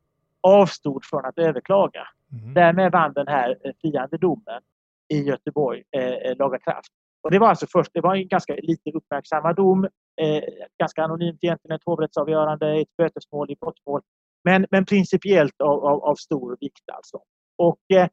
avstod 0.42 1.06
från 1.06 1.26
att 1.26 1.38
överklaga. 1.38 2.08
Mm. 2.32 2.54
Därmed 2.54 2.92
vann 2.92 3.14
den 3.14 3.28
här 3.28 3.58
eh, 3.64 3.72
friande 3.82 4.18
domen 4.18 4.62
i 5.08 5.22
Göteborg 5.22 5.84
eh, 5.92 6.04
eh, 6.04 6.38
laga 6.38 6.60
kraft. 6.60 6.92
Och 7.24 7.32
det 7.32 7.40
var 7.40 7.48
alltså 7.48 7.68
först, 7.72 7.92
det 7.94 8.02
var 8.02 8.16
en 8.16 8.28
ganska 8.28 8.56
lite 8.56 8.92
uppmärksammad 8.92 9.56
dom, 9.56 9.84
eh, 10.22 10.44
ganska 10.80 11.04
anonymt 11.04 11.40
egentligen, 11.42 11.76
ett 11.76 11.86
hovrättsavgörande, 11.86 12.82
ett 12.82 12.98
bötesmål 12.98 13.52
i 13.52 13.56
brottmål. 13.56 14.02
Men, 14.44 14.66
men 14.72 14.86
principiellt 14.86 15.62
av, 15.62 15.86
av, 15.86 16.04
av 16.04 16.16
stor 16.16 16.58
vikt 16.62 16.90
alltså. 16.94 17.20
Och 17.58 17.80
eh, 17.94 18.08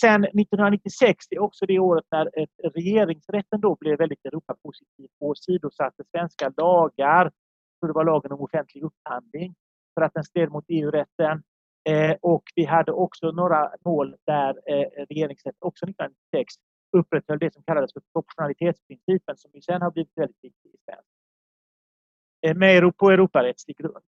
sen 0.00 0.24
1996, 0.24 1.28
det 1.30 1.36
är 1.36 1.42
också 1.42 1.66
det 1.66 1.78
året 1.78 2.04
när 2.10 2.30
eh, 2.40 2.70
regeringsrätten 2.74 3.60
då 3.60 3.76
blev 3.80 3.98
väldigt 3.98 4.26
Europapositiv 4.26 5.08
och 5.20 5.28
åsidosatte 5.28 6.02
svenska 6.10 6.52
lagar. 6.56 7.30
Så 7.84 7.88
det 7.88 7.92
var 7.92 8.04
lagen 8.04 8.32
om 8.32 8.40
offentlig 8.40 8.82
upphandling 8.82 9.54
för 9.94 10.02
att 10.02 10.14
den 10.14 10.24
stred 10.24 10.50
mot 10.50 10.64
EU-rätten. 10.68 11.42
Eh, 11.88 12.16
och 12.20 12.42
vi 12.54 12.64
hade 12.64 12.92
också 12.92 13.30
några 13.30 13.70
mål 13.84 14.16
där 14.26 14.50
eh, 14.50 15.06
regeringsrätten 15.08 15.58
också 15.60 15.84
1996 15.84 16.54
upprätthöll 16.96 17.38
det 17.38 17.54
som 17.54 17.62
kallades 17.62 17.92
för 17.92 18.00
proportionalitetsprincipen 18.12 19.36
som 19.36 19.50
ju 19.54 19.60
sen 19.60 19.82
har 19.82 19.90
blivit 19.90 20.12
väldigt 20.16 20.44
viktig 20.44 20.68
i 20.68 20.76
svensk. 20.84 21.08
Eh, 22.46 22.56
med, 22.56 22.96
på 22.96 23.10
Europarättslig 23.10 23.76
grund. 23.76 24.04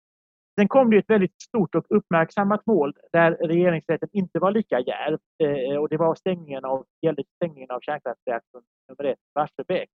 Sen 0.58 0.68
kom 0.68 0.90
det 0.90 0.98
ett 0.98 1.10
väldigt 1.10 1.42
stort 1.42 1.74
och 1.74 1.86
uppmärksammat 1.88 2.66
mål 2.66 2.94
där 3.12 3.30
regeringsrätten 3.30 4.08
inte 4.12 4.38
var 4.38 4.50
lika 4.50 4.80
djärv 4.80 5.18
eh, 5.38 5.76
och 5.76 5.88
det 5.88 5.96
var 5.96 6.14
stängningen 6.14 6.64
av, 6.64 6.86
gällde 7.00 7.22
stängningen 7.36 7.70
av 7.70 7.80
kärnkraftsreaktorn 7.80 8.62
nummer 8.88 9.04
ett, 9.04 9.18
Barsebäck. 9.34 9.90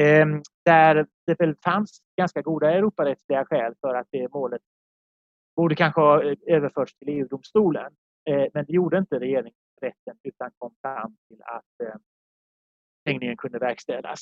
Ehm, 0.00 0.42
där 0.64 1.06
det 1.26 1.40
väl 1.40 1.56
fanns 1.64 2.00
ganska 2.16 2.42
goda 2.42 2.70
Europarättsliga 2.70 3.44
skäl 3.44 3.74
för 3.80 3.94
att 3.94 4.06
det 4.10 4.32
målet 4.32 4.62
borde 5.56 5.74
kanske 5.74 6.00
ha 6.00 6.22
eh, 6.22 6.36
överförts 6.46 6.94
till 6.98 7.08
EU-domstolen. 7.08 7.92
Eh, 8.30 8.46
men 8.54 8.64
det 8.64 8.72
gjorde 8.72 8.98
inte 8.98 9.20
regeringsrätten 9.20 10.18
utan 10.22 10.50
kom 10.58 10.74
fram 10.82 11.16
till 11.28 11.42
att 11.42 11.88
eh, 11.88 12.00
stängningen 13.00 13.36
kunde 13.36 13.58
verkställas. 13.58 14.20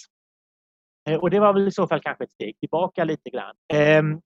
Och 1.21 1.31
det 1.31 1.41
var 1.41 1.53
väl 1.53 1.69
i 1.69 1.73
så 1.73 1.89
fall 1.89 2.01
kanske 2.01 2.25
ett 2.25 2.33
steg 2.33 2.59
tillbaka 2.61 3.05
lite 3.05 3.31
grann. 3.31 3.57
Ehm, 3.73 4.21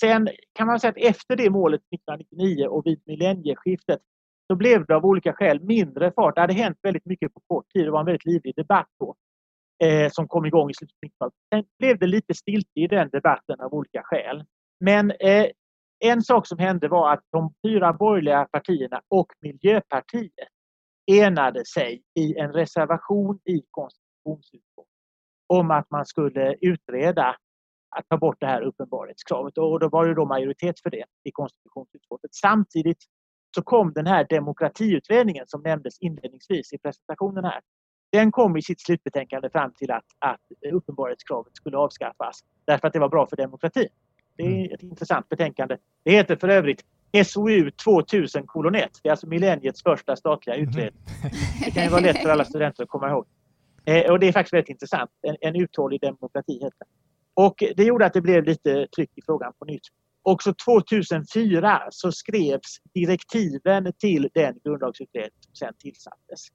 sen 0.00 0.28
kan 0.52 0.66
man 0.66 0.80
säga 0.80 0.90
att 0.90 1.14
efter 1.14 1.36
det 1.36 1.50
målet 1.50 1.80
1999 1.80 2.66
och 2.66 2.86
vid 2.86 3.02
millennieskiftet 3.06 4.00
så 4.46 4.56
blev 4.56 4.86
det 4.86 4.96
av 4.96 5.04
olika 5.04 5.32
skäl 5.32 5.60
mindre 5.60 6.12
fart. 6.12 6.34
Det 6.34 6.40
hade 6.40 6.52
hänt 6.52 6.78
väldigt 6.82 7.04
mycket 7.04 7.34
på 7.34 7.40
kort 7.46 7.72
tid. 7.72 7.84
Det 7.86 7.90
var 7.90 8.00
en 8.00 8.06
väldigt 8.06 8.24
livlig 8.24 8.56
debatt 8.56 8.88
då 8.98 9.16
eh, 9.84 10.10
som 10.10 10.28
kom 10.28 10.46
igång 10.46 10.70
i 10.70 10.74
slutet 10.74 10.96
av 11.02 11.08
90-talet. 11.08 11.34
Sen 11.54 11.64
blev 11.78 11.98
det 11.98 12.06
lite 12.06 12.34
stiltje 12.34 12.84
i 12.84 12.86
den 12.86 13.08
debatten 13.08 13.60
av 13.60 13.74
olika 13.74 14.02
skäl. 14.04 14.44
Men 14.80 15.10
eh, 15.10 15.46
en 16.04 16.22
sak 16.22 16.46
som 16.46 16.58
hände 16.58 16.88
var 16.88 17.12
att 17.12 17.22
de 17.32 17.54
fyra 17.66 17.92
borgerliga 17.92 18.48
partierna 18.52 19.00
och 19.08 19.26
Miljöpartiet 19.40 20.48
enade 21.10 21.64
sig 21.64 22.02
i 22.18 22.36
en 22.38 22.52
reservation 22.52 23.38
i 23.44 23.62
konstitutionsutskottet 23.70 24.92
om 25.46 25.70
att 25.70 25.90
man 25.90 26.06
skulle 26.06 26.56
utreda 26.60 27.36
att 27.96 28.08
ta 28.08 28.16
bort 28.16 28.36
det 28.40 28.46
här 28.46 28.62
uppenbarhetskravet 28.62 29.58
och 29.58 29.80
då 29.80 29.88
var 29.88 30.06
det 30.06 30.14
då 30.14 30.24
majoritet 30.24 30.80
för 30.80 30.90
det 30.90 31.04
i 31.24 31.30
konstitutionsutskottet. 31.30 32.34
Samtidigt 32.34 33.04
så 33.54 33.62
kom 33.62 33.92
den 33.92 34.06
här 34.06 34.26
demokratiutredningen 34.30 35.44
som 35.48 35.62
nämndes 35.62 35.98
inledningsvis 36.00 36.72
i 36.72 36.78
presentationen 36.78 37.44
här. 37.44 37.60
Den 38.16 38.32
kom 38.32 38.56
i 38.56 38.62
sitt 38.62 38.80
slutbetänkande 38.80 39.50
fram 39.50 39.72
till 39.72 39.90
att, 39.90 40.04
att 40.18 40.72
uppenbarhetskravet 40.72 41.56
skulle 41.56 41.76
avskaffas 41.76 42.40
därför 42.66 42.86
att 42.88 42.92
det 42.92 42.98
var 42.98 43.08
bra 43.08 43.26
för 43.26 43.36
demokratin. 43.36 43.88
Det 44.36 44.42
är 44.42 44.46
mm. 44.46 44.72
ett 44.74 44.82
intressant 44.82 45.28
betänkande. 45.28 45.76
Det 46.04 46.10
heter 46.10 46.36
för 46.36 46.48
övrigt 46.48 46.84
SOU 47.24 47.70
2000 47.70 48.46
kolon 48.46 48.74
1. 48.74 48.90
Det 49.02 49.08
är 49.08 49.10
alltså 49.10 49.26
millenniets 49.26 49.82
första 49.82 50.16
statliga 50.16 50.56
mm. 50.56 50.68
utredning. 50.68 51.02
Det 51.64 51.70
kan 51.70 51.84
ju 51.84 51.90
vara 51.90 52.00
lätt 52.00 52.22
för 52.22 52.28
alla 52.28 52.44
studenter 52.44 52.82
att 52.82 52.88
komma 52.88 53.10
ihåg. 53.10 53.26
Eh, 53.84 54.10
och 54.10 54.20
det 54.20 54.28
är 54.28 54.32
faktiskt 54.32 54.52
väldigt 54.52 54.70
intressant. 54.70 55.10
En, 55.22 55.36
en 55.40 55.56
uthållig 55.56 56.00
demokrati 56.00 56.52
heter 56.52 56.78
det. 56.78 56.86
Och 57.34 57.62
det 57.76 57.84
gjorde 57.84 58.06
att 58.06 58.12
det 58.12 58.20
blev 58.20 58.44
lite 58.44 58.86
tryck 58.96 59.10
i 59.14 59.22
frågan 59.26 59.52
på 59.58 59.64
nytt. 59.64 59.86
Också 60.22 60.54
2004 60.64 61.82
så 61.90 62.12
skrevs 62.12 62.80
direktiven 62.94 63.92
till 63.98 64.28
den 64.34 64.58
grundlagsutredning 64.64 65.38
som 65.40 65.54
sen 65.54 65.74
tillsattes. 65.78 66.48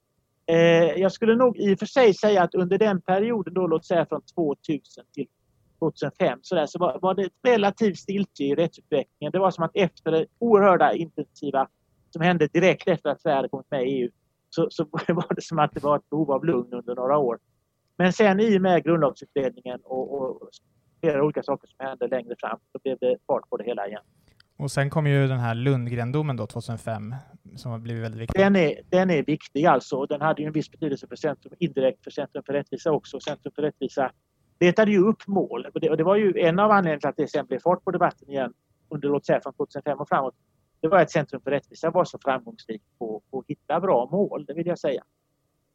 Eh, 0.52 1.00
jag 1.00 1.12
skulle 1.12 1.36
nog 1.36 1.58
i 1.58 1.74
och 1.74 1.78
för 1.78 1.86
sig 1.86 2.14
säga 2.14 2.42
att 2.42 2.54
under 2.54 2.78
den 2.78 3.00
perioden, 3.00 3.54
då, 3.54 3.66
låt 3.66 3.84
säga 3.84 4.06
från 4.06 4.22
2000 4.22 5.04
till 5.14 5.26
2005, 5.78 6.38
så, 6.42 6.54
där, 6.54 6.66
så 6.66 6.78
var, 6.78 6.98
var 7.02 7.14
det 7.14 7.28
relativt 7.46 7.98
stiltje 7.98 8.46
i 8.46 8.54
rättsutvecklingen. 8.54 9.32
Det 9.32 9.38
var 9.38 9.50
som 9.50 9.64
att 9.64 9.70
efter 9.74 10.10
det 10.10 10.26
oerhörda 10.38 10.92
intensiva 10.92 11.68
som 12.10 12.22
hände 12.22 12.46
direkt 12.46 12.88
efter 12.88 13.10
att 13.10 13.20
Sverige 13.20 13.48
kommit 13.48 13.70
med 13.70 13.88
i 13.88 13.90
EU 13.90 14.10
så, 14.50 14.66
så 14.70 14.84
var 14.90 15.34
det 15.34 15.42
som 15.42 15.58
att 15.58 15.74
det 15.74 15.82
var 15.82 15.96
ett 15.96 16.10
behov 16.10 16.30
av 16.30 16.44
lugn 16.44 16.72
under 16.72 16.94
några 16.94 17.18
år. 17.18 17.38
Men 17.96 18.12
sen 18.12 18.40
i 18.40 18.58
och 18.58 18.62
med 18.62 18.84
grundlagsutredningen 18.84 19.80
och, 19.84 20.22
och 20.22 20.48
flera 21.00 21.24
olika 21.24 21.42
saker 21.42 21.68
som 21.68 21.86
hände 21.86 22.08
längre 22.08 22.34
fram 22.38 22.58
så 22.72 22.78
blev 22.82 22.98
det 23.00 23.16
fart 23.26 23.48
på 23.50 23.56
det 23.56 23.64
hela 23.64 23.88
igen. 23.88 24.02
Och 24.62 24.70
sen 24.70 24.90
kom 24.90 25.06
ju 25.06 25.28
den 25.28 25.38
här 25.38 25.54
Lundgrendomen 25.54 26.36
då 26.36 26.46
2005 26.46 27.14
som 27.56 27.70
har 27.70 27.78
blivit 27.78 28.02
väldigt 28.04 28.20
viktig. 28.20 28.40
Den 28.40 28.56
är, 28.56 28.80
den 28.88 29.10
är 29.10 29.22
viktig 29.22 29.66
alltså. 29.66 29.96
och 29.96 30.08
Den 30.08 30.20
hade 30.20 30.42
ju 30.42 30.46
en 30.46 30.52
viss 30.52 30.70
betydelse 30.70 31.06
för 31.06 31.16
Centrum, 31.16 31.54
indirekt 31.58 32.04
för 32.04 32.10
Centrum 32.10 32.42
för 32.46 32.52
rättvisa 32.52 32.92
också. 32.92 33.20
Centrum 33.20 33.52
för 33.54 33.62
rättvisa 33.62 34.12
letade 34.60 34.90
ju 34.90 34.98
upp 34.98 35.26
mål 35.26 35.66
och 35.74 35.80
det, 35.80 35.90
och 35.90 35.96
det 35.96 36.04
var 36.04 36.16
ju 36.16 36.38
en 36.38 36.58
av 36.58 36.70
anledningarna 36.70 37.00
till 37.00 37.08
att 37.08 37.16
det 37.16 37.28
sen 37.28 37.46
blev 37.46 37.58
fart 37.58 37.84
på 37.84 37.90
debatten 37.90 38.30
igen 38.30 38.52
under 38.88 39.08
låt 39.08 39.26
säga 39.26 39.40
från 39.40 39.54
2005 39.54 39.98
och 39.98 40.08
framåt. 40.08 40.34
Det 40.80 40.88
var 40.88 40.98
att 40.98 41.10
Centrum 41.10 41.40
för 41.42 41.50
rättvisa 41.50 41.90
var 41.90 42.04
så 42.04 42.18
framgångsrikt 42.18 42.84
på, 42.98 43.22
på 43.30 43.38
att 43.38 43.44
hitta 43.48 43.80
bra 43.80 44.08
mål, 44.12 44.44
det 44.44 44.54
vill 44.54 44.66
jag 44.66 44.78
säga. 44.78 45.02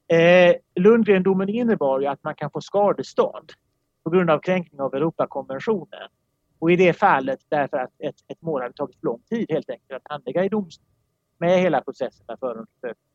Eh, 0.08 0.56
Lundgrendomen 0.76 1.50
innebar 1.50 2.00
ju 2.00 2.08
att 2.08 2.24
man 2.24 2.36
kan 2.36 2.52
få 2.52 2.62
skadestånd 2.62 3.52
på 4.04 4.10
grund 4.10 4.30
av 4.30 4.40
kränkning 4.40 4.82
av 4.82 4.96
Europakonventionen. 4.96 6.10
Och 6.60 6.72
i 6.72 6.76
det 6.76 6.94
fallet 6.94 7.40
därför 7.50 7.78
att 7.78 7.92
ett, 8.00 8.16
ett 8.28 8.42
mål 8.42 8.62
hade 8.62 8.74
tagit 8.74 8.96
för 9.00 9.06
lång 9.06 9.22
tid 9.30 9.46
helt 9.50 9.70
enkelt 9.70 9.92
att 9.92 10.12
handlägga 10.12 10.46
i 10.46 10.50
domstol 10.50 10.86
med 11.38 11.60
hela 11.60 11.82
processen 11.82 12.26
med 12.28 12.40
förundersökning, 12.40 13.08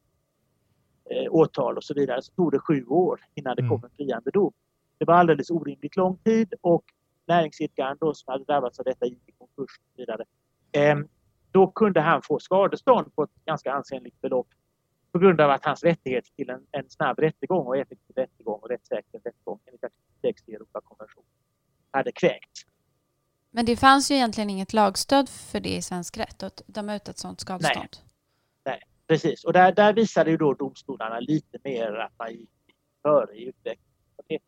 eh, 1.11 1.33
åtal 1.35 1.77
och 1.77 1.85
så 1.85 1.95
vidare 1.95 2.23
så 2.23 2.33
tog 2.33 2.53
det 2.53 2.59
sju 2.59 2.85
år 2.85 3.21
innan 3.35 3.57
det 3.57 3.63
mm. 3.63 3.71
kom 3.71 3.85
en 3.85 3.91
friande 3.97 4.31
dom. 4.31 4.53
Det 4.99 5.05
var 5.05 5.15
alldeles 5.15 5.51
orimligt 5.51 5.97
lång 5.97 6.17
tid 6.17 6.55
och 6.61 6.85
näringsidkaren 7.27 7.97
då 8.01 8.15
som 8.15 8.33
hade 8.33 8.45
drabbats 8.45 8.79
av 8.79 8.85
detta 8.85 9.07
gick 9.07 9.29
i 9.29 9.33
konkurs 9.33 9.79
och 9.79 9.91
så 9.95 9.97
vidare. 9.97 10.25
Eh, 10.73 10.99
då 11.51 11.67
kunde 11.67 12.01
han 12.01 12.23
få 12.23 12.39
skadestånd 12.39 13.15
på 13.15 13.23
ett 13.23 13.45
ganska 13.45 13.73
ansenligt 13.73 14.21
belopp 14.21 14.49
på 15.13 15.19
grund 15.19 15.41
av 15.41 15.51
att 15.51 15.65
hans 15.65 15.85
rättighet 15.85 16.25
till 16.37 16.51
en, 16.51 16.67
en 16.71 16.91
snabb 16.91 17.19
rättegång 17.19 17.67
och 17.67 17.77
effektiv 17.77 18.17
rättegång 18.17 18.61
och 18.63 18.69
rättssäker 18.69 19.21
rättegång 19.25 19.61
enligt 19.67 19.85
artikel 19.85 20.35
6 20.35 20.49
i 20.49 20.55
Europakonventionen 20.55 21.29
hade 21.91 22.13
kränkts. 22.13 22.67
Men 23.55 23.65
det 23.65 23.77
fanns 23.77 24.11
ju 24.11 24.15
egentligen 24.15 24.51
inget 24.51 24.73
lagstöd 24.73 25.29
för 25.29 25.61
det 25.61 25.77
i 25.77 25.83
svensk 25.83 26.19
rätt 26.19 26.43
att 26.43 26.63
döma 26.67 26.95
ut 26.97 27.09
ett 27.09 27.19
sådant 27.19 27.41
skadestånd? 27.41 27.97
Nej, 28.65 28.75
Nej 28.75 28.83
precis. 29.09 29.45
Och 29.45 29.53
där, 29.53 29.73
där 29.73 29.93
visade 29.93 30.31
ju 30.31 30.37
då 30.37 30.55
domstolarna 30.55 31.21
lite 31.21 31.59
mer 31.65 31.93
att 31.93 32.13
man 32.19 32.33
gick 32.33 32.51
före 33.03 33.35
i 33.35 33.49
utvecklingen. 33.49 33.93
Det, 34.29 34.39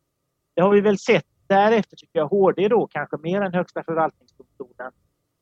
det 0.53 0.61
har 0.61 0.71
vi 0.71 0.81
väl 0.81 0.99
sett 0.99 1.25
därefter 1.47 1.97
tycker 1.97 2.19
jag 2.19 2.27
HD 2.27 2.67
då 2.67 2.87
kanske 2.87 3.17
mer 3.17 3.41
än 3.41 3.53
Högsta 3.53 3.83
förvaltningsdomstolen 3.83 4.91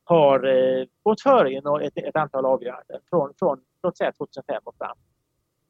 har 0.03 0.47
eh, 0.47 0.85
gått 1.03 1.21
före 1.21 1.51
i 1.51 1.57
ett, 1.85 1.97
ett 1.97 2.15
antal 2.15 2.45
avgöranden 2.45 2.99
från, 3.09 3.33
från 3.39 3.59
låt 3.83 3.97
säga 3.97 4.11
2005 4.11 4.61
och 4.63 4.75
fram. 4.77 4.97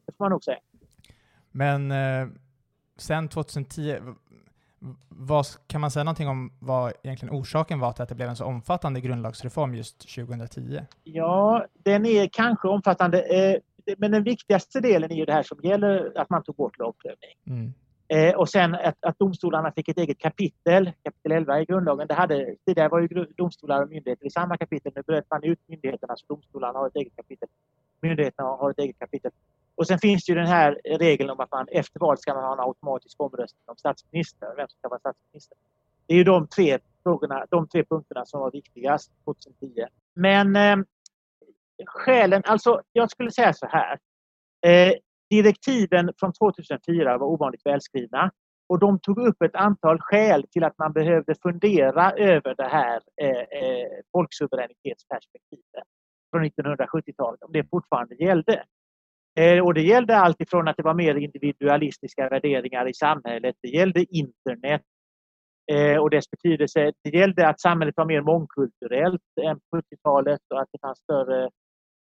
Det 0.05 0.11
får 0.17 0.23
man 0.25 0.31
nog 0.31 0.43
säga. 0.43 0.59
Men 1.51 1.91
eh, 1.91 2.27
sen 2.97 3.29
2010, 3.29 3.99
vad, 5.09 5.45
kan 5.67 5.81
man 5.81 5.91
säga 5.91 6.03
någonting 6.03 6.27
om 6.27 6.51
vad 6.59 6.93
egentligen 7.03 7.35
orsaken 7.35 7.79
var 7.79 7.91
till 7.91 8.03
att 8.03 8.09
det 8.09 8.15
blev 8.15 8.29
en 8.29 8.35
så 8.35 8.45
omfattande 8.45 9.01
grundlagsreform 9.01 9.75
just 9.75 10.15
2010? 10.15 10.79
Ja, 11.03 11.65
den 11.73 12.05
är 12.05 12.29
kanske 12.31 12.67
omfattande, 12.67 13.21
eh, 13.21 13.59
men 13.97 14.11
den 14.11 14.23
viktigaste 14.23 14.79
delen 14.79 15.11
är 15.11 15.15
ju 15.15 15.25
det 15.25 15.33
här 15.33 15.43
som 15.43 15.59
gäller 15.63 16.11
att 16.15 16.29
man 16.29 16.43
tog 16.43 16.55
bort 16.55 16.77
lagprövning. 16.79 17.35
Mm. 17.47 17.73
Eh, 18.07 18.35
och 18.35 18.49
sen 18.49 18.75
att, 18.75 18.97
att, 19.05 19.19
domstolarna 19.19 19.71
fick 19.71 19.89
ett 19.89 19.97
eget 19.97 20.19
kapitel, 20.19 20.91
kapitel 21.03 21.31
11 21.31 21.61
i 21.61 21.65
grundlagen. 21.65 22.07
Det 22.07 22.13
hade, 22.13 22.55
tidigare 22.65 22.89
var 22.89 22.99
ju 22.99 23.25
domstolar 23.37 23.83
och 23.83 23.89
myndigheter 23.89 24.25
i 24.25 24.29
samma 24.29 24.57
kapitel. 24.57 24.91
Nu 24.95 25.01
bröt 25.01 25.25
man 25.29 25.43
ut 25.43 25.59
myndigheterna 25.67 26.13
så 26.15 26.25
domstolarna 26.27 26.79
har 26.79 26.87
ett 26.87 26.95
eget 26.95 27.15
kapitel. 27.15 27.49
Myndigheterna 28.01 28.47
har 28.47 28.71
ett 28.71 28.79
eget 28.79 28.99
kapitel. 28.99 29.31
Och 29.75 29.87
sen 29.87 29.99
finns 29.99 30.29
ju 30.29 30.35
den 30.35 30.47
här 30.47 30.81
regeln 30.85 31.29
om 31.29 31.39
att 31.39 31.51
man 31.51 31.67
efter 31.71 31.99
valet 31.99 32.21
ska 32.21 32.33
man 32.33 32.43
ha 32.43 32.53
en 32.53 32.59
automatisk 32.59 33.21
omröstning 33.21 33.63
om 33.65 33.77
statsminister, 33.77 34.47
vem 34.57 34.67
som 34.67 34.77
ska 34.77 34.89
vara 34.89 34.99
statsminister. 34.99 35.57
Det 36.07 36.13
är 36.13 36.17
ju 36.17 36.23
de 36.23 36.47
tre, 36.47 36.79
frågorna, 37.03 37.45
de 37.49 37.67
tre 37.67 37.83
punkterna 37.83 38.25
som 38.25 38.39
var 38.39 38.51
viktigast 38.51 39.11
2010. 39.25 39.85
Men 40.13 40.55
eh, 40.55 40.77
skälen, 41.85 42.41
alltså 42.45 42.81
jag 42.91 43.11
skulle 43.11 43.31
säga 43.31 43.53
så 43.53 43.67
här. 43.67 43.99
Eh, 44.65 44.93
direktiven 45.29 46.13
från 46.19 46.33
2004 46.33 47.17
var 47.17 47.27
ovanligt 47.27 47.65
välskrivna 47.65 48.31
och 48.67 48.79
de 48.79 48.99
tog 48.99 49.19
upp 49.19 49.41
ett 49.41 49.55
antal 49.55 49.97
skäl 50.01 50.45
till 50.51 50.63
att 50.63 50.77
man 50.77 50.93
behövde 50.93 51.35
fundera 51.35 52.11
över 52.11 52.55
det 52.55 52.67
här 52.67 53.01
eh, 53.21 53.29
eh, 53.29 53.87
folksuveränitetsperspektivet 54.11 55.87
från 56.31 56.45
1970-talet, 56.45 57.43
om 57.43 57.51
det 57.51 57.69
fortfarande 57.69 58.15
gällde. 58.15 58.63
Eh, 59.35 59.59
och 59.65 59.73
det 59.73 59.81
gällde 59.81 60.17
allt 60.17 60.41
ifrån 60.41 60.67
att 60.67 60.77
det 60.77 60.83
var 60.83 60.93
mer 60.93 61.15
individualistiska 61.15 62.29
värderingar 62.29 62.89
i 62.89 62.93
samhället, 62.93 63.55
det 63.61 63.69
gällde 63.69 64.05
internet 64.15 64.81
eh, 65.71 65.97
och 65.97 66.09
dess 66.09 66.31
betydelse. 66.31 66.91
Det 67.03 67.17
gällde 67.17 67.47
att 67.47 67.61
samhället 67.61 67.97
var 67.97 68.05
mer 68.05 68.21
mångkulturellt 68.21 69.21
än 69.41 69.59
på 69.59 69.77
70-talet 69.77 70.41
och 70.53 70.61
att 70.61 70.69
det 70.71 70.79
fanns 70.81 70.99
större 70.99 71.49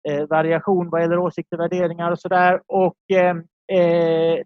eh, 0.09 0.28
variation 0.28 0.89
vad 0.89 1.01
gäller 1.01 1.20
åsikter, 1.20 1.57
och 1.57 1.63
värderingar 1.63 2.11
och 2.11 2.20
sådär. 2.20 2.61
Och 2.68 2.95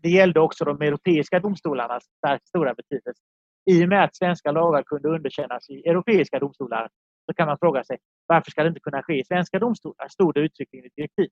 det 0.01 0.09
gällde 0.09 0.39
också 0.39 0.65
de 0.65 0.81
europeiska 0.81 1.39
domstolarnas 1.39 2.03
stora 2.47 2.73
betydelse. 2.73 3.23
I 3.71 3.85
och 3.85 3.89
med 3.89 4.03
att 4.03 4.15
svenska 4.15 4.51
lagar 4.51 4.83
kunde 4.83 5.09
underkännas 5.09 5.69
i 5.69 5.89
europeiska 5.89 6.39
domstolar 6.39 6.89
så 7.25 7.33
kan 7.33 7.47
man 7.47 7.57
fråga 7.57 7.83
sig 7.83 7.97
varför 8.27 8.51
ska 8.51 8.63
det 8.63 8.67
inte 8.67 8.79
kunna 8.79 9.03
ske 9.03 9.19
i 9.19 9.23
svenska 9.23 9.59
domstolar? 9.59 10.07
Stod 10.07 10.33
det 10.33 10.39
uttryckligen 10.39 10.85
i 10.85 10.89
direktivet. 10.95 11.31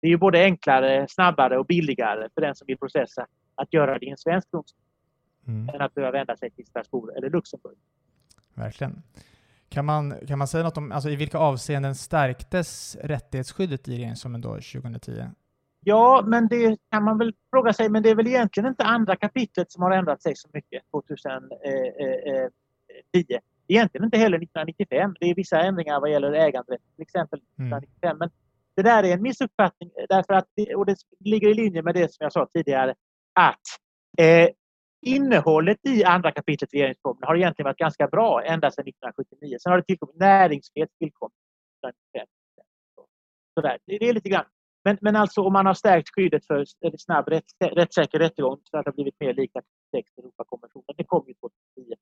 Det 0.00 0.06
är 0.06 0.10
ju 0.10 0.16
både 0.16 0.44
enklare, 0.44 1.06
snabbare 1.08 1.58
och 1.58 1.66
billigare 1.66 2.28
för 2.34 2.40
den 2.40 2.54
som 2.54 2.66
vill 2.66 2.78
processa 2.78 3.26
att 3.54 3.72
göra 3.72 3.98
det 3.98 4.06
i 4.06 4.10
en 4.10 4.18
svensk 4.18 4.50
domstol 4.50 4.80
mm. 5.46 5.74
än 5.74 5.80
att 5.80 5.94
behöva 5.94 6.12
vända 6.12 6.36
sig 6.36 6.50
till 6.50 6.66
Strasbourg 6.66 7.16
eller 7.16 7.30
Luxemburg. 7.30 7.76
Verkligen. 8.54 9.02
Kan 9.68 9.84
man, 9.84 10.14
kan 10.28 10.38
man 10.38 10.48
säga 10.48 10.64
något 10.64 10.76
om 10.76 10.92
alltså 10.92 11.10
i 11.10 11.16
vilka 11.16 11.38
avseenden 11.38 11.94
stärktes 11.94 12.96
rättighetsskyddet 13.02 13.88
i 13.88 13.96
regeringsformen 13.96 14.40
då 14.40 14.48
2010? 14.48 15.24
Ja, 15.84 16.24
men 16.26 16.48
det 16.48 16.76
kan 16.90 17.04
man 17.04 17.18
väl 17.18 17.34
fråga 17.50 17.72
sig, 17.72 17.88
men 17.88 18.02
det 18.02 18.10
är 18.10 18.14
väl 18.14 18.26
egentligen 18.26 18.68
inte 18.68 18.84
andra 18.84 19.16
kapitlet 19.16 19.72
som 19.72 19.82
har 19.82 19.90
ändrat 19.90 20.22
sig 20.22 20.36
så 20.36 20.48
mycket 20.52 20.82
2010. 20.90 23.38
Egentligen 23.68 24.04
inte 24.04 24.18
heller 24.18 24.36
1995. 24.36 25.16
Det 25.20 25.26
är 25.26 25.34
vissa 25.34 25.60
ändringar 25.60 26.00
vad 26.00 26.10
gäller 26.10 26.32
äganderätt 26.32 26.80
till 26.96 27.02
exempel 27.02 27.38
1995, 27.38 28.10
mm. 28.10 28.18
men 28.18 28.30
det 28.82 28.90
där 28.90 29.02
är 29.02 29.14
en 29.14 29.22
missuppfattning 29.22 29.90
eh, 29.98 30.04
därför 30.08 30.32
att, 30.32 30.46
och 30.76 30.86
det 30.86 30.96
ligger 31.24 31.48
i 31.48 31.54
linje 31.54 31.82
med 31.82 31.94
det 31.94 32.14
som 32.14 32.24
jag 32.24 32.32
sa 32.32 32.48
tidigare, 32.54 32.94
att 33.40 33.66
eh, 34.18 34.48
innehållet 35.06 35.78
i 35.88 36.04
andra 36.04 36.32
kapitlet 36.32 36.74
i 36.74 36.76
regeringsformen 36.76 37.22
har 37.22 37.36
egentligen 37.36 37.64
varit 37.64 37.78
ganska 37.78 38.06
bra 38.06 38.42
ända 38.42 38.70
sedan 38.70 38.88
1979. 38.88 39.56
Sen 39.60 39.70
har 39.70 39.78
det 39.78 39.84
tillkommit 39.84 40.16
näringsfrihet 40.16 40.90
tillkom. 40.98 41.30
Sådär. 43.54 43.78
Det 43.86 44.08
är 44.08 44.12
lite 44.12 44.28
grann. 44.28 44.44
Men, 44.84 44.98
men 45.00 45.16
alltså 45.16 45.42
om 45.42 45.52
man 45.52 45.66
har 45.66 45.74
stärkt 45.74 46.08
skyddet 46.14 46.46
för 46.46 46.64
snabb 46.98 47.28
rätt, 47.28 47.44
rättssäker 47.60 48.18
rättegång 48.18 48.60
så 48.64 48.78
att 48.78 48.84
det 48.84 48.88
har 48.90 48.94
blivit 48.94 49.20
mer 49.20 49.34
likt 49.34 49.56
text 49.92 50.18
Europakonventionen. 50.18 50.94
Det 50.96 51.04
kom 51.04 51.24
ju 51.28 51.34
2010. 51.34 51.94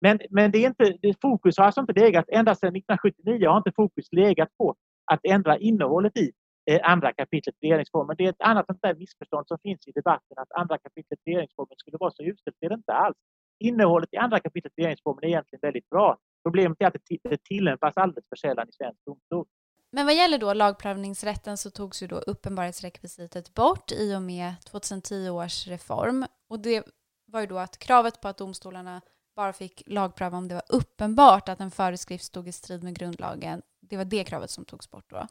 Men, 0.00 0.20
men 0.30 0.50
det 0.50 0.58
är 0.58 0.66
inte, 0.66 0.96
det, 1.02 1.20
fokus 1.20 1.58
har 1.58 1.64
alltså 1.64 1.80
inte 1.80 1.92
legat, 1.92 2.24
ända 2.28 2.54
sedan 2.54 2.76
1979 2.76 3.48
har 3.48 3.56
inte 3.56 3.72
fokus 3.76 4.12
legat 4.12 4.48
på 4.58 4.74
att 5.12 5.20
ändra 5.22 5.58
innehållet 5.58 6.16
i 6.16 6.32
eh, 6.70 6.80
andra 6.82 7.12
kapitlet 7.12 7.54
regeringsformen. 7.60 8.16
Det 8.18 8.24
är 8.24 8.28
ett 8.28 8.40
annat 8.40 8.66
sånt 8.66 8.82
där 8.82 8.94
missförstånd 8.94 9.46
som 9.48 9.58
finns 9.62 9.88
i 9.88 9.92
debatten 9.92 10.36
att 10.36 10.52
andra 10.52 10.78
kapitlet 10.78 11.18
regeringsformen 11.24 11.76
skulle 11.76 11.96
vara 12.00 12.10
så 12.10 12.22
uselt. 12.22 12.56
Det 12.60 12.66
är 12.66 12.70
det 12.70 12.74
inte 12.74 12.92
alls. 12.92 13.16
Innehållet 13.58 14.08
i 14.12 14.16
andra 14.16 14.40
kapitlet 14.40 14.72
regeringsformen 14.76 15.24
är 15.24 15.28
egentligen 15.28 15.60
väldigt 15.62 15.88
bra. 15.88 16.18
Problemet 16.44 16.80
är 16.80 16.86
att 16.86 16.96
det 17.22 17.44
tillämpas 17.44 17.96
alldeles 17.96 18.28
för 18.28 18.36
sällan 18.36 18.68
i 18.68 18.72
svensk 18.72 19.00
domstol. 19.06 19.46
Men 19.92 20.06
vad 20.06 20.14
gäller 20.14 20.38
då 20.38 20.52
lagprövningsrätten 20.54 21.56
så 21.56 21.70
togs 21.70 22.02
ju 22.02 22.06
då 22.06 22.16
uppenbarhetsrekvisitet 22.16 23.54
bort 23.54 23.92
i 23.92 24.14
och 24.16 24.22
med 24.22 24.54
2010 24.70 25.30
års 25.30 25.66
reform. 25.66 26.26
Och 26.48 26.60
det 26.60 26.84
var 27.26 27.40
ju 27.40 27.46
då 27.46 27.58
att 27.58 27.78
kravet 27.78 28.20
på 28.20 28.28
att 28.28 28.38
domstolarna 28.38 29.00
bara 29.36 29.52
fick 29.52 29.82
lagpröva 29.86 30.38
om 30.38 30.48
det 30.48 30.54
var 30.54 30.64
uppenbart 30.68 31.48
att 31.48 31.60
en 31.60 31.70
föreskrift 31.70 32.24
stod 32.24 32.48
i 32.48 32.52
strid 32.52 32.82
med 32.82 32.94
grundlagen 32.94 33.62
det 33.88 33.96
var 33.96 34.04
det 34.04 34.24
kravet 34.24 34.50
som 34.50 34.64
togs 34.64 34.90
bort 34.90 35.10
då. 35.10 35.26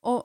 Och 0.00 0.24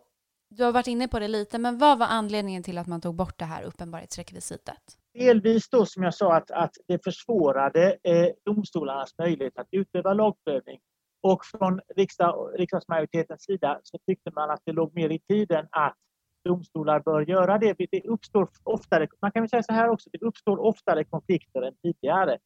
du 0.49 0.63
har 0.63 0.72
varit 0.72 0.88
inne 0.88 1.07
på 1.07 1.19
det 1.19 1.28
lite, 1.28 1.59
men 1.59 1.78
vad 1.78 1.99
var 1.99 2.07
anledningen 2.07 2.63
till 2.63 2.78
att 2.78 2.88
man 2.88 3.01
tog 3.01 3.15
bort 3.15 3.39
det 3.39 3.45
här 3.45 3.63
uppenbarhetsrekvisitet? 3.63 4.97
Delvis 5.13 5.69
då 5.69 5.86
som 5.86 6.03
jag 6.03 6.13
sa 6.13 6.34
att, 6.36 6.51
att 6.51 6.72
det 6.88 7.03
försvårade 7.03 7.97
eh, 8.03 8.28
domstolarnas 8.45 9.17
möjlighet 9.17 9.57
att 9.57 9.67
utöva 9.72 10.13
lagprövning. 10.13 10.80
Och 11.24 11.45
från 11.45 11.80
riksdag, 11.95 12.49
riksdagsmajoritetens 12.59 13.43
sida 13.43 13.80
så 13.84 13.97
tyckte 14.07 14.32
man 14.36 14.49
att 14.49 14.61
det 14.65 14.72
låg 14.72 14.95
mer 14.95 15.09
i 15.09 15.19
tiden 15.19 15.67
att 15.72 15.95
domstolar 16.43 16.99
bör 16.99 17.22
göra 17.22 17.57
det. 17.57 17.76
Det 17.91 18.01
uppstår 18.03 18.49
oftare, 18.63 19.07
man 19.22 19.32
kan 19.32 19.41
väl 19.41 19.49
säga 19.49 19.63
så 19.63 19.74
här 19.74 19.89
också, 19.89 20.09
det 20.13 20.26
uppstår 20.26 20.59
oftare 20.59 21.03
konflikter 21.03 21.61
än 21.61 21.76
tidigare 21.84 22.38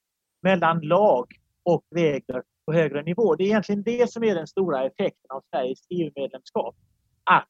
mellan 0.41 0.80
lag 0.80 1.26
och 1.63 1.84
regler 1.95 2.43
på 2.66 2.74
högre 2.74 3.03
nivå. 3.03 3.36
Det 3.36 3.43
är 3.43 3.47
egentligen 3.47 3.84
det 3.84 4.11
som 4.11 4.24
är 4.24 4.36
den 4.36 4.47
stora 4.47 4.86
effekten 4.86 5.32
av 5.34 5.43
Sveriges 5.49 5.80
EU-medlemskap. 5.89 6.76
Att 7.24 7.49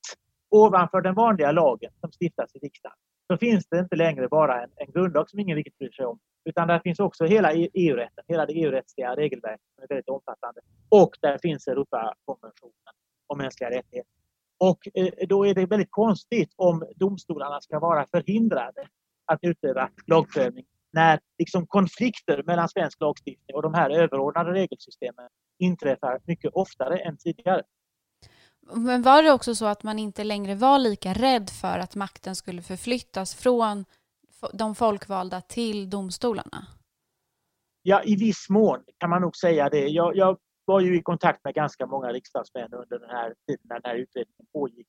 ovanför 0.50 1.02
den 1.02 1.16
vanliga 1.16 1.52
lagen 1.52 1.92
som 2.00 2.12
stiftas 2.12 2.56
i 2.56 2.60
riksdagen 2.60 2.98
så 3.28 3.38
finns 3.38 3.68
det 3.68 3.80
inte 3.80 3.96
längre 3.96 4.28
bara 4.28 4.64
en, 4.64 4.70
en 4.76 4.92
grundlag 4.92 5.30
som 5.30 5.40
ingen 5.40 5.56
riktigt 5.58 5.78
bryr 5.78 5.92
sig 5.92 6.06
om, 6.06 6.20
utan 6.50 6.68
där 6.68 6.80
finns 6.80 7.00
också 7.00 7.26
hela 7.26 7.54
e- 7.54 7.70
EU-rätten, 7.74 8.24
hela 8.28 8.46
det 8.46 8.54
EU-rättsliga 8.54 9.16
regelverket 9.16 9.66
som 9.76 9.84
är 9.84 9.88
väldigt 9.88 10.10
omfattande. 10.10 10.62
Och 10.90 11.18
där 11.22 11.38
finns 11.38 11.68
Europakonventionen 11.68 12.94
om 13.28 13.38
mänskliga 13.38 13.70
rättigheter. 13.70 14.12
Och 14.58 14.88
eh, 14.94 15.28
då 15.28 15.48
är 15.48 15.54
det 15.54 15.66
väldigt 15.66 15.92
konstigt 15.92 16.54
om 16.56 16.86
domstolarna 16.96 17.62
ska 17.62 17.80
vara 17.80 18.06
förhindrade 18.12 18.88
att 19.26 19.40
utöva 19.42 19.90
lagprövning 20.08 20.66
när 20.96 21.20
liksom 21.40 21.68
konflikter 21.68 22.44
mellan 22.44 22.70
svensk 22.70 23.02
lagstiftning 23.02 23.56
och 23.56 23.62
de 23.62 23.74
här 23.74 23.90
överordnade 23.90 24.54
regelsystemen 24.54 25.30
inträffar 25.60 26.20
mycket 26.28 26.52
oftare 26.54 26.98
än 26.98 27.18
tidigare. 27.18 27.62
Men 28.74 29.02
var 29.02 29.24
det 29.24 29.32
också 29.32 29.56
så 29.56 29.66
att 29.66 29.84
man 29.84 30.00
inte 30.00 30.24
längre 30.24 30.56
var 30.56 30.80
lika 30.80 31.14
rädd 31.14 31.50
för 31.50 31.80
att 31.80 31.96
makten 31.96 32.36
skulle 32.36 32.62
förflyttas 32.62 33.36
från 33.36 33.86
de 34.54 34.76
folkvalda 34.76 35.42
till 35.42 35.90
domstolarna? 35.90 36.68
Ja, 37.82 38.04
i 38.04 38.16
viss 38.16 38.50
mån 38.50 38.84
kan 38.98 39.10
man 39.10 39.22
nog 39.22 39.36
säga 39.36 39.70
det. 39.70 39.88
Jag, 39.88 40.16
jag 40.16 40.38
var 40.66 40.80
ju 40.80 40.98
i 40.98 41.02
kontakt 41.02 41.44
med 41.44 41.54
ganska 41.54 41.86
många 41.86 42.08
riksdagsmän 42.08 42.74
under 42.74 43.00
den 43.00 43.10
här 43.10 43.34
tiden 43.48 43.66
när 43.70 43.80
den 43.80 43.92
här 43.92 43.98
utredningen 43.98 44.46
pågick. 44.54 44.88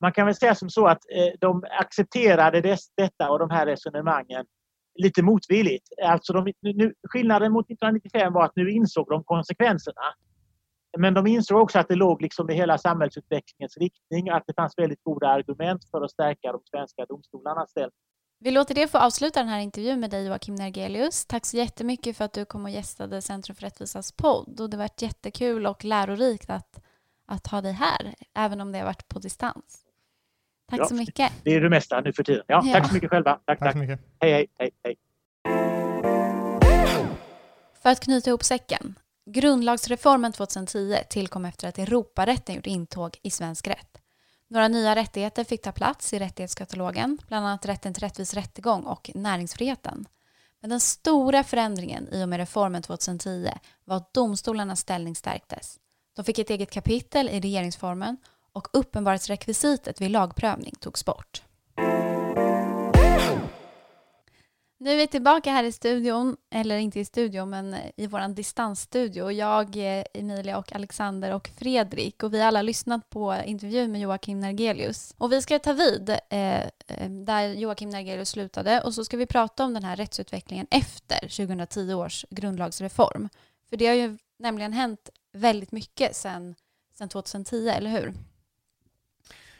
Man 0.00 0.12
kan 0.12 0.26
väl 0.26 0.34
säga 0.34 0.54
som 0.54 0.70
så 0.70 0.86
att 0.86 0.98
eh, 1.10 1.32
de 1.40 1.64
accepterade 1.70 2.60
dess, 2.60 2.80
detta 2.96 3.30
och 3.30 3.38
de 3.38 3.50
här 3.50 3.66
resonemangen 3.66 4.46
lite 4.94 5.22
motvilligt. 5.22 5.88
Alltså 6.04 6.32
de, 6.32 6.52
nu, 6.60 6.94
skillnaden 7.08 7.52
mot 7.52 7.66
1995 7.66 8.32
var 8.32 8.44
att 8.44 8.56
nu 8.56 8.70
insåg 8.70 9.08
de 9.08 9.24
konsekvenserna. 9.24 10.02
Men 10.98 11.14
de 11.14 11.26
insåg 11.26 11.62
också 11.62 11.78
att 11.78 11.88
det 11.88 11.94
låg 11.94 12.22
liksom 12.22 12.50
i 12.50 12.54
hela 12.54 12.78
samhällsutvecklingens 12.78 13.76
riktning, 13.76 14.28
att 14.28 14.42
det 14.46 14.54
fanns 14.54 14.78
väldigt 14.78 15.02
goda 15.02 15.28
argument 15.28 15.84
för 15.90 16.02
att 16.02 16.10
stärka 16.10 16.52
de 16.52 16.60
svenska 16.70 17.06
domstolarnas 17.06 17.70
ställning. 17.70 17.98
Vi 18.40 18.50
låter 18.50 18.74
det 18.74 18.88
få 18.88 18.98
avsluta 18.98 19.40
den 19.40 19.48
här 19.48 19.60
intervjun 19.60 20.00
med 20.00 20.10
dig 20.10 20.26
Joakim 20.26 20.54
Nergelius. 20.54 21.26
Tack 21.26 21.46
så 21.46 21.56
jättemycket 21.56 22.16
för 22.16 22.24
att 22.24 22.32
du 22.32 22.44
kom 22.44 22.64
och 22.64 22.70
gästade 22.70 23.22
Centrum 23.22 23.54
för 23.56 23.62
rättvisas 23.62 24.12
podd. 24.12 24.60
Och 24.60 24.70
det 24.70 24.76
har 24.76 24.84
varit 24.84 25.02
jättekul 25.02 25.66
och 25.66 25.84
lärorikt 25.84 26.50
att, 26.50 26.84
att 27.26 27.46
ha 27.46 27.60
dig 27.60 27.72
här, 27.72 28.14
även 28.34 28.60
om 28.60 28.72
det 28.72 28.78
har 28.78 28.84
varit 28.86 29.08
på 29.08 29.18
distans. 29.18 29.83
Tack 30.70 30.80
Ja. 30.80 30.84
så 30.86 30.94
mycket. 30.94 31.32
Det 31.42 31.54
är 31.54 31.60
det 31.60 31.70
mesta 31.70 32.00
nu 32.00 32.12
för 32.12 32.22
tiden. 32.24 32.44
Ja, 32.46 32.62
Ja. 32.64 32.72
Tack 32.72 32.88
så 32.88 32.94
mycket 32.94 33.10
själva. 33.10 33.32
Tack, 33.32 33.44
Tack 33.46 33.58
tack. 33.58 33.72
så 33.72 33.78
mycket. 33.78 34.00
Hej, 34.20 34.32
hej, 34.32 34.46
hej, 34.58 34.70
hej. 34.84 34.96
För 37.82 37.90
att 37.90 38.00
knyta 38.00 38.30
ihop 38.30 38.44
säcken. 38.44 38.94
Grundlagsreformen 39.30 40.32
2010 40.32 40.96
tillkom 41.10 41.44
efter 41.44 41.68
att 41.68 41.78
Europarätten 41.78 42.54
gjort 42.54 42.66
intåg 42.66 43.16
i 43.22 43.30
svensk 43.30 43.68
rätt. 43.68 43.98
Några 44.48 44.68
nya 44.68 44.94
rättigheter 44.96 45.44
fick 45.44 45.62
ta 45.62 45.72
plats 45.72 46.12
i 46.12 46.18
rättighetskatalogen, 46.18 47.18
bland 47.28 47.46
annat 47.46 47.66
rätten 47.66 47.94
till 47.94 48.02
rättvis 48.02 48.34
rättegång 48.34 48.82
och 48.82 49.10
näringsfriheten. 49.14 50.06
Men 50.60 50.70
den 50.70 50.80
stora 50.80 51.44
förändringen 51.44 52.08
i 52.12 52.24
och 52.24 52.28
med 52.28 52.36
reformen 52.38 52.82
2010 52.82 53.48
var 53.84 53.96
att 53.96 54.14
domstolarnas 54.14 54.80
ställning 54.80 55.14
stärktes. 55.16 55.78
De 56.16 56.24
fick 56.24 56.38
ett 56.38 56.50
eget 56.50 56.70
kapitel 56.70 57.28
i 57.28 57.40
regeringsformen 57.40 58.16
och 58.54 58.68
uppenbarhetsrekvisitet 58.72 60.00
vid 60.00 60.10
lagprövning 60.10 60.74
togs 60.80 61.04
bort. 61.04 61.42
Nu 64.84 64.90
är 64.90 64.96
vi 64.96 65.06
tillbaka 65.06 65.50
här 65.50 65.64
i 65.64 65.72
studion, 65.72 66.36
eller 66.50 66.76
inte 66.76 67.00
i 67.00 67.04
studion, 67.04 67.50
men 67.50 67.76
i 67.96 68.06
vår 68.06 68.34
distansstudio. 68.34 69.30
Jag, 69.30 69.76
eh, 69.76 70.04
Emilia 70.14 70.58
och 70.58 70.72
Alexander 70.72 71.34
och 71.34 71.48
Fredrik 71.48 72.22
och 72.22 72.34
vi 72.34 72.40
har 72.40 72.46
alla 72.46 72.62
lyssnat 72.62 73.10
på 73.10 73.36
intervjun 73.44 73.92
med 73.92 74.00
Joakim 74.00 74.40
Nergelius. 74.40 75.14
Och 75.18 75.32
vi 75.32 75.42
ska 75.42 75.58
ta 75.58 75.72
vid 75.72 76.10
eh, 76.10 76.18
eh 76.28 77.10
där 77.26 77.52
Joakim 77.52 77.90
Nergelius 77.90 78.28
slutade 78.28 78.80
och 78.80 78.94
så 78.94 79.04
ska 79.04 79.16
vi 79.16 79.26
prata 79.26 79.64
om 79.64 79.74
den 79.74 79.84
här 79.84 79.96
rättsutvecklingen 79.96 80.66
efter 80.70 81.18
2010 81.18 81.94
års 81.94 82.24
grundlagsreform. 82.30 83.28
För 83.70 83.76
det 83.76 83.86
har 83.86 83.94
ju 83.94 84.18
nämligen 84.38 84.72
hänt 84.72 85.10
väldigt 85.32 85.72
mycket 85.72 86.16
sedan, 86.16 86.54
sedan 86.98 87.08
2010, 87.08 87.68
eller 87.68 87.90
hur? 87.90 88.14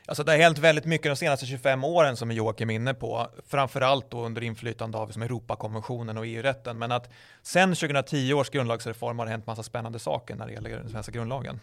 Alltså 0.07 0.25
det 0.25 0.33
har 0.33 0.39
hänt 0.39 0.59
väldigt 0.59 0.85
mycket 0.85 1.11
de 1.11 1.17
senaste 1.17 1.47
25 1.47 1.85
åren 1.85 2.17
som 2.17 2.31
Joakim 2.31 2.71
är 2.71 2.75
inne 2.75 2.95
på, 2.95 3.29
framförallt 3.47 4.11
då 4.11 4.25
under 4.25 4.43
inflytande 4.43 4.99
av 4.99 5.09
som 5.09 5.23
Europakonventionen 5.23 6.19
och 6.19 6.27
EU-rätten. 6.27 6.79
Men 6.79 6.93
att 6.93 7.13
sen 7.43 7.75
2010 7.75 8.33
års 8.33 8.51
grundlagsreform 8.51 9.19
har 9.19 9.27
det 9.27 9.31
hänt 9.33 9.47
massa 9.47 9.63
spännande 9.63 9.99
saker 9.99 10.35
när 10.35 10.47
det 10.47 10.53
gäller 10.53 10.71
den 10.71 10.91
svenska 10.91 11.13
grundlagen. 11.13 11.61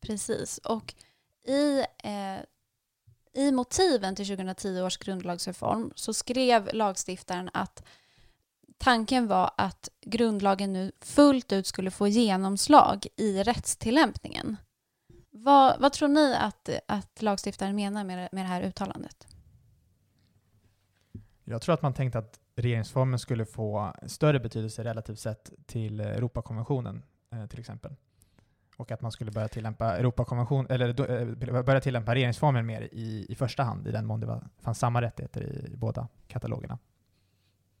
Precis. 0.00 0.58
Och 0.58 0.94
i, 1.48 1.78
eh, 1.80 2.40
i 3.44 3.52
motiven 3.52 4.16
till 4.16 4.26
2010 4.26 4.82
års 4.82 4.98
grundlagsreform 4.98 5.92
så 5.94 6.14
skrev 6.14 6.70
lagstiftaren 6.72 7.50
att 7.54 7.84
tanken 8.78 9.26
var 9.26 9.50
att 9.56 9.88
grundlagen 10.06 10.72
nu 10.72 10.92
fullt 11.00 11.52
ut 11.52 11.66
skulle 11.66 11.90
få 11.90 12.08
genomslag 12.08 13.06
i 13.16 13.42
rättstillämpningen. 13.42 14.56
Vad, 15.44 15.80
vad 15.80 15.92
tror 15.92 16.08
ni 16.08 16.34
att, 16.34 16.68
att 16.88 17.22
lagstiftaren 17.22 17.76
menar 17.76 18.04
med, 18.04 18.18
det- 18.18 18.28
med 18.32 18.44
det 18.44 18.48
här 18.48 18.62
uttalandet? 18.62 19.26
Jag 21.44 21.62
tror 21.62 21.74
att 21.74 21.82
man 21.82 21.94
tänkte 21.94 22.18
att 22.18 22.40
regeringsformen 22.56 23.18
skulle 23.18 23.44
få 23.46 23.94
större 24.06 24.40
betydelse 24.40 24.84
relativt 24.84 25.18
sett 25.18 25.50
till 25.66 26.00
Europakonventionen 26.00 27.02
eh, 27.32 27.46
till 27.46 27.60
exempel. 27.60 27.94
Och 28.76 28.90
att 28.90 29.00
man 29.00 29.12
skulle 29.12 29.30
börja 29.30 29.48
tillämpa 29.48 29.96
Europakonvention, 29.96 30.66
eller 30.70 31.10
eh, 31.10 31.62
börja 31.62 31.80
tillämpa 31.80 32.14
regeringsformen 32.14 32.66
mer 32.66 32.88
i, 32.92 33.26
i 33.28 33.34
första 33.34 33.62
hand, 33.62 33.88
i 33.88 33.90
den 33.92 34.06
mån 34.06 34.20
det 34.20 34.26
var, 34.26 34.48
fanns 34.58 34.78
samma 34.78 35.02
rättigheter 35.02 35.42
i 35.42 35.76
båda 35.76 36.08
katalogerna. 36.28 36.78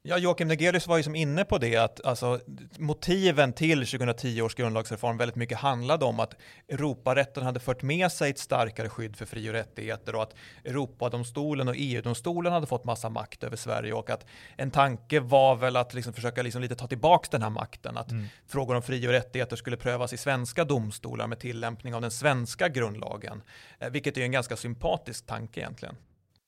Ja, 0.02 0.18
Joakim 0.18 0.48
Negelius 0.48 0.86
var 0.86 0.96
ju 0.96 1.02
som 1.02 1.14
inne 1.14 1.44
på 1.44 1.58
det 1.58 1.76
att 1.76 2.04
alltså, 2.04 2.40
motiven 2.78 3.52
till 3.52 3.78
2010 3.86 4.42
års 4.42 4.54
grundlagsreform 4.54 5.16
väldigt 5.16 5.36
mycket 5.36 5.58
handlade 5.58 6.04
om 6.04 6.20
att 6.20 6.34
Europarätten 6.68 7.42
hade 7.42 7.60
fört 7.60 7.82
med 7.82 8.12
sig 8.12 8.30
ett 8.30 8.38
starkare 8.38 8.88
skydd 8.88 9.16
för 9.16 9.26
fri 9.26 9.48
och 9.48 9.52
rättigheter 9.52 10.14
och 10.14 10.22
att 10.22 10.34
Europadomstolen 10.64 11.68
och 11.68 11.74
EU-domstolen 11.76 12.52
hade 12.52 12.66
fått 12.66 12.84
massa 12.84 13.08
makt 13.08 13.44
över 13.44 13.56
Sverige 13.56 13.92
och 13.92 14.10
att 14.10 14.26
en 14.56 14.70
tanke 14.70 15.20
var 15.20 15.56
väl 15.56 15.76
att 15.76 15.94
liksom 15.94 16.12
försöka 16.12 16.42
liksom 16.42 16.62
lite 16.62 16.74
ta 16.74 16.86
tillbaka 16.86 17.28
den 17.30 17.42
här 17.42 17.50
makten, 17.50 17.96
att 17.96 18.10
Mm. 18.10 18.26
frågor 18.46 18.76
om 18.76 18.82
fri 18.82 19.08
och 19.08 19.12
rättigheter 19.12 19.56
skulle 19.56 19.76
prövas 19.76 20.12
i 20.12 20.16
svenska 20.16 20.64
domstolar 20.64 21.26
med 21.26 21.38
tillämpning 21.38 21.94
av 21.94 22.00
den 22.00 22.10
svenska 22.10 22.68
grundlagen, 22.68 23.42
eh, 23.78 23.90
vilket 23.90 24.16
är 24.16 24.22
en 24.22 24.32
ganska 24.32 24.56
sympatisk 24.56 25.26
tanke 25.26 25.60
egentligen. 25.60 25.96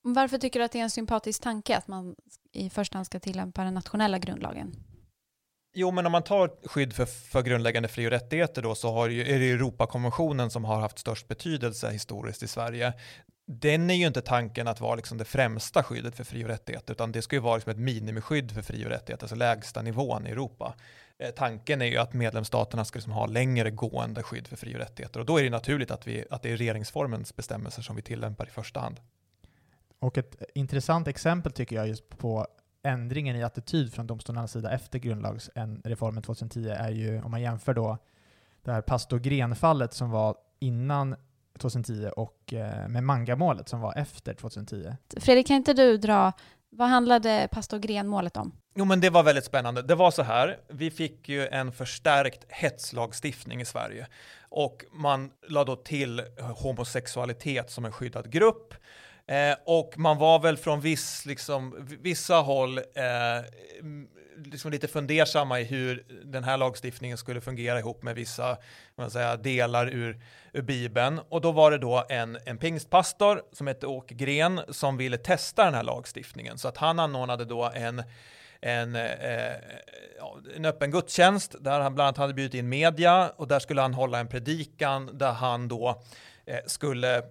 Varför 0.03 0.39
tycker 0.39 0.59
du 0.59 0.65
att 0.65 0.73
det 0.73 0.79
är 0.79 0.83
en 0.83 0.91
sympatisk 0.91 1.43
tanke 1.43 1.77
att 1.77 1.89
man 1.89 2.15
i 2.53 2.71
första 2.71 2.99
hand 2.99 3.07
ska 3.07 3.21
tillämpa 3.21 3.65
den 3.65 3.75
nationella 3.75 4.19
grundlagen? 4.19 4.77
Jo, 5.75 5.91
men 5.91 6.07
om 6.07 6.13
man 6.13 6.23
tar 6.23 6.69
skydd 6.69 6.93
för, 6.93 7.07
för 7.07 7.43
grundläggande 7.43 7.89
fri 7.89 8.07
och 8.07 8.11
rättigheter 8.11 8.63
då 8.63 8.75
så 8.75 8.93
har 8.93 9.09
ju, 9.09 9.35
är 9.35 9.39
det 9.39 9.51
Europakonventionen 9.51 10.51
som 10.51 10.65
har 10.65 10.81
haft 10.81 10.99
störst 10.99 11.29
betydelse 11.29 11.91
historiskt 11.91 12.43
i 12.43 12.49
Sverige. 12.49 12.93
Den 13.47 13.91
är 13.91 13.95
ju 13.95 14.07
inte 14.07 14.21
tanken 14.21 14.69
att 14.69 14.81
vara 14.81 14.95
liksom 14.95 15.19
det 15.19 15.25
främsta 15.25 15.83
skyddet 15.83 16.17
för 16.17 16.25
fri 16.25 16.45
och 16.45 16.49
rättigheter, 16.49 16.93
utan 16.93 17.13
det 17.13 17.23
ska 17.23 17.37
ju 17.37 17.41
vara 17.43 17.55
liksom 17.57 17.73
ett 17.73 17.79
minimiskydd 17.79 18.53
för 18.53 18.63
fri 18.63 18.87
och 18.87 18.91
rättigheter, 18.91 19.25
alltså 19.25 19.37
lägsta 19.37 19.83
nivån 19.83 20.27
i 20.27 20.31
Europa. 20.31 20.75
Eh, 21.19 21.31
tanken 21.31 21.83
är 21.83 21.87
ju 21.87 21.99
att 21.99 22.13
medlemsstaterna 22.13 22.85
ska 22.85 22.97
liksom 22.97 23.13
ha 23.13 23.27
längre 23.27 23.71
gående 23.71 24.23
skydd 24.23 24.47
för 24.49 24.57
fri 24.57 24.75
och 24.75 24.79
rättigheter 24.79 25.21
och 25.21 25.27
då 25.27 25.39
är 25.39 25.43
det 25.43 25.51
naturligt 25.51 25.91
att, 25.91 26.07
vi, 26.07 26.25
att 26.31 26.43
det 26.43 26.51
är 26.51 26.57
regeringsformens 26.57 27.37
bestämmelser 27.37 27.83
som 27.83 27.97
vi 27.97 28.03
tillämpar 28.03 28.47
i 28.47 28.51
första 28.51 28.81
hand. 28.81 29.01
Och 30.03 30.19
ett 30.19 30.43
intressant 30.55 31.09
exempel 31.09 31.53
tycker 31.53 31.77
jag 31.77 31.89
just 31.89 32.19
på 32.19 32.47
ändringen 32.83 33.37
i 33.37 33.43
attityd 33.43 33.93
från 33.93 34.07
domstolarnas 34.07 34.53
sida 34.53 34.71
efter 34.71 34.99
grundlagsreformen 34.99 36.23
2010 36.23 36.69
är 36.69 36.91
ju, 36.91 37.23
om 37.23 37.31
man 37.31 37.43
jämför 37.43 37.75
då 37.75 37.99
det 38.65 38.73
här 38.73 38.81
pastor 38.81 39.19
Gren-fallet 39.19 39.95
som 39.95 40.11
var 40.11 40.37
innan 40.59 41.17
2010 41.59 42.11
och 42.17 42.53
eh, 42.53 42.89
med 42.89 43.05
Mangamålet 43.05 43.69
som 43.69 43.81
var 43.81 43.95
efter 43.97 44.35
2010. 44.35 44.93
Fredrik, 45.17 45.47
kan 45.47 45.57
inte 45.57 45.73
du 45.73 45.97
dra, 45.97 46.33
vad 46.71 46.89
handlade 46.89 47.49
pastor 47.51 47.79
Gren-målet 47.79 48.37
om? 48.37 48.53
Jo, 48.75 48.85
men 48.85 49.01
det 49.01 49.11
var 49.11 49.23
väldigt 49.23 49.45
spännande. 49.45 49.83
Det 49.83 49.95
var 49.95 50.11
så 50.11 50.23
här, 50.23 50.61
vi 50.69 50.91
fick 50.91 51.29
ju 51.29 51.49
en 51.49 51.73
förstärkt 51.73 52.45
hetslagstiftning 52.49 53.61
i 53.61 53.65
Sverige 53.65 54.07
och 54.49 54.85
man 54.93 55.31
la 55.49 55.65
då 55.65 55.77
till 55.77 56.23
homosexualitet 56.39 57.71
som 57.71 57.85
en 57.85 57.93
skyddad 57.93 58.31
grupp. 58.31 58.75
Eh, 59.33 59.57
och 59.65 59.95
man 59.97 60.19
var 60.19 60.39
väl 60.39 60.57
från 60.57 60.81
viss, 60.81 61.27
liksom, 61.27 61.87
vissa 62.01 62.35
håll 62.35 62.79
eh, 62.79 62.85
liksom 64.45 64.71
lite 64.71 64.89
fundersamma 64.89 65.61
i 65.61 65.65
hur 65.65 66.05
den 66.25 66.45
här 66.45 66.57
lagstiftningen 66.57 67.19
skulle 67.19 67.41
fungera 67.41 67.79
ihop 67.79 68.03
med 68.03 68.15
vissa 68.15 68.57
man 68.95 69.11
säga, 69.11 69.37
delar 69.37 69.87
ur, 69.87 70.21
ur 70.53 70.63
Bibeln. 70.63 71.21
Och 71.29 71.41
då 71.41 71.53
var 71.53 71.71
det 71.71 71.79
då 71.79 72.05
en, 72.09 72.39
en 72.47 72.59
pingstpastor 72.59 73.43
som 73.53 73.67
hette 73.67 73.87
Åke 73.87 74.15
Gren 74.15 74.61
som 74.69 74.97
ville 74.97 75.19
testa 75.19 75.65
den 75.65 75.75
här 75.75 75.83
lagstiftningen. 75.83 76.59
Så 76.59 76.69
att 76.69 76.77
han 76.77 76.99
anordnade 76.99 77.45
då 77.45 77.71
en 77.75 78.03
en, 78.65 78.97
eh, 78.97 79.55
en 80.57 80.65
öppen 80.65 80.91
gudstjänst 80.91 81.55
där 81.61 81.81
han 81.81 81.95
bland 81.95 82.07
annat 82.07 82.17
hade 82.17 82.35
bjudit 82.35 82.55
in 82.55 82.69
media 82.69 83.33
och 83.37 83.49
där 83.49 83.59
skulle 83.59 83.81
han 83.81 83.95
hålla 83.95 84.19
en 84.19 84.29
predikan 84.29 85.19
där 85.19 85.33
han 85.33 85.69
då 85.69 86.03
eh, 86.47 86.59
skulle 86.67 87.23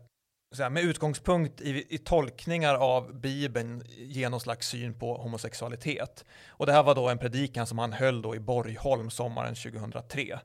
så 0.52 0.64
här, 0.64 0.70
med 0.70 0.84
utgångspunkt 0.84 1.62
i, 1.62 1.86
i 1.90 1.98
tolkningar 1.98 2.76
av 2.76 3.14
Bibeln 3.14 3.84
ge 3.98 4.30
någon 4.30 4.40
slags 4.40 4.68
syn 4.68 4.94
på 4.94 5.18
homosexualitet. 5.18 6.26
Och 6.48 6.66
det 6.66 6.72
här 6.72 6.84
var 6.84 6.96
då 6.96 7.10
en 7.10 7.18
predikan 7.18 7.68
som 7.68 7.80
han 7.80 7.94
höll 7.94 8.22
då 8.22 8.36
i 8.36 8.40
Borgholm 8.40 9.10
sommaren 9.10 9.56
2003. 9.56 10.40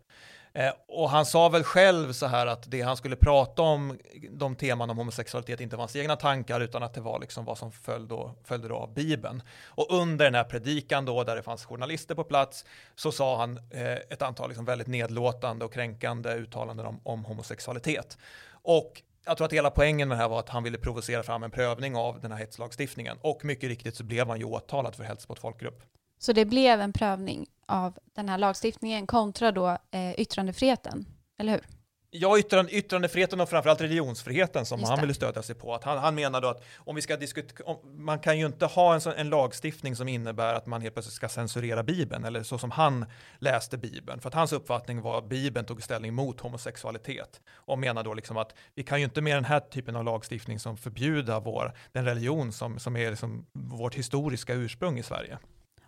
Eh, 0.52 0.72
och 0.88 1.10
han 1.10 1.26
sa 1.26 1.48
väl 1.48 1.64
själv 1.64 2.12
så 2.12 2.26
här 2.26 2.46
att 2.46 2.70
det 2.70 2.82
han 2.82 2.96
skulle 2.96 3.16
prata 3.16 3.62
om, 3.62 3.98
de 4.30 4.56
teman 4.56 4.90
om 4.90 4.98
homosexualitet, 4.98 5.60
inte 5.60 5.76
var 5.76 5.82
hans 5.82 5.96
egna 5.96 6.16
tankar 6.16 6.60
utan 6.60 6.82
att 6.82 6.94
det 6.94 7.00
var 7.00 7.20
liksom 7.20 7.44
vad 7.44 7.58
som 7.58 7.72
följde 7.72 8.08
då, 8.08 8.34
följde 8.44 8.68
då 8.68 8.76
av 8.76 8.94
Bibeln. 8.94 9.42
Och 9.64 9.86
under 9.90 10.24
den 10.24 10.34
här 10.34 10.44
predikan 10.44 11.04
då, 11.04 11.24
där 11.24 11.36
det 11.36 11.42
fanns 11.42 11.64
journalister 11.64 12.14
på 12.14 12.24
plats, 12.24 12.64
så 12.94 13.12
sa 13.12 13.36
han 13.36 13.58
eh, 13.70 13.92
ett 13.92 14.22
antal 14.22 14.48
liksom 14.48 14.64
väldigt 14.64 14.88
nedlåtande 14.88 15.64
och 15.64 15.72
kränkande 15.72 16.34
uttalanden 16.34 16.86
om, 16.86 17.00
om 17.02 17.24
homosexualitet. 17.24 18.18
Och 18.62 19.02
jag 19.26 19.36
tror 19.36 19.44
att 19.44 19.52
hela 19.52 19.70
poängen 19.70 20.08
med 20.08 20.18
det 20.18 20.22
här 20.22 20.28
var 20.28 20.38
att 20.38 20.48
han 20.48 20.62
ville 20.62 20.78
provocera 20.78 21.22
fram 21.22 21.42
en 21.42 21.50
prövning 21.50 21.96
av 21.96 22.20
den 22.20 22.32
här 22.32 22.38
hetslagstiftningen. 22.38 23.18
Och 23.20 23.44
mycket 23.44 23.68
riktigt 23.68 23.96
så 23.96 24.04
blev 24.04 24.28
han 24.28 24.38
ju 24.38 24.44
åtalad 24.44 24.94
för 24.94 25.04
hets 25.04 25.28
mot 25.28 25.38
folkgrupp. 25.38 25.82
Så 26.18 26.32
det 26.32 26.44
blev 26.44 26.80
en 26.80 26.92
prövning 26.92 27.46
av 27.66 27.98
den 28.14 28.28
här 28.28 28.38
lagstiftningen 28.38 29.06
kontra 29.06 29.52
då 29.52 29.78
eh, 29.90 30.20
yttrandefriheten, 30.20 31.06
eller 31.38 31.52
hur? 31.52 31.75
Ja, 32.10 32.38
yttrande, 32.38 32.72
yttrandefriheten 32.72 33.40
och 33.40 33.48
framförallt 33.48 33.80
religionsfriheten 33.80 34.66
som 34.66 34.78
Just 34.80 34.88
han 34.90 34.96
det. 34.98 35.02
ville 35.02 35.14
stödja 35.14 35.42
sig 35.42 35.54
på. 35.54 35.74
Att 35.74 35.84
han, 35.84 35.98
han 35.98 36.14
menar 36.14 36.40
då 36.40 36.48
att 36.48 36.64
om 36.76 36.96
vi 36.96 37.02
ska 37.02 37.16
diskutera, 37.16 37.76
man 37.96 38.18
kan 38.18 38.38
ju 38.38 38.46
inte 38.46 38.66
ha 38.66 38.94
en, 38.94 39.00
sån, 39.00 39.12
en 39.12 39.28
lagstiftning 39.28 39.96
som 39.96 40.08
innebär 40.08 40.54
att 40.54 40.66
man 40.66 40.80
helt 40.80 40.94
plötsligt 40.94 41.14
ska 41.14 41.28
censurera 41.28 41.82
Bibeln, 41.82 42.24
eller 42.24 42.42
så 42.42 42.58
som 42.58 42.70
han 42.70 43.06
läste 43.38 43.78
Bibeln. 43.78 44.20
För 44.20 44.28
att 44.28 44.34
hans 44.34 44.52
uppfattning 44.52 45.00
var 45.00 45.18
att 45.18 45.28
Bibeln 45.28 45.66
tog 45.66 45.82
ställning 45.82 46.14
mot 46.14 46.40
homosexualitet. 46.40 47.40
Och 47.52 47.78
menar 47.78 48.04
då 48.04 48.14
liksom 48.14 48.36
att 48.36 48.54
vi 48.74 48.82
kan 48.82 48.98
ju 48.98 49.04
inte 49.04 49.20
med 49.20 49.36
den 49.36 49.44
här 49.44 49.60
typen 49.60 49.96
av 49.96 50.04
lagstiftning 50.04 50.58
som 50.58 50.76
förbjuda 50.76 51.40
vår, 51.40 51.72
den 51.92 52.04
religion 52.04 52.52
som, 52.52 52.78
som 52.78 52.96
är 52.96 53.10
liksom 53.10 53.46
vårt 53.52 53.94
historiska 53.94 54.54
ursprung 54.54 54.98
i 54.98 55.02
Sverige. 55.02 55.38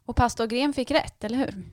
Och 0.07 0.17
pastor 0.17 0.47
Gren 0.47 0.73
fick 0.73 0.91
rätt, 0.91 1.25
eller 1.25 1.37
hur? 1.37 1.65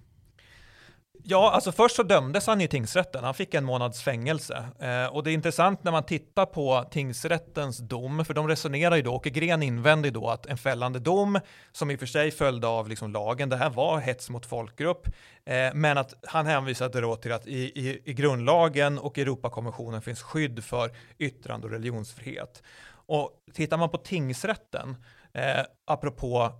Ja, 1.28 1.52
alltså 1.52 1.72
först 1.72 1.96
så 1.96 2.04
dömdes 2.04 2.48
han 2.48 2.62
i 2.62 2.68
tingsrätten. 2.68 3.24
Han 3.24 3.34
fick 3.34 3.54
en 3.54 3.66
månads 3.66 4.02
fängelse. 4.02 4.66
Eh, 4.80 5.06
och 5.06 5.24
det 5.24 5.32
är 5.32 5.34
intressant 5.34 5.84
när 5.84 5.92
man 5.92 6.04
tittar 6.04 6.46
på 6.46 6.86
tingsrättens 6.92 7.78
dom, 7.78 8.26
för 8.26 8.34
de 8.34 8.48
resonerar 8.48 8.96
ju 8.96 9.02
då, 9.02 9.14
Åke 9.14 9.30
Gren 9.30 9.64
invände 9.64 10.12
då 10.12 10.30
att 10.30 10.46
en 10.46 10.58
fällande 10.58 11.00
dom, 11.00 11.40
som 11.72 11.92
i 11.92 11.96
och 11.96 12.00
för 12.00 12.06
sig 12.06 12.32
följde 12.32 12.68
av 12.68 12.90
liksom 12.90 13.12
lagen, 13.12 13.50
det 13.50 13.58
här 13.58 13.70
var 13.70 14.00
hets 14.00 14.30
mot 14.30 14.46
folkgrupp, 14.46 15.08
eh, 15.46 15.74
men 15.74 15.98
att 15.98 16.14
han 16.28 16.46
hänvisade 16.46 17.02
då 17.02 17.16
till 17.16 17.32
att 17.32 17.48
i, 17.48 17.60
i, 17.60 18.02
i 18.06 18.14
grundlagen 18.14 19.00
och 19.00 19.18
Europakonventionen 19.18 20.02
finns 20.02 20.22
skydd 20.22 20.64
för 20.64 20.92
yttrande 21.18 21.68
och 21.68 21.74
religionsfrihet. 21.74 22.64
Och 22.90 23.32
tittar 23.54 23.78
man 23.78 23.90
på 23.90 23.98
tingsrätten, 23.98 24.96
eh, 25.34 25.66
apropå 25.86 26.52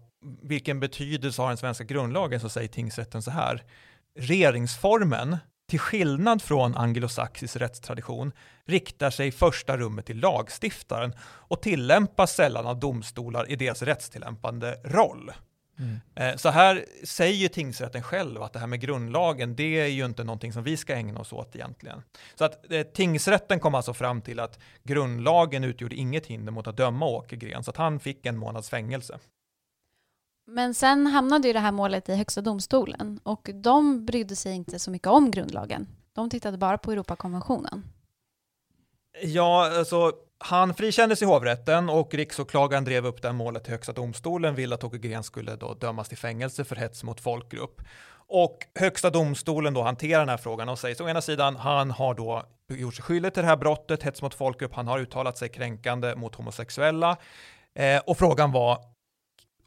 vilken 0.42 0.80
betydelse 0.80 1.42
har 1.42 1.50
den 1.50 1.58
svenska 1.58 1.84
grundlagen, 1.84 2.40
så 2.40 2.50
säger 2.50 2.68
tingsrätten 2.68 3.22
så 3.22 3.32
här, 3.32 3.64
regeringsformen, 4.16 5.38
till 5.70 5.80
skillnad 5.80 6.42
från 6.42 6.76
anglosaxisk 6.76 7.56
rättstradition, 7.56 8.32
riktar 8.66 9.10
sig 9.10 9.28
i 9.28 9.32
första 9.32 9.78
rummet 9.78 10.06
till 10.06 10.20
lagstiftaren 10.20 11.14
och 11.22 11.62
tillämpas 11.62 12.36
sällan 12.36 12.68
av 12.68 12.80
domstolar 12.80 13.52
i 13.52 13.56
deras 13.56 13.82
rättstillämpande 13.82 14.78
roll. 14.84 15.32
Mm. 15.80 16.00
Eh, 16.16 16.36
så 16.36 16.50
här 16.50 16.86
säger 17.04 17.50
tingsrätten 17.50 18.04
själv 18.04 18.44
att 18.44 18.54
det 18.54 18.60
här 18.60 18.68
med 18.68 18.82
grundlagen, 18.82 19.56
det 19.56 19.80
är 19.80 19.88
ju 19.88 20.06
inte 20.06 20.24
någonting 20.24 20.54
som 20.54 20.64
vi 20.64 20.78
ska 20.78 20.94
ägna 20.96 21.20
oss 21.20 21.34
åt 21.34 21.56
egentligen. 21.56 22.04
Så 22.36 22.46
att 22.46 22.72
eh, 22.72 22.82
tingsrätten 22.82 23.60
kom 23.60 23.76
alltså 23.76 23.94
fram 23.94 24.22
till 24.22 24.40
att 24.40 24.60
grundlagen 24.84 25.64
utgjorde 25.64 25.96
inget 25.96 26.26
hinder 26.28 26.52
mot 26.52 26.68
att 26.68 26.78
döma 26.78 27.06
Åke 27.06 27.36
Gren, 27.36 27.64
så 27.64 27.72
att 27.72 27.78
han 27.78 28.00
fick 28.00 28.26
en 28.26 28.38
månads 28.38 28.70
fängelse. 28.70 29.20
Men 30.48 30.74
sen 30.74 31.08
hamnade 31.08 31.48
ju 31.48 31.54
det 31.54 31.60
här 31.60 31.72
målet 31.72 32.10
i 32.10 32.16
Högsta 32.16 32.42
domstolen 32.42 33.20
och 33.24 33.50
de 33.54 34.06
brydde 34.06 34.36
sig 34.36 34.56
inte 34.56 34.80
så 34.80 34.92
mycket 34.92 35.08
om 35.08 35.32
grundlagen. 35.32 35.88
De 36.14 36.30
tittade 36.30 36.58
bara 36.58 36.78
på 36.78 36.92
Europakonventionen. 36.92 37.86
Ja, 39.22 39.78
alltså 39.78 40.12
han 40.38 40.74
frikändes 40.74 41.22
i 41.22 41.26
hovrätten 41.26 41.90
och 41.90 42.14
riksåklagaren 42.14 42.84
drev 42.86 43.06
upp 43.06 43.22
det 43.22 43.34
målet 43.34 43.64
till 43.64 43.74
Högsta 43.74 43.94
domstolen, 43.94 44.56
ville 44.56 44.76
att 44.76 44.84
Åke 44.84 44.98
Green 44.98 45.24
skulle 45.24 45.56
då 45.56 45.74
dömas 45.74 46.10
till 46.10 46.18
fängelse 46.18 46.64
för 46.64 46.76
hets 46.76 47.04
mot 47.04 47.22
folkgrupp. 47.22 47.82
Och 48.28 48.58
Högsta 48.80 49.10
domstolen 49.10 49.74
då 49.74 49.82
hanterar 49.82 50.20
den 50.20 50.30
här 50.30 50.38
frågan 50.38 50.70
och 50.70 50.80
säger 50.80 50.96
så 50.96 51.06
å 51.06 51.10
ena 51.10 51.22
sidan, 51.22 51.56
han 51.56 51.92
har 51.92 52.14
då 52.14 52.44
gjort 52.70 52.96
sig 52.96 53.04
skyldig 53.04 53.34
till 53.34 53.44
det 53.44 53.50
här 53.50 53.58
brottet, 53.58 54.04
hets 54.04 54.22
mot 54.22 54.34
folkgrupp, 54.34 54.74
han 54.74 54.88
har 54.88 55.00
uttalat 55.00 55.38
sig 55.38 55.50
kränkande 55.50 56.16
mot 56.16 56.36
homosexuella. 56.36 57.18
Eh, 57.76 58.02
och 58.06 58.18
frågan 58.18 58.52
var, 58.52 58.95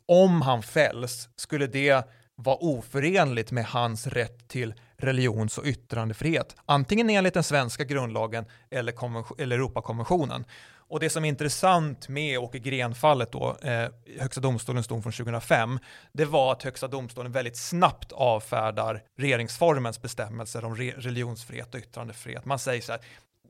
om 0.09 0.43
han 0.43 0.63
fälls, 0.63 1.29
skulle 1.37 1.67
det 1.67 2.09
vara 2.35 2.57
oförenligt 2.57 3.51
med 3.51 3.65
hans 3.65 4.07
rätt 4.07 4.49
till 4.49 4.75
religions 4.97 5.59
och 5.59 5.65
yttrandefrihet, 5.65 6.57
antingen 6.67 7.11
enligt 7.11 7.35
den 7.35 7.43
svenska 7.43 7.85
grundlagen 7.85 8.45
eller, 8.71 8.95
eller 9.43 9.57
Europakonventionen. 9.57 10.45
Och 10.91 11.01
det 11.01 11.11
som 11.11 11.25
är 11.25 11.29
intressant 11.29 12.09
med 12.09 12.39
Åke 12.39 12.59
Gren-fallet 12.59 13.33
då, 13.33 13.57
eh, 13.63 13.89
Högsta 14.21 14.41
domstolens 14.41 14.87
dom 14.87 15.03
från 15.03 15.13
2005, 15.13 15.79
det 16.13 16.25
var 16.25 16.53
att 16.53 16.63
Högsta 16.63 16.89
domstolen 16.89 17.33
väldigt 17.33 17.57
snabbt 17.57 18.13
avfärdar 18.13 19.03
regeringsformens 19.17 20.03
bestämmelser 20.03 20.65
om 20.65 20.77
re 20.77 20.93
religionsfrihet 20.97 21.75
och 21.75 21.81
yttrandefrihet. 21.81 22.45
Man 22.45 22.59
säger 22.59 22.83
så 22.83 22.93
här, 22.93 23.01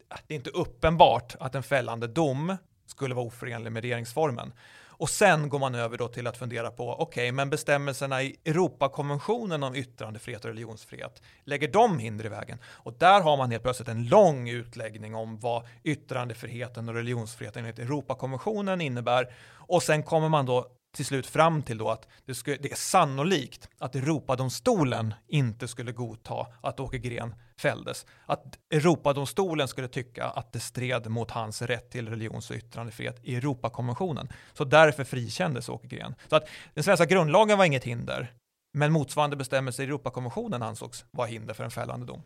ah, 0.09 0.19
det 0.27 0.35
är 0.35 0.37
inte 0.37 0.51
uppenbart 0.51 1.37
att 1.41 1.55
en 1.55 1.63
fällande 1.63 2.07
dom 2.07 2.57
skulle 2.87 3.15
vara 3.15 3.27
oförenlig 3.27 3.73
med 3.73 3.83
regeringsformen. 3.83 4.53
Och 4.99 5.11
sen 5.11 5.49
går 5.49 5.59
man 5.59 5.75
över 5.75 5.99
då 5.99 6.09
till 6.09 6.27
att 6.27 6.37
fundera 6.37 6.71
på, 6.71 6.93
okej, 6.93 7.03
okay, 7.03 7.33
men 7.33 7.51
bestämmelserna 7.51 8.23
i 8.23 8.37
Europakonventionen 8.45 9.63
om 9.63 9.75
yttrandefrihet 9.75 10.45
och 10.45 10.51
religionsfrihet, 10.51 11.23
lägger 11.45 11.69
de 11.69 11.99
hinder 11.99 12.27
i 12.27 12.29
vägen? 12.29 12.59
Och 12.65 12.93
där 12.99 13.21
har 13.21 13.37
man 13.37 13.51
helt 13.51 13.63
plötsligt 13.63 13.89
en 13.89 14.09
lång 14.09 14.49
utläggning 14.49 15.15
om 15.15 15.39
vad 15.39 15.67
yttrandefriheten 15.85 16.89
och 16.89 16.95
religionsfriheten 16.95 17.65
enligt 17.65 17.79
Europakonventionen 17.79 18.81
innebär. 18.81 19.35
Och 19.55 19.83
sen 19.83 20.03
kommer 20.03 20.29
man 20.29 20.47
då 20.47 20.78
till 20.97 21.07
slut 21.07 21.27
fram 21.27 21.63
till 21.63 21.79
då 21.79 21.91
att 21.91 22.09
det, 22.25 22.35
skulle, 22.35 22.57
det 22.57 22.73
är 22.73 22.77
sannolikt 22.77 23.69
att 23.79 23.95
Europadomstolen 23.95 25.15
inte 25.27 25.69
skulle 25.69 25.93
godta 25.93 26.47
att 26.63 26.81
Åke 26.81 26.99
Gren 26.99 27.35
fälldes. 27.61 28.07
Att 28.27 28.59
Europadomstolen 28.71 29.69
skulle 29.69 29.89
tycka 29.89 30.25
att 30.25 30.53
det 30.53 30.61
stred 30.61 31.11
mot 31.11 31.31
hans 31.31 31.63
rätt 31.63 31.91
till 31.91 32.09
religions 32.09 32.51
och 32.51 32.57
yttrandefrihet 32.57 33.21
i 33.23 33.37
Europakonventionen. 33.37 34.29
Så 34.53 34.65
därför 34.65 35.05
frikändes 35.05 35.69
Åke 35.69 35.87
Gren. 35.87 36.15
Så 36.29 36.37
att 36.37 36.49
den 36.75 36.85
svenska 36.85 37.07
grundlagen 37.07 37.59
var 37.59 37.65
inget 37.65 37.85
hinder, 37.85 38.33
men 38.73 38.93
motsvarande 38.93 39.37
bestämmelser 39.37 39.83
i 39.83 39.87
Europakonventionen 39.87 40.63
ansågs 40.63 41.05
vara 41.11 41.27
hinder 41.27 41.55
för 41.55 41.65
en 41.65 41.71
fällande 41.71 42.07
dom. 42.07 42.23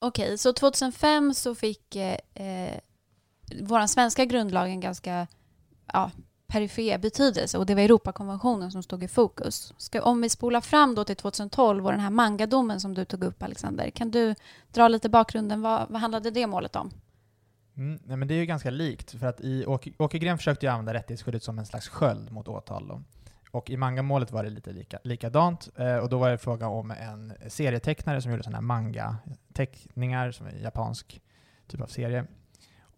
Okej, 0.00 0.38
så 0.38 0.52
2005 0.52 1.34
så 1.34 1.54
fick 1.54 1.96
eh, 1.96 2.18
eh 2.34 2.80
vår 3.60 3.86
svenska 3.86 4.24
grundlag 4.24 4.70
en 4.70 4.80
ganska 4.80 5.26
ja, 5.92 6.10
perifer 6.48 6.98
betydelse 6.98 7.58
och 7.58 7.66
det 7.66 7.74
var 7.74 7.82
Europakonventionen 7.82 8.70
som 8.70 8.82
stod 8.82 9.02
i 9.02 9.08
fokus. 9.08 9.74
Ska, 9.76 10.02
om 10.02 10.20
vi 10.20 10.28
spolar 10.28 10.60
fram 10.60 10.94
då 10.94 11.04
till 11.04 11.16
2012 11.16 11.86
och 11.86 11.92
den 11.92 12.00
här 12.00 12.10
mangadomen 12.10 12.80
som 12.80 12.94
du 12.94 13.04
tog 13.04 13.24
upp 13.24 13.42
Alexander, 13.42 13.90
kan 13.90 14.10
du 14.10 14.34
dra 14.72 14.88
lite 14.88 15.08
bakgrunden? 15.08 15.62
Vad, 15.62 15.88
vad 15.88 16.00
handlade 16.00 16.30
det 16.30 16.46
målet 16.46 16.76
om? 16.76 16.90
Mm, 17.76 18.00
nej, 18.04 18.16
men 18.16 18.28
det 18.28 18.34
är 18.34 18.38
ju 18.38 18.46
ganska 18.46 18.70
likt, 18.70 19.10
för 19.10 19.26
att 19.26 19.40
i 19.40 19.66
Åke, 19.66 19.92
Åkergren 19.98 20.38
försökte 20.38 20.66
ju 20.66 20.72
använda 20.72 20.94
rättighetsskyddet 20.94 21.42
som 21.42 21.58
en 21.58 21.66
slags 21.66 21.88
sköld 21.88 22.32
mot 22.32 22.48
åtal. 22.48 22.88
Då. 22.88 23.02
Och 23.50 23.70
i 23.70 23.76
mangamålet 23.76 24.32
var 24.32 24.44
det 24.44 24.50
lite 24.50 24.72
lika, 24.72 24.98
likadant, 25.04 25.68
eh, 25.76 25.96
och 25.96 26.08
då 26.08 26.18
var 26.18 26.30
det 26.30 26.38
fråga 26.38 26.68
om 26.68 26.90
en 26.90 27.32
serietecknare 27.48 28.22
som 28.22 28.30
gjorde 28.30 28.42
sådana 28.42 28.56
här 28.56 28.62
manga-teckningar, 28.62 30.30
som 30.30 30.46
är 30.46 30.50
en 30.50 30.62
japansk 30.62 31.20
typ 31.66 31.80
av 31.80 31.86
serie. 31.86 32.26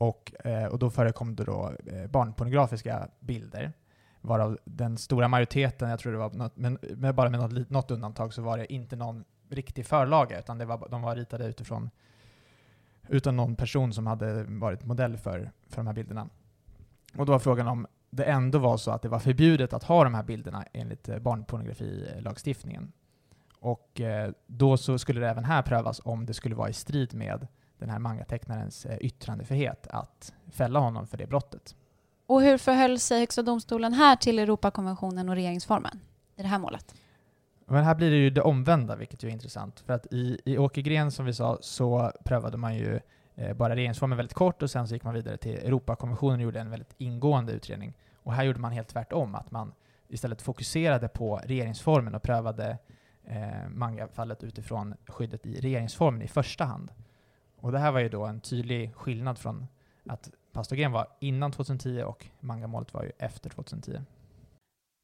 Och, 0.00 0.32
eh, 0.44 0.64
och 0.64 0.78
då 0.78 0.90
förekom 0.90 1.36
det 1.36 1.44
då 1.44 1.72
eh, 1.86 2.06
barnpornografiska 2.06 3.08
bilder, 3.20 3.72
varav 4.20 4.58
den 4.64 4.98
stora 4.98 5.28
majoriteten, 5.28 5.90
jag 5.90 5.98
tror 5.98 6.12
det 6.12 6.18
var 6.18 6.30
något, 6.30 6.56
men, 6.56 6.78
med 6.96 7.14
bara 7.14 7.30
med 7.30 7.40
något, 7.40 7.70
något 7.70 7.90
undantag, 7.90 8.34
så 8.34 8.42
var 8.42 8.58
det 8.58 8.72
inte 8.72 8.96
någon 8.96 9.24
riktig 9.48 9.86
förlaga, 9.86 10.38
utan 10.38 10.58
det 10.58 10.64
var, 10.64 10.88
de 10.90 11.02
var 11.02 11.16
ritade 11.16 11.46
utifrån 11.46 11.90
utan 13.08 13.36
någon 13.36 13.56
person 13.56 13.92
som 13.92 14.06
hade 14.06 14.44
varit 14.44 14.84
modell 14.84 15.16
för, 15.16 15.50
för 15.68 15.76
de 15.76 15.86
här 15.86 15.94
bilderna. 15.94 16.28
Och 17.16 17.26
då 17.26 17.32
var 17.32 17.38
frågan 17.38 17.68
om 17.68 17.86
det 18.10 18.24
ändå 18.24 18.58
var 18.58 18.76
så 18.76 18.90
att 18.90 19.02
det 19.02 19.08
var 19.08 19.18
förbjudet 19.18 19.72
att 19.72 19.84
ha 19.84 20.04
de 20.04 20.14
här 20.14 20.22
bilderna 20.22 20.64
enligt 20.72 21.08
eh, 21.08 21.18
barnpornografilagstiftningen. 21.18 22.92
Och 23.58 24.00
eh, 24.00 24.32
då 24.46 24.76
så 24.76 24.98
skulle 24.98 25.20
det 25.20 25.28
även 25.28 25.44
här 25.44 25.62
prövas 25.62 26.00
om 26.04 26.26
det 26.26 26.34
skulle 26.34 26.54
vara 26.54 26.68
i 26.68 26.72
strid 26.72 27.14
med 27.14 27.46
den 27.80 27.90
här 27.90 27.98
mangatecknarens 27.98 28.86
eh, 28.86 28.98
yttrandefrihet 29.00 29.86
att 29.86 30.32
fälla 30.50 30.78
honom 30.78 31.06
för 31.06 31.16
det 31.16 31.26
brottet. 31.26 31.74
Och 32.26 32.42
hur 32.42 32.58
förhöll 32.58 32.98
sig 32.98 33.20
Högsta 33.20 33.42
domstolen 33.42 33.92
här 33.92 34.16
till 34.16 34.38
Europakonventionen 34.38 35.28
och 35.28 35.34
regeringsformen 35.34 36.00
i 36.36 36.42
det 36.42 36.48
här 36.48 36.58
målet? 36.58 36.94
Men 37.66 37.84
här 37.84 37.94
blir 37.94 38.10
det 38.10 38.16
ju 38.16 38.30
det 38.30 38.42
omvända, 38.42 38.96
vilket 38.96 39.22
ju 39.22 39.28
är 39.28 39.32
intressant. 39.32 39.80
För 39.80 39.92
att 39.92 40.06
i, 40.10 40.40
i 40.44 40.58
Åkergren, 40.58 41.10
som 41.10 41.24
vi 41.24 41.32
sa, 41.32 41.58
så 41.60 42.12
prövade 42.24 42.56
man 42.56 42.76
ju 42.76 43.00
eh, 43.34 43.56
bara 43.56 43.76
regeringsformen 43.76 44.16
väldigt 44.16 44.34
kort 44.34 44.62
och 44.62 44.70
sen 44.70 44.88
så 44.88 44.94
gick 44.94 45.04
man 45.04 45.14
vidare 45.14 45.36
till 45.36 45.54
Europakonventionen 45.54 46.36
och 46.36 46.42
gjorde 46.42 46.60
en 46.60 46.70
väldigt 46.70 46.94
ingående 46.98 47.52
utredning. 47.52 47.94
Och 48.22 48.32
här 48.32 48.44
gjorde 48.44 48.58
man 48.58 48.72
helt 48.72 48.88
tvärtom, 48.88 49.34
att 49.34 49.50
man 49.50 49.72
istället 50.08 50.42
fokuserade 50.42 51.08
på 51.08 51.40
regeringsformen 51.44 52.14
och 52.14 52.22
prövade 52.22 52.78
eh, 53.24 53.68
mangafallet 53.68 54.42
utifrån 54.44 54.94
skyddet 55.06 55.46
i 55.46 55.60
regeringsformen 55.60 56.22
i 56.22 56.28
första 56.28 56.64
hand. 56.64 56.92
Och 57.60 57.72
det 57.72 57.78
här 57.78 57.92
var 57.92 58.00
ju 58.00 58.08
då 58.08 58.24
en 58.24 58.40
tydlig 58.40 58.94
skillnad 58.94 59.38
från 59.38 59.66
att 60.06 60.30
Pastogen 60.52 60.92
var 60.92 61.06
innan 61.20 61.52
2010 61.52 62.02
och 62.02 62.26
mangamålet 62.40 62.94
var 62.94 63.02
ju 63.02 63.12
efter 63.18 63.50
2010. 63.50 64.00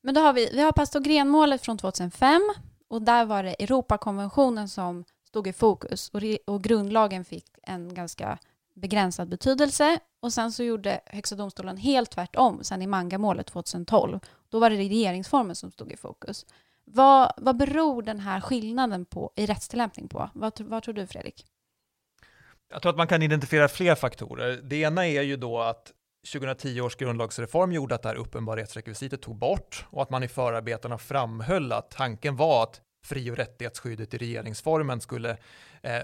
Men 0.03 0.15
då 0.15 0.21
har 0.21 0.33
vi, 0.33 0.51
vi 0.53 0.61
har 0.61 0.73
Pastogrenmålet 0.73 1.63
från 1.63 1.79
2005 1.79 2.41
och 2.89 3.03
där 3.03 3.25
var 3.25 3.43
det 3.43 3.63
Europakonventionen 3.63 4.69
som 4.69 5.05
stod 5.25 5.47
i 5.47 5.53
fokus 5.53 6.09
och, 6.09 6.21
och 6.47 6.63
grundlagen 6.63 7.25
fick 7.25 7.47
en 7.63 7.95
ganska 7.95 8.39
begränsad 8.75 9.29
betydelse 9.29 9.99
och 10.21 10.33
sen 10.33 10.53
så 10.53 10.63
gjorde 10.63 11.01
Högsta 11.07 11.37
domstolen 11.37 11.77
helt 11.77 12.11
tvärtom 12.11 12.65
sen 12.65 12.83
i 12.83 12.87
mangamålet 12.87 13.47
2012. 13.47 14.21
Då 14.49 14.59
var 14.59 14.71
det 14.71 14.77
regeringsformen 14.77 15.57
som 15.57 15.71
stod 15.71 15.93
i 15.93 15.97
fokus. 15.97 16.47
Vad, 16.85 17.33
vad 17.37 17.57
beror 17.57 18.03
den 18.03 18.21
här 18.21 18.41
skillnaden 18.41 19.05
på 19.05 19.33
i 19.37 19.47
rättstillämpning 19.47 20.09
på? 20.09 20.31
Vad, 20.35 20.61
vad 20.61 20.83
tror 20.83 20.95
du 20.95 21.07
Fredrik? 21.07 21.47
Jag 22.71 22.83
tror 22.83 22.91
att 22.91 22.97
man 22.97 23.07
kan 23.07 23.23
identifiera 23.23 23.69
fler 23.69 23.95
faktorer. 23.95 24.61
Det 24.62 24.77
ena 24.77 25.07
är 25.07 25.23
ju 25.23 25.37
då 25.37 25.61
att 25.61 25.93
2010 26.33 26.81
års 26.81 26.97
grundlagsreform 26.97 27.73
gjorde 27.73 27.95
att 27.95 28.03
det 28.03 28.09
här 28.09 28.17
uppenbarhetsrekvisitet 28.17 29.23
tog 29.23 29.37
bort 29.37 29.87
och 29.91 30.03
att 30.03 30.11
man 30.11 30.23
i 30.23 30.29
förarbetena 30.29 30.99
framhöll 30.99 31.73
att 31.73 31.91
tanken 31.91 32.37
var 32.37 32.62
att 32.62 32.81
fri 33.05 33.31
och 33.31 33.37
rättighetsskyddet 33.37 34.14
i 34.14 34.19
regeringsformen 34.19 35.01
skulle 35.01 35.31
eh, 35.83 36.03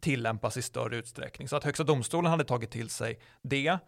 tillämpas 0.00 0.56
i 0.56 0.62
större 0.62 0.96
utsträckning. 0.96 1.48
Så 1.48 1.56
att 1.56 1.64
Högsta 1.64 1.84
domstolen 1.84 2.30
hade 2.30 2.44
tagit 2.44 2.70
till 2.70 2.88
sig 2.88 3.20
det. 3.42 3.78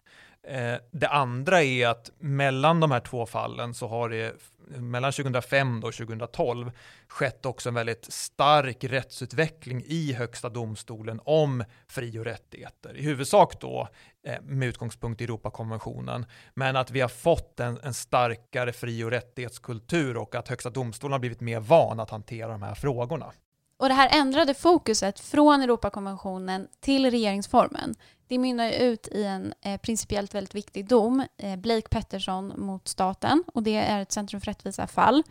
Eh, 0.47 0.77
det 0.91 1.09
andra 1.09 1.63
är 1.63 1.89
att 1.89 2.11
mellan 2.19 2.81
de 2.81 2.91
här 2.91 3.01
två 3.01 3.27
fallen 3.27 3.75
så 3.75 3.89
har 3.89 4.09
det 4.09 4.35
mellan 4.67 5.13
2005 5.13 5.85
och 5.85 5.95
2012 5.95 6.71
skett 7.09 7.47
också 7.47 7.69
en 7.69 7.75
väldigt 7.75 8.13
stark 8.13 8.85
rättsutveckling 8.85 9.83
i 9.87 10.13
Högsta 10.13 10.49
domstolen 10.49 11.21
om 11.25 11.65
fri 11.89 12.19
och 12.19 12.25
rättigheter. 12.25 12.97
I 12.97 13.03
huvudsak 13.03 13.61
då 13.61 13.89
eh, 14.27 14.43
med 14.43 14.69
utgångspunkt 14.69 15.21
i 15.21 15.25
Europakonventionen, 15.25 16.27
men 16.55 16.77
att 16.77 16.91
vi 16.91 17.01
har 17.01 17.09
fått 17.09 17.61
en, 17.61 17.79
en 17.83 17.95
starkare 17.95 18.73
fri 18.73 19.05
och 19.05 19.11
rättighetskultur 19.11 20.17
och 20.17 20.35
att 20.35 20.49
Högsta 20.49 20.71
domstolen 20.71 21.13
har 21.13 21.19
blivit 21.19 21.41
mer 21.41 21.61
van 21.61 22.01
att 22.01 22.11
hantera 22.11 22.49
de 22.49 22.63
här 22.63 22.75
frågorna. 22.75 23.33
Och 23.77 23.89
det 23.89 23.95
här 23.95 24.21
ändrade 24.21 24.55
fokuset 24.55 25.21
från 25.21 25.63
Europakonventionen 25.63 26.69
till 26.81 27.11
regeringsformen. 27.11 27.95
Det 28.29 28.39
mynnar 28.39 28.71
ut 28.71 29.09
i 29.09 29.25
en 29.25 29.55
eh, 29.63 29.81
principiellt 29.81 30.35
väldigt 30.35 30.55
viktig 30.55 30.89
dom, 30.89 31.27
eh, 31.39 31.57
Blake 31.57 31.89
Pettersson 31.89 32.53
mot 32.57 32.89
staten, 32.89 33.45
och 33.55 33.63
det 33.63 33.77
är 33.77 34.03
ett 34.03 34.13
Centrum 34.13 34.41
för 34.41 34.47
rättvisa-fall. 34.47 35.23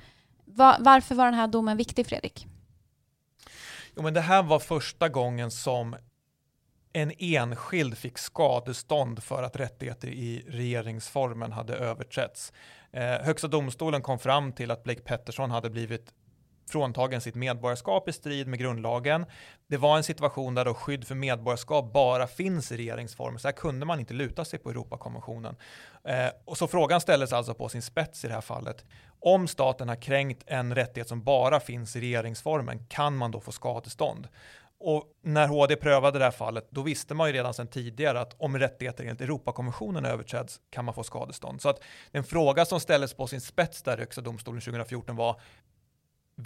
Va 0.46 0.78
varför 0.80 1.16
var 1.16 1.26
den 1.26 1.34
här 1.34 1.48
domen 1.48 1.78
viktig, 1.78 2.08
Fredrik? 2.08 2.48
Jo, 3.96 4.04
men 4.04 4.14
det 4.14 4.22
här 4.22 4.44
var 4.44 4.60
första 4.60 5.10
gången 5.10 5.52
som 5.52 5.96
en 6.94 7.12
enskild 7.18 7.98
fick 7.98 8.18
skadestånd 8.18 9.24
för 9.24 9.44
att 9.44 9.56
rättigheter 9.56 10.08
i 10.08 10.46
regeringsformen 10.48 11.52
hade 11.52 11.76
överträtts. 11.76 12.54
Eh, 12.92 13.04
Högsta 13.04 13.48
domstolen 13.48 14.02
kom 14.02 14.20
fram 14.20 14.52
till 14.52 14.72
att 14.72 14.84
Blake 14.84 15.02
Pettersson 15.02 15.52
hade 15.52 15.70
blivit 15.70 16.14
fråntagen 16.70 17.22
sitt 17.22 17.36
medborgarskap 17.36 18.10
i 18.10 18.14
strid 18.14 18.48
med 18.48 18.60
grundlagen. 18.60 19.26
Det 19.68 19.78
var 19.78 19.98
en 19.98 20.04
situation 20.04 20.56
där 20.56 20.66
då 20.66 20.74
skydd 20.74 21.08
för 21.08 21.16
medborgarskap 21.16 21.94
bara 21.94 22.28
finns 22.28 22.72
i 22.72 22.78
regeringsformen, 22.78 23.40
så 23.40 23.48
här 23.48 23.54
kunde 23.54 23.86
man 23.86 24.00
inte 24.00 24.14
luta 24.14 24.46
sig 24.46 24.60
på 24.60 24.70
Europakonventionen. 24.70 25.56
Eh, 26.04 26.30
och 26.46 26.58
så 26.58 26.68
frågan 26.68 27.02
ställdes 27.02 27.34
alltså 27.34 27.54
på 27.54 27.70
sin 27.70 27.82
spets 27.82 28.26
i 28.26 28.28
det 28.28 28.34
här 28.34 28.42
fallet. 28.42 28.86
Om 29.20 29.48
staten 29.48 29.90
har 29.90 29.96
kränkt 29.96 30.44
en 30.48 30.76
rättighet 30.76 31.08
som 31.08 31.24
bara 31.24 31.60
finns 31.60 31.96
i 31.96 32.02
regeringsformen, 32.02 32.86
kan 32.90 33.18
man 33.18 33.32
då 33.32 33.40
få 33.40 33.52
skadestånd? 33.52 34.28
Och 34.86 35.04
när 35.22 35.48
HD 35.48 35.76
prövade 35.76 36.20
det 36.20 36.26
här 36.26 36.32
fallet, 36.32 36.68
då 36.70 36.82
visste 36.82 37.14
man 37.14 37.28
ju 37.28 37.34
redan 37.34 37.54
sedan 37.54 37.68
tidigare 37.68 38.20
att 38.20 38.36
om 38.38 38.58
rättigheter 38.60 39.04
enligt 39.04 39.22
Europakonventionen 39.22 40.06
överträds 40.06 40.60
kan 40.70 40.86
man 40.86 40.94
få 40.94 41.04
skadestånd. 41.04 41.62
Så 41.62 41.70
att 41.70 41.80
en 42.12 42.24
fråga 42.24 42.66
som 42.66 42.80
ställdes 42.80 43.14
på 43.14 43.28
sin 43.28 43.42
spets 43.42 43.82
där 43.82 43.98
i 43.98 44.00
Högsta 44.00 44.22
domstolen 44.22 44.62
2014 44.62 45.16
var 45.16 45.42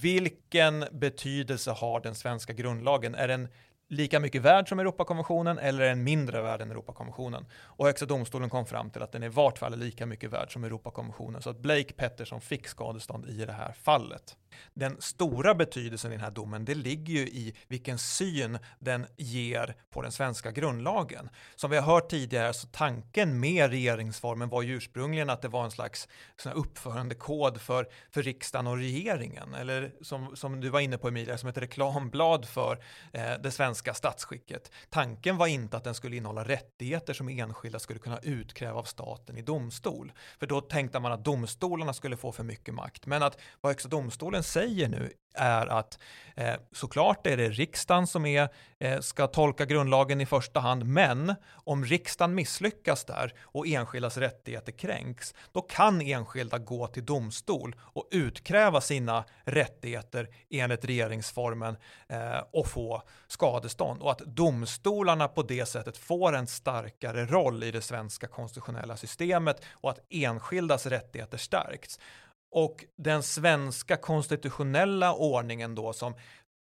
vilken 0.01 0.85
betydelse 0.91 1.71
har 1.71 1.99
den 1.99 2.15
svenska 2.15 2.53
grundlagen? 2.53 3.15
Är 3.15 3.27
den 3.27 3.47
lika 3.89 4.19
mycket 4.19 4.41
värd 4.41 4.69
som 4.69 4.79
Europakonventionen 4.79 5.57
eller 5.57 5.83
är 5.83 5.89
den 5.89 6.03
mindre 6.03 6.41
värd 6.41 6.61
än 6.61 6.71
Europakonventionen? 6.71 7.45
Och 7.53 7.85
Högsta 7.85 8.05
domstolen 8.05 8.49
kom 8.49 8.65
fram 8.65 8.89
till 8.89 9.01
att 9.01 9.11
den 9.11 9.23
i 9.23 9.29
vart 9.29 9.57
fall 9.57 9.73
är 9.73 9.77
lika 9.77 10.05
mycket 10.05 10.33
värd 10.33 10.53
som 10.53 10.63
Europakonventionen. 10.63 11.41
Så 11.41 11.49
att 11.49 11.59
Blake 11.59 11.93
Pettersson 11.93 12.41
fick 12.41 12.67
skadestånd 12.67 13.29
i 13.29 13.45
det 13.45 13.53
här 13.53 13.71
fallet. 13.71 14.37
Den 14.73 15.01
stora 15.01 15.55
betydelsen 15.55 16.11
i 16.11 16.15
den 16.15 16.23
här 16.23 16.31
domen, 16.31 16.65
det 16.65 16.75
ligger 16.75 17.13
ju 17.13 17.19
i 17.19 17.55
vilken 17.67 17.97
syn 17.97 18.59
den 18.79 19.05
ger 19.17 19.75
på 19.89 20.01
den 20.01 20.11
svenska 20.11 20.51
grundlagen. 20.51 21.29
Som 21.55 21.71
vi 21.71 21.77
har 21.77 21.83
hört 21.83 22.09
tidigare 22.09 22.53
så 22.53 22.67
tanken 22.67 23.39
med 23.39 23.69
regeringsformen 23.69 24.49
var 24.49 24.61
ju 24.61 24.75
ursprungligen 24.75 25.29
att 25.29 25.41
det 25.41 25.47
var 25.47 25.63
en 25.63 25.71
slags 25.71 26.07
sån 26.37 26.53
uppförandekod 26.53 27.61
för, 27.61 27.87
för 28.11 28.23
riksdagen 28.23 28.67
och 28.67 28.77
regeringen. 28.77 29.53
Eller 29.53 29.91
som, 30.01 30.35
som 30.35 30.61
du 30.61 30.69
var 30.69 30.79
inne 30.79 30.97
på 30.97 31.07
Emilia, 31.07 31.37
som 31.37 31.49
ett 31.49 31.57
reklamblad 31.57 32.45
för 32.45 32.83
eh, 33.13 33.33
det 33.43 33.51
svenska 33.51 33.93
statsskicket. 33.93 34.71
Tanken 34.89 35.37
var 35.37 35.47
inte 35.47 35.77
att 35.77 35.83
den 35.83 35.93
skulle 35.93 36.15
innehålla 36.15 36.43
rättigheter 36.43 37.13
som 37.13 37.29
enskilda 37.29 37.79
skulle 37.79 37.99
kunna 37.99 38.19
utkräva 38.19 38.79
av 38.79 38.83
staten 38.83 39.37
i 39.37 39.41
domstol. 39.41 40.11
För 40.39 40.47
då 40.47 40.61
tänkte 40.61 40.99
man 40.99 41.11
att 41.11 41.25
domstolarna 41.25 41.93
skulle 41.93 42.17
få 42.17 42.31
för 42.31 42.43
mycket 42.43 42.73
makt. 42.73 43.05
Men 43.05 43.23
att 43.23 43.37
vad 43.61 43.69
Högsta 43.69 43.89
domstolen 43.89 44.36
säger 44.43 44.89
nu 44.89 45.13
är 45.37 45.67
att 45.67 45.99
eh, 46.35 46.55
såklart 46.71 47.27
är 47.27 47.37
det 47.37 47.49
riksdagen 47.49 48.07
som 48.07 48.25
är, 48.25 48.49
eh, 48.79 48.99
ska 48.99 49.27
tolka 49.27 49.65
grundlagen 49.65 50.21
i 50.21 50.25
första 50.25 50.59
hand, 50.59 50.85
men 50.85 51.35
om 51.51 51.85
riksdagen 51.85 52.35
misslyckas 52.35 53.05
där 53.05 53.33
och 53.41 53.67
enskildas 53.67 54.17
rättigheter 54.17 54.71
kränks, 54.71 55.33
då 55.51 55.61
kan 55.61 56.01
enskilda 56.01 56.57
gå 56.57 56.87
till 56.87 57.05
domstol 57.05 57.75
och 57.79 58.07
utkräva 58.11 58.81
sina 58.81 59.23
rättigheter 59.43 60.27
enligt 60.49 60.85
regeringsformen 60.85 61.77
eh, 62.07 62.43
och 62.51 62.67
få 62.67 63.03
skadestånd. 63.27 64.01
Och 64.01 64.11
att 64.11 64.19
domstolarna 64.19 65.27
på 65.27 65.43
det 65.43 65.65
sättet 65.65 65.97
får 65.97 66.35
en 66.35 66.47
starkare 66.47 67.25
roll 67.25 67.63
i 67.63 67.71
det 67.71 67.81
svenska 67.81 68.27
konstitutionella 68.27 68.97
systemet 68.97 69.65
och 69.71 69.89
att 69.89 69.99
enskildas 70.09 70.85
rättigheter 70.85 71.37
stärks. 71.37 71.99
Och 72.51 72.85
den 72.97 73.23
svenska 73.23 73.97
konstitutionella 73.97 75.13
ordningen 75.13 75.75
då 75.75 75.93
som 75.93 76.15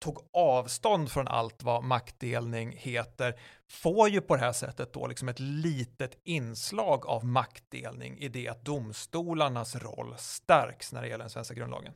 tog 0.03 0.19
avstånd 0.33 1.11
från 1.11 1.29
allt 1.29 1.63
vad 1.63 1.85
maktdelning 1.85 2.73
heter 2.77 3.35
får 3.71 4.09
ju 4.09 4.21
på 4.21 4.37
det 4.37 4.41
här 4.41 4.53
sättet 4.53 4.93
då 4.93 5.07
liksom 5.07 5.29
ett 5.29 5.41
litet 5.41 6.21
inslag 6.25 7.07
av 7.07 7.25
maktdelning 7.25 8.19
i 8.19 8.29
det 8.29 8.49
att 8.49 8.65
domstolarnas 8.65 9.77
roll 9.77 10.15
stärks 10.19 10.93
när 10.93 11.03
det 11.03 11.09
gäller 11.09 11.25
den 11.25 11.31
svenska 11.31 11.55
grundlagen. 11.55 11.93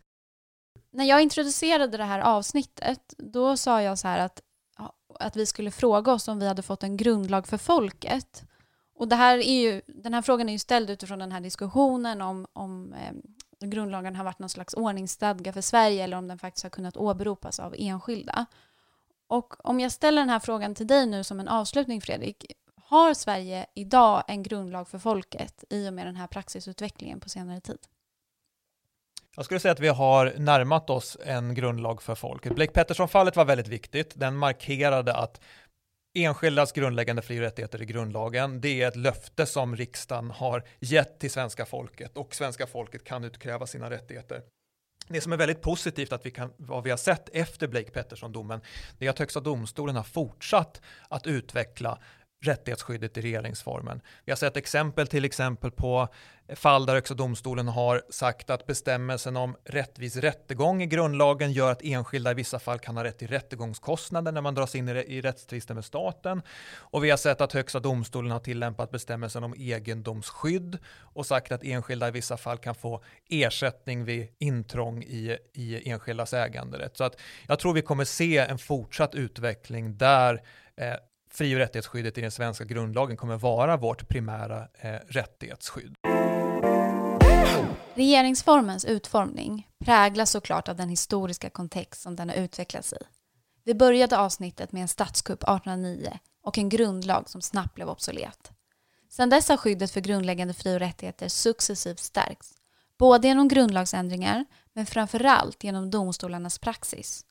När 0.90 1.04
jag 1.04 1.22
introducerade 1.22 1.96
det 1.96 2.04
här 2.04 2.20
avsnittet, 2.20 3.14
då 3.18 3.56
sa 3.56 3.82
jag 3.82 3.98
så 3.98 4.08
här 4.08 4.18
att, 4.18 4.40
att 5.20 5.36
vi 5.36 5.46
skulle 5.46 5.70
fråga 5.70 6.12
oss 6.12 6.28
om 6.28 6.38
vi 6.38 6.46
hade 6.46 6.62
fått 6.62 6.82
en 6.82 6.96
grundlag 6.96 7.46
för 7.46 7.58
folket. 7.58 8.42
Och 8.94 9.08
det 9.08 9.16
här 9.16 9.38
är 9.38 9.60
ju, 9.60 9.82
den 9.86 10.14
här 10.14 10.22
frågan 10.22 10.48
är 10.48 10.52
ju 10.52 10.58
ställd 10.58 10.90
utifrån 10.90 11.18
den 11.18 11.32
här 11.32 11.40
diskussionen 11.40 12.22
om, 12.22 12.46
om 12.52 12.92
eh, 12.92 13.12
grundlagen 13.70 14.16
har 14.16 14.24
varit 14.24 14.38
någon 14.38 14.48
slags 14.48 14.74
ordningsstadga 14.74 15.52
för 15.52 15.60
Sverige 15.60 16.04
eller 16.04 16.16
om 16.16 16.28
den 16.28 16.38
faktiskt 16.38 16.62
har 16.62 16.70
kunnat 16.70 16.96
åberopas 16.96 17.60
av 17.60 17.74
enskilda. 17.78 18.46
Och 19.26 19.66
om 19.66 19.80
jag 19.80 19.92
ställer 19.92 20.22
den 20.22 20.30
här 20.30 20.38
frågan 20.38 20.74
till 20.74 20.86
dig 20.86 21.06
nu 21.06 21.24
som 21.24 21.40
en 21.40 21.48
avslutning 21.48 22.00
Fredrik, 22.00 22.52
har 22.84 23.14
Sverige 23.14 23.66
idag 23.74 24.22
en 24.28 24.42
grundlag 24.42 24.88
för 24.88 24.98
folket 24.98 25.64
i 25.70 25.88
och 25.88 25.92
med 25.92 26.06
den 26.06 26.16
här 26.16 26.26
praxisutvecklingen 26.26 27.20
på 27.20 27.28
senare 27.28 27.60
tid? 27.60 27.78
Jag 29.36 29.44
skulle 29.44 29.60
säga 29.60 29.72
att 29.72 29.80
vi 29.80 29.88
har 29.88 30.34
närmat 30.38 30.90
oss 30.90 31.16
en 31.24 31.54
grundlag 31.54 32.02
för 32.02 32.14
folket. 32.14 32.54
Blake 32.54 32.72
Pettersson-fallet 32.72 33.36
var 33.36 33.44
väldigt 33.44 33.68
viktigt. 33.68 34.12
Den 34.14 34.36
markerade 34.36 35.14
att 35.14 35.40
enskildas 36.24 36.72
grundläggande 36.72 37.22
fri 37.22 37.38
och 37.38 37.42
rättigheter 37.42 37.82
i 37.82 37.86
grundlagen. 37.86 38.60
Det 38.60 38.82
är 38.82 38.88
ett 38.88 38.96
löfte 38.96 39.46
som 39.46 39.76
riksdagen 39.76 40.30
har 40.30 40.62
gett 40.80 41.18
till 41.18 41.30
svenska 41.30 41.66
folket 41.66 42.16
och 42.16 42.34
svenska 42.34 42.66
folket 42.66 43.04
kan 43.04 43.24
utkräva 43.24 43.66
sina 43.66 43.90
rättigheter. 43.90 44.42
Det 45.08 45.20
som 45.20 45.32
är 45.32 45.36
väldigt 45.36 45.62
positivt 45.62 46.12
att 46.12 46.26
vi 46.26 46.30
kan, 46.30 46.52
vad 46.56 46.84
vi 46.84 46.90
har 46.90 46.96
sett 46.96 47.28
efter 47.28 47.68
Blake 47.68 47.90
Pettersson-domen, 47.90 48.60
det 48.98 49.06
är 49.06 49.10
att 49.10 49.18
Högsta 49.18 49.40
domstolen 49.40 49.96
har 49.96 50.02
fortsatt 50.02 50.80
att 51.08 51.26
utveckla 51.26 51.98
rättighetsskyddet 52.44 53.18
i 53.18 53.20
regeringsformen. 53.20 54.00
Vi 54.24 54.32
har 54.32 54.36
sett 54.36 54.56
exempel 54.56 55.06
till 55.06 55.24
exempel 55.24 55.70
på 55.70 56.08
fall 56.54 56.86
där 56.86 56.94
Högsta 56.94 57.14
domstolen 57.14 57.68
har 57.68 58.02
sagt 58.10 58.50
att 58.50 58.66
bestämmelsen 58.66 59.36
om 59.36 59.56
rättvis 59.64 60.16
rättegång 60.16 60.82
i 60.82 60.86
grundlagen 60.86 61.52
gör 61.52 61.72
att 61.72 61.82
enskilda 61.82 62.30
i 62.30 62.34
vissa 62.34 62.58
fall 62.58 62.78
kan 62.78 62.96
ha 62.96 63.04
rätt 63.04 63.18
till 63.18 63.28
rättegångskostnader 63.28 64.32
när 64.32 64.40
man 64.40 64.54
dras 64.54 64.74
in 64.74 64.88
i 64.88 65.20
rättstvister 65.20 65.74
med 65.74 65.84
staten. 65.84 66.42
Och 66.76 67.04
vi 67.04 67.10
har 67.10 67.16
sett 67.16 67.40
att 67.40 67.52
Högsta 67.52 67.80
domstolen 67.80 68.30
har 68.30 68.40
tillämpat 68.40 68.90
bestämmelsen 68.90 69.44
om 69.44 69.54
egendomsskydd 69.58 70.78
och 70.98 71.26
sagt 71.26 71.52
att 71.52 71.64
enskilda 71.64 72.08
i 72.08 72.10
vissa 72.10 72.36
fall 72.36 72.58
kan 72.58 72.74
få 72.74 73.02
ersättning 73.30 74.04
vid 74.04 74.28
intrång 74.38 75.02
i, 75.02 75.38
i 75.52 75.90
enskildas 75.90 76.32
äganderätt. 76.34 76.96
Så 76.96 77.04
att 77.04 77.20
jag 77.46 77.58
tror 77.58 77.72
vi 77.72 77.82
kommer 77.82 78.04
se 78.04 78.38
en 78.38 78.58
fortsatt 78.58 79.14
utveckling 79.14 79.96
där 79.96 80.42
eh, 80.76 80.94
fri 81.36 81.54
och 81.54 81.58
rättighetsskyddet 81.58 82.18
i 82.18 82.20
den 82.20 82.30
svenska 82.30 82.64
grundlagen 82.64 83.16
kommer 83.16 83.36
vara 83.36 83.76
vårt 83.76 84.08
primära 84.08 84.68
eh, 84.80 84.94
rättighetsskydd. 85.08 85.94
Regeringsformens 87.94 88.84
utformning 88.84 89.68
präglas 89.84 90.30
såklart 90.30 90.68
av 90.68 90.76
den 90.76 90.88
historiska 90.88 91.50
kontext 91.50 92.02
som 92.02 92.16
den 92.16 92.28
har 92.28 92.36
utvecklats 92.36 92.92
i. 92.92 92.96
Vi 93.64 93.74
började 93.74 94.18
avsnittet 94.18 94.72
med 94.72 94.82
en 94.82 94.88
statskupp 94.88 95.42
1809 95.42 96.18
och 96.42 96.58
en 96.58 96.68
grundlag 96.68 97.28
som 97.28 97.42
snabbt 97.42 97.74
blev 97.74 97.88
obsolet. 97.88 98.50
Sedan 99.10 99.30
dess 99.30 99.48
har 99.48 99.56
skyddet 99.56 99.90
för 99.90 100.00
grundläggande 100.00 100.54
fri 100.54 100.76
och 100.76 100.80
rättigheter 100.80 101.28
successivt 101.28 101.98
stärkts, 101.98 102.54
både 102.98 103.28
genom 103.28 103.48
grundlagsändringar 103.48 104.44
men 104.72 104.86
framförallt 104.86 105.64
genom 105.64 105.90
domstolarnas 105.90 106.58
praxis. 106.58 107.25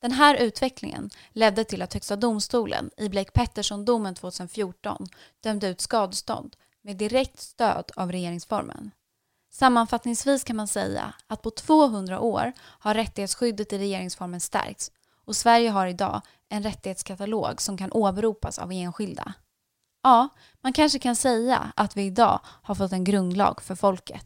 Den 0.00 0.12
här 0.12 0.34
utvecklingen 0.34 1.10
ledde 1.32 1.64
till 1.64 1.82
att 1.82 1.94
Högsta 1.94 2.16
domstolen 2.16 2.90
i 2.96 3.08
Blake 3.08 3.30
Pettersson-domen 3.30 4.14
2014 4.14 5.06
dömde 5.42 5.68
ut 5.68 5.80
skadestånd 5.80 6.56
med 6.82 6.96
direkt 6.96 7.40
stöd 7.40 7.90
av 7.96 8.12
regeringsformen. 8.12 8.90
Sammanfattningsvis 9.50 10.44
kan 10.44 10.56
man 10.56 10.68
säga 10.68 11.14
att 11.26 11.42
på 11.42 11.50
200 11.50 12.20
år 12.20 12.52
har 12.60 12.94
rättighetsskyddet 12.94 13.72
i 13.72 13.78
regeringsformen 13.78 14.40
stärkts 14.40 14.90
och 15.24 15.36
Sverige 15.36 15.70
har 15.70 15.86
idag 15.86 16.20
en 16.48 16.62
rättighetskatalog 16.62 17.62
som 17.62 17.76
kan 17.76 17.92
åberopas 17.92 18.58
av 18.58 18.72
enskilda. 18.72 19.32
Ja, 20.02 20.28
man 20.60 20.72
kanske 20.72 20.98
kan 20.98 21.16
säga 21.16 21.72
att 21.76 21.96
vi 21.96 22.02
idag 22.02 22.40
har 22.44 22.74
fått 22.74 22.92
en 22.92 23.04
grundlag 23.04 23.62
för 23.62 23.74
folket. 23.74 24.24